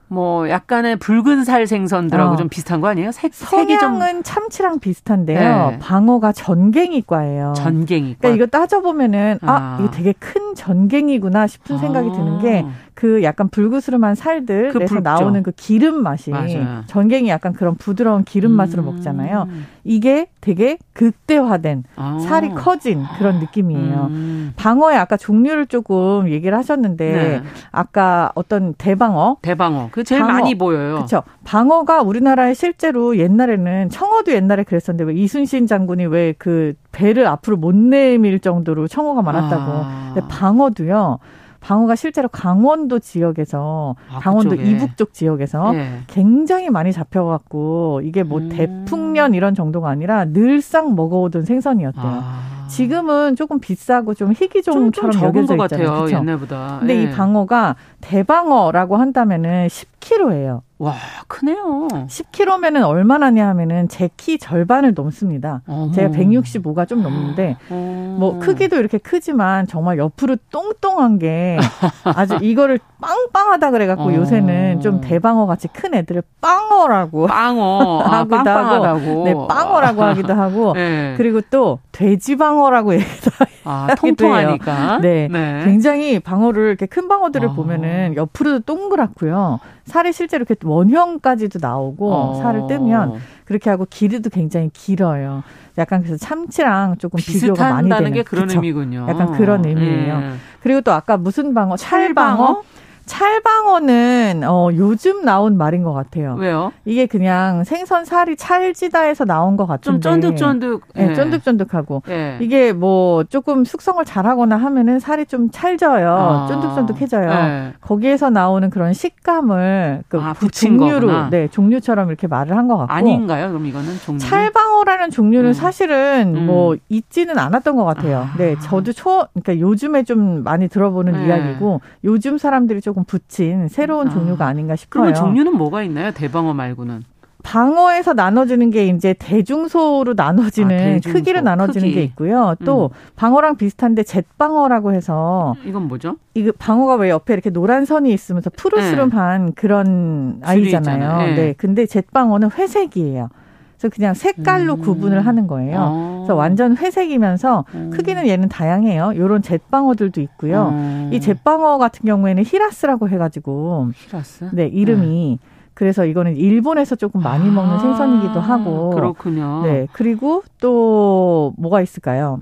뭐 0.07 0.49
약간의 0.49 0.97
붉은 0.97 1.43
살 1.43 1.65
생선들하고 1.65 2.33
어. 2.33 2.35
좀 2.35 2.47
비슷한 2.47 2.79
거 2.79 2.87
아니에요? 2.87 3.11
색, 3.11 3.33
색이 3.33 3.79
좀 3.79 3.99
참치랑 4.23 4.79
비슷한데요. 4.79 5.69
네. 5.71 5.79
방어가 5.79 6.31
전갱이과예요. 6.31 7.53
전갱이과. 7.57 8.19
그러니까 8.19 8.35
이거 8.35 8.45
따져 8.45 8.81
보면은 8.81 9.39
아. 9.41 9.51
아, 9.51 9.77
이거 9.79 9.89
되게 9.89 10.13
큰 10.19 10.53
전갱이구나 10.55 11.47
싶은 11.47 11.79
생각이 11.79 12.09
아. 12.09 12.11
드는 12.11 12.39
게 12.39 12.65
그 12.95 13.23
약간 13.23 13.49
불그스름한 13.49 14.15
살들 14.15 14.71
그 14.71 14.93
나오는 15.03 15.43
그 15.43 15.51
기름 15.51 16.01
맛이 16.01 16.31
맞아요. 16.31 16.83
전갱이 16.87 17.27
약간 17.29 17.51
그런 17.53 17.75
부드러운 17.75 18.23
기름 18.23 18.51
맛으로 18.51 18.83
음. 18.83 18.85
먹잖아요. 18.85 19.47
이게 19.83 20.27
되게 20.39 20.77
극대화된 20.93 21.83
아. 21.97 22.19
살이 22.19 22.49
커진 22.49 23.03
그런 23.17 23.39
느낌이에요. 23.39 24.07
음. 24.09 24.53
방어의 24.55 24.97
아까 24.97 25.17
종류를 25.17 25.65
조금 25.67 26.29
얘기를 26.29 26.57
하셨는데 26.57 27.11
네. 27.11 27.43
아까 27.71 28.31
어떤 28.33 28.73
대방어, 28.75 29.37
대방어 29.41 29.89
그 29.91 30.03
제일 30.05 30.21
방어. 30.21 30.33
많이 30.33 30.57
보여요. 30.57 30.95
그렇죠. 30.95 31.23
방어가 31.43 32.01
우리나라에 32.01 32.53
실제로 32.53 33.17
옛날에는 33.17 33.89
청어도 33.89 34.31
옛날에 34.31 34.63
그랬었는데 34.63 35.11
왜 35.11 35.19
이순신 35.19 35.67
장군이 35.67 36.05
왜 36.05 36.33
그 36.37 36.73
배를 36.91 37.27
앞으로 37.27 37.57
못 37.57 37.75
내밀 37.75 38.39
정도로 38.39 38.87
청어가 38.87 39.21
많았다고. 39.21 39.71
아. 39.73 40.11
근데 40.13 40.27
방어도요. 40.29 41.19
방어가 41.65 41.95
실제로 41.95 42.27
강원도 42.27 42.99
지역에서 42.99 43.95
아, 44.11 44.19
강원도 44.19 44.51
그쪽에. 44.51 44.69
이북 44.69 44.97
쪽 44.97 45.13
지역에서 45.13 45.71
네. 45.71 45.99
굉장히 46.05 46.69
많이 46.69 46.93
잡혀갖고 46.93 48.01
이게 48.03 48.21
뭐 48.21 48.37
음. 48.37 48.49
대풍년 48.49 49.33
이런 49.33 49.55
정도가 49.55 49.89
아니라 49.89 50.25
늘상 50.25 50.93
먹어오던 50.95 51.45
생선이었대요. 51.45 52.03
아. 52.05 52.67
지금은 52.69 53.35
조금 53.35 53.59
비싸고 53.59 54.13
좀 54.13 54.31
희귀종처럼 54.33 55.19
여겨져 55.23 55.55
있잖아요. 55.55 56.03
그쵸? 56.03 56.17
옛날보다. 56.17 56.77
근데 56.79 56.95
네. 56.95 57.01
이 57.01 57.05
예. 57.05 57.11
방어가 57.11 57.75
대방어라고 58.01 58.97
한다면은 58.97 59.67
10kg예요. 59.67 60.61
와, 60.77 60.93
크네요. 61.27 61.87
10kg면은 62.07 62.85
얼마나냐 62.85 63.47
하면은 63.49 63.87
제 63.87 64.09
키 64.17 64.37
절반을 64.37 64.93
넘습니다. 64.93 65.61
어머. 65.67 65.91
제가 65.91 66.09
165가 66.09 66.87
좀 66.87 67.01
넘는데 67.01 67.57
어. 67.69 68.15
뭐 68.19 68.39
크기도 68.39 68.75
이렇게 68.77 68.97
크지만 68.97 69.67
정말 69.67 69.97
옆으로 69.97 70.35
똥똥한 70.51 71.19
게 71.19 71.57
아주 72.03 72.37
이거를 72.41 72.79
빵빵하다 72.99 73.71
그래 73.71 73.87
갖고 73.87 74.05
어. 74.05 74.13
요새는 74.15 74.81
좀 74.81 74.99
대방어 75.01 75.45
같이 75.45 75.67
큰 75.67 75.93
애들을 75.93 76.23
빵어라고 76.41 77.27
빵어 77.27 78.01
아, 78.03 78.19
하기도 78.19 78.49
하고 78.49 79.23
네, 79.25 79.33
빵어라고 79.47 80.03
하기도 80.03 80.33
하고 80.33 80.73
네. 80.75 81.13
그리고 81.17 81.41
또 81.51 81.79
돼지방어라고 81.95 82.93
얘기도 82.95 83.31
아, 83.63 83.87
통통하니까. 83.97 84.99
네. 85.01 85.29
네. 85.31 85.61
굉장히 85.63 86.19
방어를 86.19 86.67
이렇게 86.67 86.85
큰 86.85 87.07
방어들을 87.07 87.49
어. 87.49 87.53
보면은 87.53 88.15
옆으로도 88.15 88.59
동그랗고요. 88.61 89.59
살이 89.85 90.11
실제로 90.11 90.43
이렇게 90.47 90.55
원형까지도 90.67 91.59
나오고 91.61 92.13
어. 92.13 92.41
살을 92.41 92.67
뜨면 92.67 93.19
그렇게 93.45 93.69
하고 93.69 93.85
길이도 93.89 94.29
굉장히 94.29 94.69
길어요. 94.73 95.43
약간 95.77 96.01
그래서 96.01 96.17
참치랑 96.17 96.97
조금 96.97 97.17
비교가 97.17 97.71
많이 97.73 97.89
되는 97.89 98.13
게 98.13 98.23
그런 98.23 98.47
그쵸? 98.47 98.57
의미군요. 98.57 99.07
약간 99.09 99.31
그런 99.33 99.65
의미예요. 99.65 100.19
네. 100.19 100.33
그리고 100.61 100.81
또 100.81 100.91
아까 100.91 101.17
무슨 101.17 101.53
방어? 101.53 101.77
찰방어? 101.77 102.37
찰방어? 102.37 102.63
찰방어는 103.05 104.41
어 104.45 104.69
요즘 104.75 105.23
나온 105.23 105.57
말인 105.57 105.83
것 105.83 105.93
같아요. 105.93 106.35
왜요? 106.39 106.71
이게 106.85 107.05
그냥 107.05 107.63
생선 107.63 108.03
살이 108.05 108.35
찰지다에서 108.35 109.25
나온 109.25 109.55
것 109.57 109.65
같은데. 109.65 109.99
좀 109.99 110.21
쫀득쫀득. 110.21 110.81
네, 110.95 111.07
네. 111.07 111.13
쫀득쫀득하고. 111.13 112.01
네. 112.07 112.37
이게 112.41 112.73
뭐 112.73 113.23
조금 113.23 113.63
숙성을 113.63 114.03
잘하거나 114.03 114.57
하면은 114.57 114.99
살이 114.99 115.25
좀 115.25 115.49
찰져요. 115.51 116.09
아. 116.11 116.47
쫀득쫀득해져요. 116.47 117.29
네. 117.29 117.73
거기에서 117.81 118.29
나오는 118.29 118.69
그런 118.69 118.93
식감을 118.93 120.03
그 120.07 120.19
아, 120.19 120.33
종류로, 120.51 121.07
거구나. 121.07 121.29
네 121.29 121.47
종류처럼 121.47 122.07
이렇게 122.09 122.27
말을 122.27 122.55
한 122.57 122.65
것 122.65 122.77
같고. 122.77 122.91
아닌가요? 122.93 123.49
그럼 123.49 123.67
이거는 123.67 123.95
종류? 124.03 124.19
찰방어라는 124.19 125.11
종류는 125.11 125.49
음. 125.51 125.53
사실은 125.53 126.33
음. 126.35 126.45
뭐 126.47 126.75
있지는 126.89 127.37
않았던 127.37 127.75
것 127.75 127.85
같아요. 127.85 128.27
아. 128.33 128.37
네, 128.37 128.55
저도 128.59 128.91
초, 128.91 129.27
그러니까 129.35 129.59
요즘에 129.59 130.01
좀 130.01 130.43
많이 130.43 130.67
들어보는 130.67 131.13
네. 131.13 131.27
이야기고 131.27 131.81
요즘 132.03 132.39
사람들이 132.39 132.81
좀 132.81 132.94
조금 132.95 133.03
붙인 133.03 133.67
새로운 133.67 134.07
아. 134.07 134.11
종류가 134.11 134.45
아닌가 134.47 134.77
싶어요. 134.77 135.03
그러면 135.03 135.13
종류는 135.15 135.57
뭐가 135.57 135.83
있나요? 135.83 136.11
대방어 136.11 136.53
말고는? 136.53 137.03
방어에서 137.43 138.13
나눠지는 138.13 138.71
게 138.71 138.87
이제 138.87 139.13
대중소로 139.19 140.13
나눠지는 140.15 140.75
아, 140.75 140.79
대중소. 140.79 141.17
크기로 141.19 141.41
나눠지는 141.41 141.89
크기. 141.89 141.95
게 141.95 142.03
있고요. 142.03 142.55
또 142.65 142.85
음. 142.91 142.97
방어랑 143.17 143.57
비슷한데 143.57 144.03
잿방어라고 144.03 144.93
해서 144.93 145.53
이건 145.63 145.87
뭐죠? 145.87 146.15
이거 146.33 146.51
방어가 146.57 146.95
왜 146.95 147.09
옆에 147.09 147.33
이렇게 147.33 147.51
노란 147.51 147.85
선이 147.85 148.11
있으면서 148.11 148.49
푸르스름한 148.49 149.45
네. 149.47 149.51
그런 149.55 150.39
아이잖아요. 150.41 151.17
네. 151.19 151.35
네. 151.35 151.53
근데 151.55 151.85
잿방어는 151.85 152.49
회색이에요. 152.51 153.29
그래서 153.77 153.93
그냥 153.93 154.13
색깔로 154.13 154.75
음. 154.75 154.81
구분을 154.81 155.25
하는 155.25 155.47
거예요. 155.47 155.77
어. 155.79 156.17
그래서 156.19 156.35
완전 156.35 156.77
회색이면서 156.77 157.65
음. 157.73 157.89
크기는 157.91 158.27
얘는 158.27 158.49
다양해요. 158.49 159.13
요런 159.15 159.41
잿방어들도 159.41 160.21
있고요. 160.21 160.69
음. 160.69 161.09
이 161.13 161.19
잿방어 161.19 161.77
같은 161.77 162.05
경우에는 162.05 162.43
히라스라고 162.45 163.09
해가지고 163.09 163.91
히라스? 163.93 164.49
네 164.53 164.67
이름이 164.67 165.39
네. 165.41 165.49
그래서 165.73 166.05
이거는 166.05 166.37
일본에서 166.37 166.95
조금 166.95 167.21
많이 167.21 167.49
먹는 167.49 167.75
아, 167.75 167.79
생선이기도 167.79 168.39
하고 168.39 168.91
그렇군요. 168.91 169.63
네 169.63 169.87
그리고 169.91 170.43
또 170.61 171.53
뭐가 171.57 171.81
있을까요? 171.81 172.41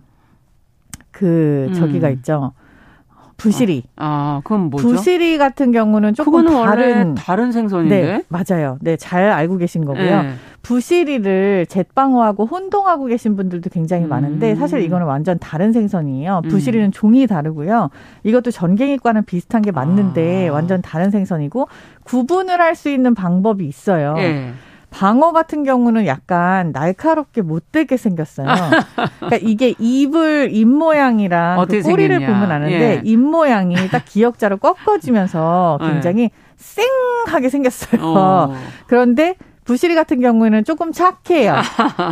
그 1.12 1.72
저기가 1.76 2.10
음. 2.10 2.14
있죠. 2.14 2.54
부시리. 3.38 3.84
아, 3.96 4.06
아, 4.06 4.42
그건 4.44 4.70
뭐죠? 4.70 4.88
부시리 4.88 5.38
같은 5.38 5.72
경우는 5.72 6.14
조금 6.14 6.46
다른 6.46 7.16
다른 7.16 7.52
생선인데. 7.52 8.02
네, 8.02 8.24
맞아요. 8.30 8.78
네, 8.82 8.96
잘 8.96 9.32
알고 9.32 9.58
계신 9.58 9.84
거고요. 9.84 10.22
네. 10.22 10.34
부시리를 10.64 11.66
잿방어하고 11.68 12.45
혼동하고 12.45 13.05
계신 13.05 13.36
분들도 13.36 13.70
굉장히 13.70 14.05
많은데 14.05 14.51
음. 14.51 14.55
사실 14.55 14.82
이거는 14.82 15.05
완전 15.05 15.38
다른 15.38 15.74
생선이에요. 15.74 16.41
음. 16.45 16.49
부시리는 16.49 16.88
음. 16.88 16.91
종이 16.91 17.28
다르고요. 17.28 17.89
이것도 18.24 18.49
전갱이과는 18.49 19.26
비슷한 19.26 19.61
게 19.61 19.72
맞는데 19.72 20.49
아. 20.49 20.53
완전 20.53 20.82
다른 20.82 21.11
생선이고 21.11 21.68
구분을 22.05 22.59
할 22.59 22.74
수 22.74 22.89
있는 22.89 23.14
방법이 23.14 23.68
있어요. 23.68 24.16
네. 24.16 24.51
방어 24.89 25.32
같은 25.32 25.64
경우는 25.64 26.07
약간 26.07 26.72
날카롭게 26.72 27.43
못되게 27.43 27.97
생겼어요. 27.97 28.47
그러니까 29.20 29.38
이게 29.41 29.76
입을 29.78 30.49
입 30.51 30.66
모양이랑 30.68 31.64
그 31.68 31.82
꼬리를 31.84 32.16
생겼냐. 32.16 32.34
보면 32.34 32.51
아는데 32.51 32.95
예. 32.95 33.01
입 33.03 33.18
모양이 33.18 33.76
딱 33.89 34.05
기역자로 34.05 34.57
꺾어지면서 34.57 35.78
네. 35.82 35.88
굉장히 35.93 36.22
네. 36.24 36.32
쌩하게 37.28 37.49
생겼어요. 37.49 38.01
어. 38.03 38.55
그런데 38.88 39.36
부시리 39.66 39.95
같은 39.95 40.20
경우에는 40.20 40.64
조금 40.64 40.91
착해요. 40.91 41.55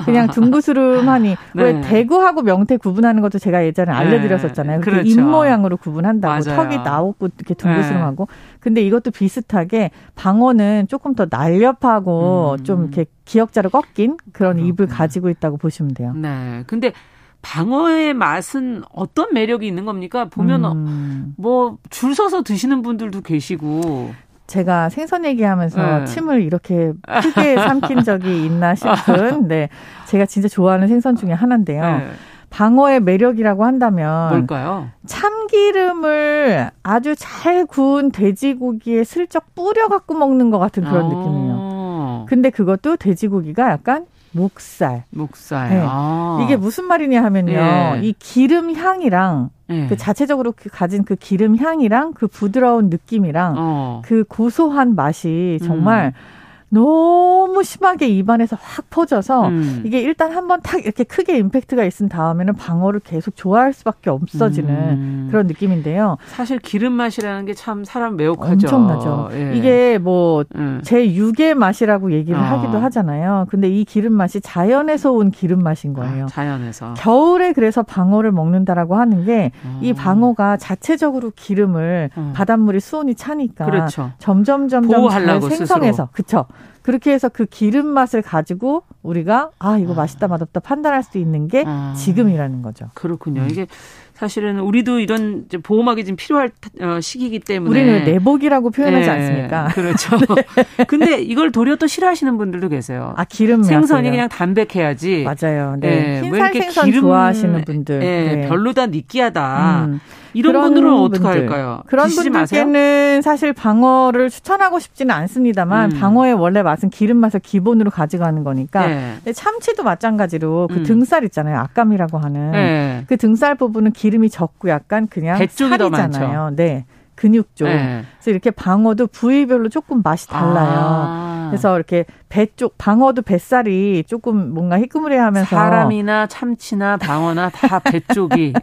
그냥 0.06 0.28
둥그스름하니 0.30 1.30
네. 1.56 1.64
왜 1.64 1.82
대구하고 1.82 2.42
명태 2.42 2.78
구분하는 2.78 3.22
것도 3.22 3.40
제가 3.40 3.66
예전에 3.66 3.92
네. 3.92 3.98
알려드렸었잖아요. 3.98 4.80
네. 4.80 4.84
그렇죠. 4.84 5.10
입 5.10 5.20
모양으로 5.20 5.78
구분한다고 5.78 6.44
맞아요. 6.46 6.64
턱이 6.64 6.78
나오고 6.84 7.30
이렇게 7.38 7.54
둥그스름하고. 7.54 8.28
네. 8.30 8.36
근데 8.60 8.82
이것도 8.82 9.12
비슷하게 9.12 9.92
방어는 10.16 10.88
조금 10.88 11.14
더 11.16 11.28
날렵하고 11.30 12.58
음. 12.60 12.64
좀 12.64 12.82
이렇게 12.84 13.06
기역자로 13.26 13.70
꺾인 13.70 14.18
그런 14.34 14.54
그렇구나. 14.56 14.68
입을 14.68 14.88
가지고 14.88 15.30
있다고 15.30 15.58
보시면 15.58 15.94
돼요. 15.94 16.14
네. 16.16 16.64
근데 16.68 16.94
방어의 17.42 18.14
맛은 18.14 18.84
어떤 18.94 19.34
매력이 19.34 19.66
있는 19.66 19.86
겁니까? 19.86 20.26
보면 20.26 20.64
음. 20.66 21.34
뭐줄 21.38 22.14
서서 22.14 22.44
드시는 22.44 22.82
분들도 22.84 23.22
계시고 23.22 24.14
제가 24.52 24.90
생선 24.90 25.24
얘기하면서 25.24 26.00
네. 26.00 26.06
침을 26.06 26.42
이렇게 26.42 26.92
크게 27.22 27.56
삼킨 27.56 28.04
적이 28.04 28.46
있나 28.46 28.76
싶은 28.76 29.48
네 29.48 29.70
제가 30.08 30.26
진짜 30.26 30.50
좋아하는 30.50 30.90
생선 30.90 31.16
중에 31.16 31.32
하나인데요. 31.32 31.82
네. 31.82 32.08
방어의 32.50 33.00
매력이라고 33.00 33.64
한다면 33.64 34.30
뭘까요? 34.30 34.90
참기름을 35.06 36.70
아주 36.84 37.16
잘 37.18 37.66
구운 37.66 38.12
돼지고기에 38.12 39.06
슬쩍 39.06 39.56
뿌려 39.56 39.88
갖고 39.88 40.16
먹는 40.16 40.50
것 40.50 40.60
같은 40.60 40.84
그런 40.84 41.06
아. 41.06 41.08
느낌이에요. 41.08 42.26
근데 42.28 42.50
그것도 42.50 42.98
돼지고기가 42.98 43.72
약간 43.72 44.06
목살. 44.34 45.06
목살. 45.12 45.70
네. 45.70 45.82
아. 45.86 46.42
이게 46.44 46.58
무슨 46.58 46.86
말이냐 46.86 47.24
하면요. 47.24 47.54
예. 47.54 48.00
이 48.02 48.14
기름 48.20 48.76
향이랑 48.76 49.50
예. 49.72 49.88
그 49.88 49.98
자체적으로 49.98 50.54
그 50.56 50.70
가진 50.70 51.04
그 51.04 51.16
기름 51.16 51.58
향이랑 51.58 52.14
그 52.14 52.28
부드러운 52.28 52.90
느낌이랑 52.90 53.56
어. 53.58 54.02
그 54.06 54.24
고소한 54.28 54.96
맛이 54.96 55.60
정말 55.64 56.14
음. 56.16 56.41
너무 56.74 57.64
심하게 57.64 58.08
입안에서 58.08 58.58
확 58.60 58.90
퍼져서 58.90 59.48
음. 59.50 59.82
이게 59.86 60.02
일단 60.02 60.32
한번 60.32 60.62
탁 60.62 60.84
이렇게 60.84 61.04
크게 61.04 61.38
임팩트가 61.38 61.84
있은 61.84 62.08
다음에는 62.10 62.56
방어를 62.56 63.02
계속 63.02 63.36
좋아할 63.36 63.74
수밖에 63.74 64.10
없어지는 64.10 64.70
음. 64.74 65.28
그런 65.30 65.48
느낌인데요. 65.48 66.18
사실 66.28 66.60
기름 66.60 66.94
맛이라는 66.94 67.46
게 67.46 67.52
참 67.62 67.84
사람 67.84 68.16
매혹하죠. 68.16 68.54
엄청나죠. 68.54 69.30
예. 69.34 69.54
이게 69.56 69.98
뭐 69.98 70.44
제6의 70.44 71.54
음. 71.54 71.60
맛이라고 71.60 72.12
얘기를 72.14 72.40
어. 72.40 72.42
하기도 72.42 72.80
하잖아요. 72.80 73.46
근데 73.50 73.70
이 73.70 73.84
기름 73.84 74.14
맛이 74.14 74.42
자연에서 74.42 75.12
온 75.12 75.30
기름 75.32 75.60
맛인 75.60 75.94
거예요. 75.94 76.24
아, 76.24 76.28
자연에서. 76.28 76.94
겨울에 76.96 77.52
그래서 77.54 77.84
방어를 77.84 78.32
먹는다라고 78.32 78.96
하는 78.96 79.26
게이 79.26 79.92
어. 79.92 79.94
방어가 79.96 80.58
자체적으로 80.58 81.32
기름을 81.36 82.10
어. 82.16 82.32
바닷물이 82.36 82.80
수온이 82.80 83.16
차니까 83.16 83.66
그렇죠. 83.66 84.12
점점 84.18 84.68
점점 84.68 85.10
잘 85.10 85.42
생성해서 85.42 86.10
그렇죠. 86.14 86.46
그렇게 86.82 87.12
해서 87.12 87.30
그 87.30 87.46
기름 87.46 87.88
맛을 87.88 88.22
가지고 88.22 88.84
우리가 89.04 89.52
아 89.60 89.78
이거 89.78 89.94
아. 89.94 89.98
맛있다 89.98 90.28
맛없다 90.28 90.60
판단할 90.62 91.04
수 91.04 91.18
있는 91.18 91.48
게 91.48 91.64
아. 91.66 91.94
지금이라는 91.96 92.62
거죠. 92.62 92.90
그렇군요. 92.94 93.42
음. 93.42 93.50
이게 93.50 93.68
사실은 94.14 94.60
우리도 94.60 95.00
이런 95.00 95.46
보호막이 95.64 96.06
좀 96.06 96.16
필요할 96.16 96.52
어, 96.82 97.00
시기이기 97.02 97.40
때문에 97.40 97.70
우리는 97.70 98.04
내복이라고 98.06 98.70
표현하지 98.70 99.06
네, 99.06 99.12
않습니까? 99.12 99.68
그렇죠. 99.74 100.18
네. 100.78 100.84
근데 100.86 101.22
이걸 101.22 101.52
도리어 101.52 101.76
또 101.78 101.88
싫어하시는 101.88 102.38
분들도 102.38 102.70
계세요. 102.70 103.14
아 103.18 103.26
기름 103.26 103.64
생선이 103.64 104.10
그냥 104.10 104.30
담백해야지. 104.30 105.24
맞아요. 105.24 105.76
네. 105.80 105.90
네. 105.90 106.22
흰살 106.22 106.54
생선 106.54 106.86
기름, 106.86 107.02
좋아하시는 107.02 107.66
분들. 107.66 108.00
네. 108.00 108.36
네. 108.36 108.48
별로다 108.48 108.88
느끼하다. 108.88 109.86
음. 109.86 110.00
이런 110.34 110.62
분들은 110.62 110.94
어떻게 110.94 111.26
할까요? 111.26 111.82
그런 111.88 112.08
분들께는 112.10 112.40
마세요? 112.42 113.22
사실 113.22 113.54
방어를 113.54 114.30
추천하고 114.30 114.80
싶지는 114.80 115.14
않습니다만 115.14 115.92
음. 115.92 116.00
방어의 116.00 116.34
원래 116.34 116.62
맛은 116.64 116.90
기름 116.90 117.18
맛을 117.18 117.40
기본으로 117.40 117.92
가져가는 117.92 118.44
거니까. 118.44 118.88
네. 118.88 119.34
참치도 119.34 119.84
마찬가지로 119.84 120.68
그 120.72 120.78
음. 120.78 120.84
등살 120.84 121.24
있잖아요. 121.26 121.58
악감이라고 121.60 122.18
하는 122.18 122.52
네. 122.52 123.04
그 123.08 123.18
등살 123.18 123.56
부분은 123.56 123.92
기름이 123.92 124.30
적고 124.30 124.70
약간 124.70 125.08
그냥 125.08 125.38
살이잖아요. 125.48 126.54
네. 126.56 126.86
근육 127.22 127.56
쪽. 127.56 127.66
네. 127.66 128.04
그래서 128.16 128.32
이렇게 128.32 128.50
방어도 128.50 129.06
부위별로 129.06 129.70
조금 129.70 130.02
맛이 130.04 130.28
달라요. 130.28 130.80
아. 130.82 131.48
그래서 131.52 131.76
이렇게 131.76 132.06
배 132.30 132.48
쪽 132.56 132.78
방어도 132.80 133.22
뱃살이 133.22 134.06
조금 134.08 134.54
뭔가 134.54 134.80
희끄무레하면서 134.80 135.56
사람이나 135.56 136.26
참치나 136.28 136.98
방어나 136.98 137.50
다 137.50 137.78
배 137.86 138.00
쪽이 138.00 138.54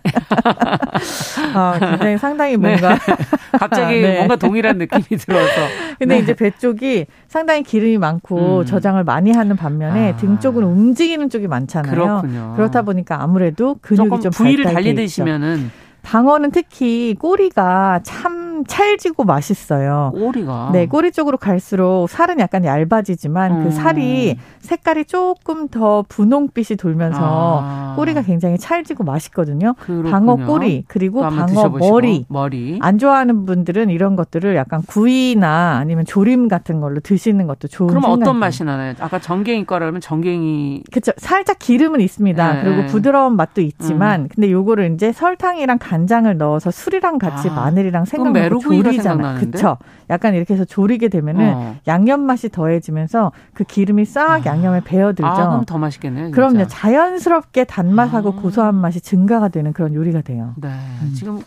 아, 1.55 1.79
굉장히 1.79 2.19
상당히 2.19 2.57
네. 2.57 2.57
뭔가 2.57 2.95
네. 2.95 3.17
갑자기 3.59 4.01
네. 4.01 4.17
뭔가 4.17 4.37
동일한 4.37 4.79
느낌이 4.79 5.19
들어서. 5.21 5.53
근데 5.99 6.17
네. 6.17 6.21
이제 6.23 6.35
배 6.35 6.51
쪽이 6.51 7.07
상당히 7.29 7.63
기름이 7.63 7.99
많고 7.99 8.61
음. 8.61 8.65
저장을 8.65 9.05
많이 9.05 9.31
하는 9.33 9.55
반면에 9.57 10.13
아. 10.13 10.17
등 10.17 10.41
쪽은 10.41 10.65
움직이는 10.65 11.31
쪽이 11.31 11.47
많잖아요. 11.47 11.95
그렇군요. 11.95 12.55
그렇다 12.57 12.83
보니까 12.83 13.23
아무래도 13.23 13.77
근육이 13.83 14.21
좀 14.21 14.33
부위를 14.33 14.65
달리 14.65 14.95
드시면은 14.95 15.71
방어는 16.03 16.53
특히 16.53 17.15
꼬리가 17.19 18.01
참 18.03 18.38
찰지고 18.65 19.25
맛있어요. 19.25 20.13
꼬리가. 20.15 20.71
네, 20.73 20.87
꼬리 20.87 21.13
쪽으로 21.13 21.37
갈수록 21.37 22.09
살은 22.09 22.41
약간 22.41 22.65
얇아지지만 22.65 23.51
그 23.51 23.59
음. 23.59 23.65
그 23.65 23.71
살이 23.71 24.37
색깔이 24.61 25.05
조금 25.05 25.69
더 25.69 26.05
분홍빛이 26.09 26.77
돌면서 26.77 27.21
아. 27.23 27.95
꼬리가 27.97 28.23
굉장히 28.23 28.59
찰지고 28.59 29.05
맛있거든요. 29.05 29.75
그렇군요. 29.81 30.11
방어 30.11 30.37
꼬리 30.37 30.85
그리고 30.87 31.21
방어 31.21 31.69
머리. 31.69 32.25
머리. 32.29 32.79
안 32.83 32.99
좋아하는 32.99 33.45
분들은 33.47 33.91
이런 33.91 34.17
것들을 34.17 34.55
약간 34.57 34.83
구이나 34.87 35.79
아니면 35.79 36.05
조림 36.05 36.49
같은 36.49 36.81
걸로 36.81 37.01
드시는 37.01 37.47
것도 37.47 37.69
좋은 37.69 37.89
그럼 37.89 38.05
어떤 38.07 38.37
맛이 38.37 38.65
나나요? 38.65 38.95
아까 39.01 39.19
전갱이 39.19 39.67
거라면 39.67 40.01
전갱이 40.01 40.85
그렇죠. 40.91 41.13
살짝 41.17 41.59
기름은 41.59 42.01
있습니다. 42.01 42.53
네. 42.53 42.63
그리고 42.63 42.87
부드러운 42.87 43.37
맛도 43.37 43.61
있지만 43.61 44.23
음. 44.23 44.29
근데 44.35 44.51
요거를 44.51 44.93
이제 44.95 45.13
설탕이랑 45.13 45.79
간장을 45.79 46.37
넣어서 46.39 46.71
술이랑 46.71 47.19
같이 47.19 47.49
아. 47.49 47.55
마늘이랑 47.55 48.05
생강 48.05 48.33
조리잖아. 48.61 49.35
그쵸. 49.35 49.79
약간 50.11 50.35
이렇게 50.35 50.55
해서 50.55 50.65
조리게 50.65 51.09
되면은 51.09 51.53
어. 51.55 51.77
양념 51.87 52.21
맛이 52.21 52.49
더해지면서 52.49 53.33
그 53.55 53.65
기름이 53.65 54.05
싹 54.05 54.29
아. 54.31 54.43
양념에 54.45 54.81
배어들죠. 54.85 55.27
아, 55.27 55.49
그럼 55.49 55.65
더 55.65 55.79
맛있겠네요. 55.79 56.31
그럼요. 56.31 56.67
자연스럽게 56.67 57.65
단맛하고 57.65 58.31
아. 58.31 58.41
고소한 58.41 58.75
맛이 58.75 59.01
증가가 59.01 59.49
되는 59.49 59.73
그런 59.73 59.95
요리가 59.95 60.23
돼요. 60.23 60.55
네. 60.57 60.69
음. 61.03 61.13
지금 61.15 61.43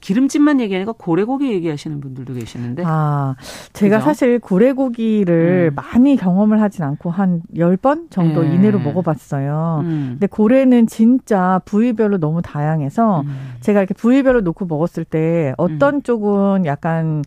기름집만 0.00 0.60
얘기하니까 0.60 0.92
고래고기 0.92 1.50
얘기하시는 1.52 2.00
분들도 2.00 2.34
계시는데. 2.34 2.82
아, 2.86 3.34
제가 3.72 3.98
그죠? 3.98 4.06
사실 4.06 4.38
고래고기를 4.38 5.72
음. 5.72 5.74
많이 5.74 6.16
경험을 6.16 6.60
하진 6.60 6.84
않고 6.84 7.10
한 7.10 7.42
10번 7.54 8.10
정도 8.10 8.42
네. 8.42 8.54
이내로 8.54 8.78
먹어봤어요. 8.78 9.80
음. 9.84 10.06
근데 10.12 10.26
고래는 10.26 10.86
진짜 10.86 11.60
부위별로 11.64 12.18
너무 12.18 12.42
다양해서 12.42 13.22
음. 13.22 13.54
제가 13.60 13.80
이렇게 13.80 13.94
부위별로 13.94 14.42
놓고 14.42 14.66
먹었을 14.66 15.04
때 15.04 15.54
어떤 15.56 15.96
음. 15.96 16.02
쪽은 16.02 16.66
약간 16.66 17.22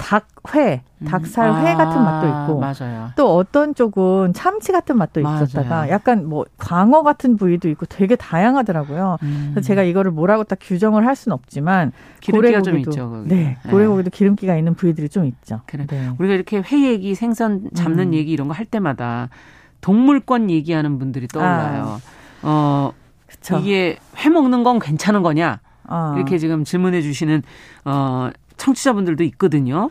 닭회, 0.00 0.82
음. 0.98 1.06
닭살회 1.06 1.68
아, 1.72 1.76
같은 1.76 2.02
맛도 2.02 2.26
있고 2.26 2.58
맞아요. 2.58 3.10
또 3.16 3.36
어떤 3.36 3.74
쪽은 3.74 4.32
참치 4.32 4.72
같은 4.72 4.96
맛도 4.96 5.20
맞아요. 5.20 5.44
있었다가 5.44 5.90
약간 5.90 6.26
뭐 6.26 6.46
광어 6.56 7.02
같은 7.02 7.36
부위도 7.36 7.68
있고 7.68 7.84
되게 7.86 8.16
다양하더라고요. 8.16 9.18
음. 9.22 9.50
그래서 9.52 9.66
제가 9.66 9.82
이거를 9.82 10.10
뭐라고 10.10 10.44
딱 10.44 10.58
규정을 10.60 11.06
할 11.06 11.14
수는 11.14 11.34
없지만 11.34 11.92
고래고기도 12.24 12.62
좀 12.62 12.78
있죠. 12.78 13.10
거기. 13.10 13.28
네, 13.28 13.58
네, 13.62 13.70
고래고기도 13.70 14.10
기름기가 14.10 14.56
있는 14.56 14.74
부위들이 14.74 15.08
좀 15.10 15.26
있죠. 15.26 15.60
그래. 15.66 15.86
네. 15.86 16.10
우리가 16.18 16.34
이렇게 16.34 16.62
회 16.64 16.82
얘기, 16.88 17.14
생선 17.14 17.68
잡는 17.74 18.08
음. 18.08 18.14
얘기 18.14 18.32
이런 18.32 18.48
거 18.48 18.54
할 18.54 18.64
때마다 18.66 19.28
동물권 19.80 20.50
얘기하는 20.50 20.98
분들이 20.98 21.28
떠올라요. 21.28 21.84
아. 21.84 22.00
어, 22.42 22.92
그쵸. 23.26 23.58
이게 23.58 23.98
회 24.18 24.28
먹는 24.30 24.64
건 24.64 24.78
괜찮은 24.78 25.22
거냐? 25.22 25.60
아. 25.86 26.14
이렇게 26.16 26.38
지금 26.38 26.64
질문해 26.64 27.00
주시는 27.02 27.42
어 27.84 28.30
청취자분들도 28.60 29.24
있거든요. 29.24 29.90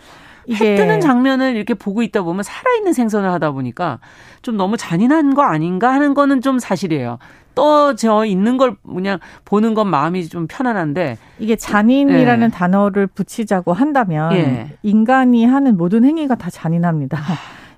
해 0.51 0.75
뜨는 0.75 0.99
장면을 0.99 1.55
이렇게 1.55 1.73
보고 1.73 2.01
있다 2.01 2.23
보면 2.23 2.43
살아있는 2.43 2.93
생선을 2.93 3.31
하다 3.31 3.51
보니까 3.51 3.99
좀 4.41 4.57
너무 4.57 4.77
잔인한 4.77 5.35
거 5.35 5.43
아닌가 5.43 5.93
하는 5.93 6.13
거는 6.13 6.41
좀 6.41 6.57
사실이에요. 6.59 7.19
떠져 7.53 8.25
있는 8.25 8.57
걸 8.57 8.75
그냥 8.83 9.19
보는 9.45 9.73
건 9.73 9.89
마음이 9.89 10.27
좀 10.29 10.47
편안한데 10.47 11.17
이게 11.39 11.55
잔인이라는 11.55 12.47
예. 12.47 12.51
단어를 12.51 13.07
붙이자고 13.07 13.73
한다면 13.73 14.33
예. 14.33 14.77
인간이 14.81 15.45
하는 15.45 15.77
모든 15.77 16.05
행위가 16.05 16.35
다 16.35 16.49
잔인합니다. 16.49 17.19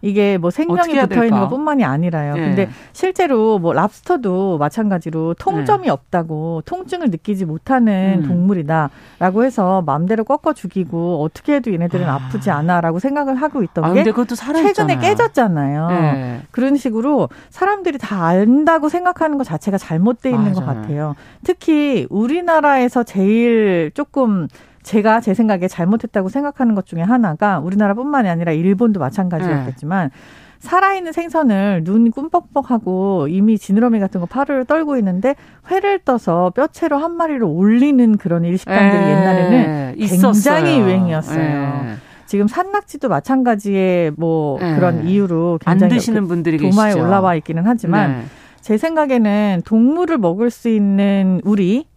아. 0.01 0.07
이게 0.07 0.37
뭐 0.37 0.49
생명이 0.49 0.99
붙어 0.99 1.23
있는 1.23 1.39
것뿐만이 1.41 1.83
아니라요. 1.83 2.35
네. 2.35 2.41
근데 2.41 2.69
실제로 2.93 3.59
뭐 3.59 3.73
랍스터도 3.73 4.57
마찬가지로 4.57 5.35
통점이 5.35 5.85
네. 5.85 5.89
없다고 5.89 6.63
통증을 6.65 7.09
느끼지 7.09 7.45
못하는 7.45 8.21
음. 8.23 8.27
동물이다라고 8.27 9.43
해서 9.43 9.81
마음대로 9.83 10.23
꺾어 10.23 10.53
죽이고 10.53 11.23
어떻게 11.23 11.55
해도 11.55 11.71
얘네들은 11.71 12.07
아. 12.07 12.29
프지 12.29 12.49
않아라고 12.49 12.99
생각을 12.99 13.35
하고 13.35 13.63
있던 13.63 13.83
아, 13.83 13.93
게 13.93 14.03
최근에 14.03 14.97
깨졌잖아요. 14.97 15.87
네. 15.89 16.41
그런 16.51 16.75
식으로 16.75 17.29
사람들이 17.49 17.97
다 17.97 18.25
안다고 18.25 18.89
생각하는 18.89 19.37
것 19.37 19.43
자체가 19.43 19.77
잘못돼 19.77 20.29
있는 20.29 20.53
맞아요. 20.53 20.55
것 20.55 20.65
같아요. 20.65 21.15
특히 21.43 22.07
우리나라에서 22.09 23.03
제일 23.03 23.91
조금 23.93 24.47
제가 24.83 25.21
제 25.21 25.33
생각에 25.33 25.67
잘못했다고 25.67 26.29
생각하는 26.29 26.75
것 26.75 26.85
중에 26.85 27.01
하나가 27.01 27.59
우리나라뿐만이 27.59 28.29
아니라 28.29 28.51
일본도 28.51 28.99
마찬가지였겠지만 28.99 30.09
네. 30.09 30.15
살아있는 30.59 31.11
생선을 31.11 31.83
눈 31.83 32.11
꿈뻑뻑하고 32.11 33.27
이미 33.29 33.57
지느러미 33.57 33.99
같은 33.99 34.19
거 34.19 34.27
파를 34.27 34.65
떨고 34.65 34.95
있는데 34.97 35.35
회를 35.71 35.99
떠서 35.99 36.51
뼈채로 36.51 36.97
한 36.97 37.13
마리를 37.13 37.43
올리는 37.43 38.17
그런 38.17 38.45
일식당들이 38.45 39.01
에, 39.01 39.05
네. 39.05 39.11
옛날에는 39.11 39.99
있었어요. 39.99 40.31
굉장히 40.33 40.79
유행이었어요. 40.79 41.39
에. 41.41 41.83
네. 41.85 41.95
지금 42.27 42.47
산낙지도 42.47 43.09
마찬가지의 43.09 44.11
뭐 44.17 44.59
에. 44.61 44.69
네. 44.71 44.75
그런 44.75 45.07
이유로 45.07 45.59
굉장히 45.65 45.93
안 45.93 45.97
드시는 45.97 46.27
분들이 46.27 46.57
도마에 46.57 46.91
계시죠. 46.93 47.03
올라와 47.05 47.35
있기는 47.35 47.63
하지만 47.65 48.11
네. 48.11 48.23
제 48.61 48.77
생각에는 48.77 49.63
동물을 49.65 50.19
먹을 50.19 50.51
수 50.51 50.69
있는 50.69 51.41
우리 51.43 51.87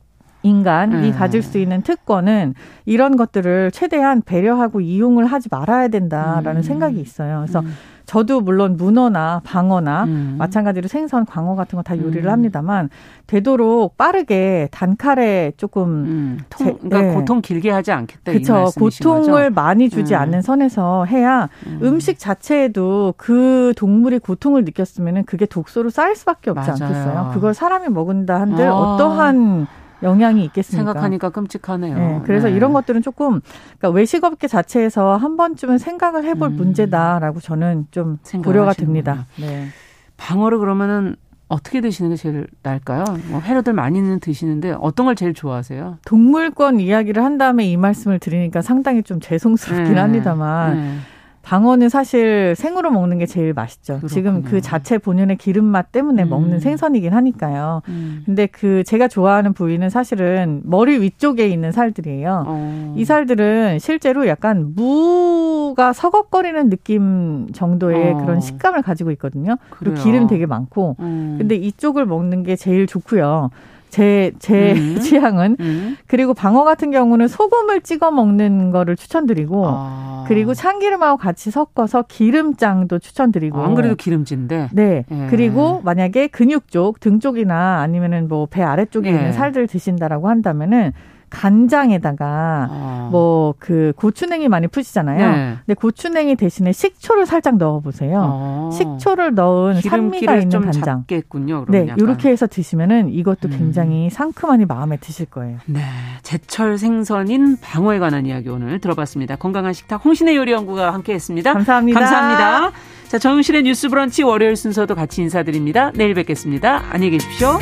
인간이 0.44 1.08
음. 1.08 1.12
가질 1.12 1.42
수 1.42 1.58
있는 1.58 1.82
특권은 1.82 2.54
이런 2.84 3.16
것들을 3.16 3.70
최대한 3.72 4.20
배려하고 4.22 4.80
이용을 4.80 5.24
하지 5.26 5.48
말아야 5.50 5.88
된다라는 5.88 6.56
음. 6.56 6.62
생각이 6.62 7.00
있어요. 7.00 7.40
그래서 7.40 7.60
음. 7.60 7.72
저도 8.04 8.42
물론 8.42 8.76
문어나 8.76 9.40
방어나 9.44 10.04
음. 10.04 10.34
마찬가지로 10.36 10.88
생선, 10.88 11.24
광어 11.24 11.54
같은 11.56 11.78
거 11.78 11.82
다 11.82 11.96
요리를 11.98 12.26
음. 12.26 12.30
합니다만 12.30 12.90
되도록 13.26 13.96
빠르게 13.96 14.68
단칼에 14.70 15.52
조금 15.56 15.88
음. 15.88 16.38
통, 16.50 16.66
제, 16.66 16.72
그러니까 16.74 17.00
네. 17.00 17.14
고통 17.14 17.40
길게 17.40 17.70
하지 17.70 17.92
않겠다. 17.92 18.32
그렇죠. 18.32 18.66
고통을 18.78 19.44
거죠? 19.48 19.54
많이 19.54 19.88
주지 19.88 20.14
음. 20.14 20.20
않는 20.20 20.42
선에서 20.42 21.06
해야 21.06 21.48
음. 21.66 21.98
식 22.00 22.18
자체에도 22.18 23.14
그 23.16 23.72
동물이 23.78 24.18
고통을 24.18 24.64
느꼈으면 24.64 25.24
그게 25.24 25.46
독소로 25.46 25.88
쌓일 25.88 26.14
수밖에 26.16 26.50
없지 26.50 26.70
맞아요. 26.70 26.84
않겠어요. 26.84 27.30
그걸 27.32 27.54
사람이 27.54 27.88
먹은다 27.88 28.38
한들 28.38 28.66
아. 28.66 28.74
어떠한 28.74 29.66
영향이 30.02 30.44
있겠습니까? 30.46 30.92
생각하니까 30.92 31.30
끔찍하네요. 31.30 31.96
네, 31.96 32.20
그래서 32.24 32.48
네. 32.48 32.54
이런 32.54 32.72
것들은 32.72 33.02
조금 33.02 33.40
그러니까 33.78 33.90
외식업계 33.90 34.48
자체에서 34.48 35.16
한 35.16 35.36
번쯤은 35.36 35.78
생각을 35.78 36.24
해볼 36.24 36.50
음. 36.50 36.56
문제다라고 36.56 37.40
저는 37.40 37.86
좀 37.90 38.18
고려가 38.42 38.72
됩니다. 38.72 39.26
네. 39.38 39.68
방어를 40.16 40.58
그러면은 40.58 41.16
어떻게 41.48 41.80
드시는 41.80 42.10
게 42.10 42.16
제일 42.16 42.46
나을까요? 42.62 43.04
뭐 43.28 43.40
회로들 43.40 43.74
많이는 43.74 44.18
드시는데 44.20 44.74
어떤 44.80 45.06
걸 45.06 45.14
제일 45.14 45.34
좋아하세요? 45.34 45.98
동물권 46.04 46.80
이야기를 46.80 47.22
한 47.22 47.38
다음에 47.38 47.66
이 47.66 47.76
말씀을 47.76 48.18
드리니까 48.18 48.62
상당히 48.62 49.02
좀 49.02 49.20
죄송스럽긴 49.20 49.94
네. 49.94 50.00
합니다만 50.00 50.74
네. 50.76 50.98
방어는 51.44 51.90
사실 51.90 52.54
생으로 52.56 52.90
먹는 52.90 53.18
게 53.18 53.26
제일 53.26 53.52
맛있죠. 53.52 53.98
그렇구나. 53.98 54.08
지금 54.08 54.42
그 54.42 54.60
자체 54.62 54.96
본연의 54.96 55.36
기름 55.36 55.64
맛 55.66 55.92
때문에 55.92 56.22
음. 56.24 56.30
먹는 56.30 56.58
생선이긴 56.58 57.12
하니까요. 57.12 57.82
음. 57.88 58.22
근데 58.24 58.46
그 58.46 58.82
제가 58.84 59.08
좋아하는 59.08 59.52
부위는 59.52 59.90
사실은 59.90 60.62
머리 60.64 60.98
위쪽에 60.98 61.46
있는 61.46 61.70
살들이에요. 61.70 62.44
어. 62.46 62.94
이 62.96 63.04
살들은 63.04 63.78
실제로 63.78 64.26
약간 64.26 64.72
무가 64.74 65.92
서걱거리는 65.92 66.70
느낌 66.70 67.48
정도의 67.52 68.14
어. 68.14 68.16
그런 68.18 68.40
식감을 68.40 68.80
가지고 68.80 69.10
있거든요. 69.12 69.56
그리고 69.68 69.96
기름 70.02 70.26
되게 70.26 70.46
많고. 70.46 70.96
음. 71.00 71.36
근데 71.38 71.56
이쪽을 71.56 72.06
먹는 72.06 72.42
게 72.44 72.56
제일 72.56 72.86
좋고요. 72.86 73.50
제, 73.94 74.32
제 74.40 74.72
음. 74.72 74.98
취향은. 74.98 75.56
음. 75.60 75.96
그리고 76.08 76.34
방어 76.34 76.64
같은 76.64 76.90
경우는 76.90 77.28
소금을 77.28 77.82
찍어 77.82 78.10
먹는 78.10 78.72
거를 78.72 78.96
추천드리고, 78.96 79.64
아. 79.68 80.24
그리고 80.26 80.52
참기름하고 80.52 81.16
같이 81.16 81.52
섞어서 81.52 82.02
기름장도 82.08 82.98
추천드리고. 82.98 83.62
안 83.62 83.74
그래도 83.76 83.94
기름진데. 83.94 84.70
네. 84.72 85.04
예. 85.08 85.26
그리고 85.30 85.80
만약에 85.84 86.26
근육 86.26 86.70
쪽, 86.70 86.98
등 86.98 87.20
쪽이나 87.20 87.80
아니면은 87.82 88.26
뭐 88.26 88.46
배 88.46 88.62
아래쪽에 88.62 89.10
예. 89.10 89.14
있는 89.14 89.32
살들 89.32 89.68
드신다라고 89.68 90.28
한다면은 90.28 90.92
간장에다가 91.34 92.68
아. 92.70 93.08
뭐그 93.10 93.92
고추냉이 93.96 94.48
많이 94.48 94.66
푸시잖아요. 94.68 95.30
네. 95.30 95.56
근데 95.66 95.74
고추냉이 95.74 96.36
대신에 96.36 96.72
식초를 96.72 97.26
살짝 97.26 97.56
넣어 97.56 97.80
보세요. 97.80 98.20
아. 98.24 98.70
식초를 98.72 99.34
넣은 99.34 99.80
산미가 99.80 100.36
있는 100.36 100.60
간장. 100.60 101.04
작겠군요. 101.06 101.66
네, 101.68 101.88
약간. 101.88 101.98
이렇게 101.98 102.30
해서 102.30 102.46
드시면은 102.46 103.10
이것도 103.10 103.48
음. 103.48 103.50
굉장히 103.58 104.10
상큼하니 104.10 104.64
마음에 104.64 104.96
드실 104.96 105.26
거예요. 105.26 105.58
네, 105.66 105.80
제철 106.22 106.78
생선인 106.78 107.58
방어에 107.60 107.98
관한 107.98 108.26
이야기 108.26 108.48
오늘 108.48 108.78
들어봤습니다. 108.78 109.36
건강한 109.36 109.72
식탁 109.72 110.04
홍신의 110.04 110.36
요리 110.36 110.52
연구가 110.52 110.92
함께했습니다. 110.94 111.52
감사합니다. 111.52 112.00
감사합니다. 112.00 112.72
자, 113.08 113.18
정윤실의 113.18 113.62
뉴스 113.62 113.88
브런치 113.88 114.22
월요일 114.22 114.56
순서도 114.56 114.94
같이 114.94 115.22
인사드립니다. 115.22 115.92
내일 115.94 116.14
뵙겠습니다. 116.14 116.82
안녕히 116.90 117.10
계십시오. 117.10 117.58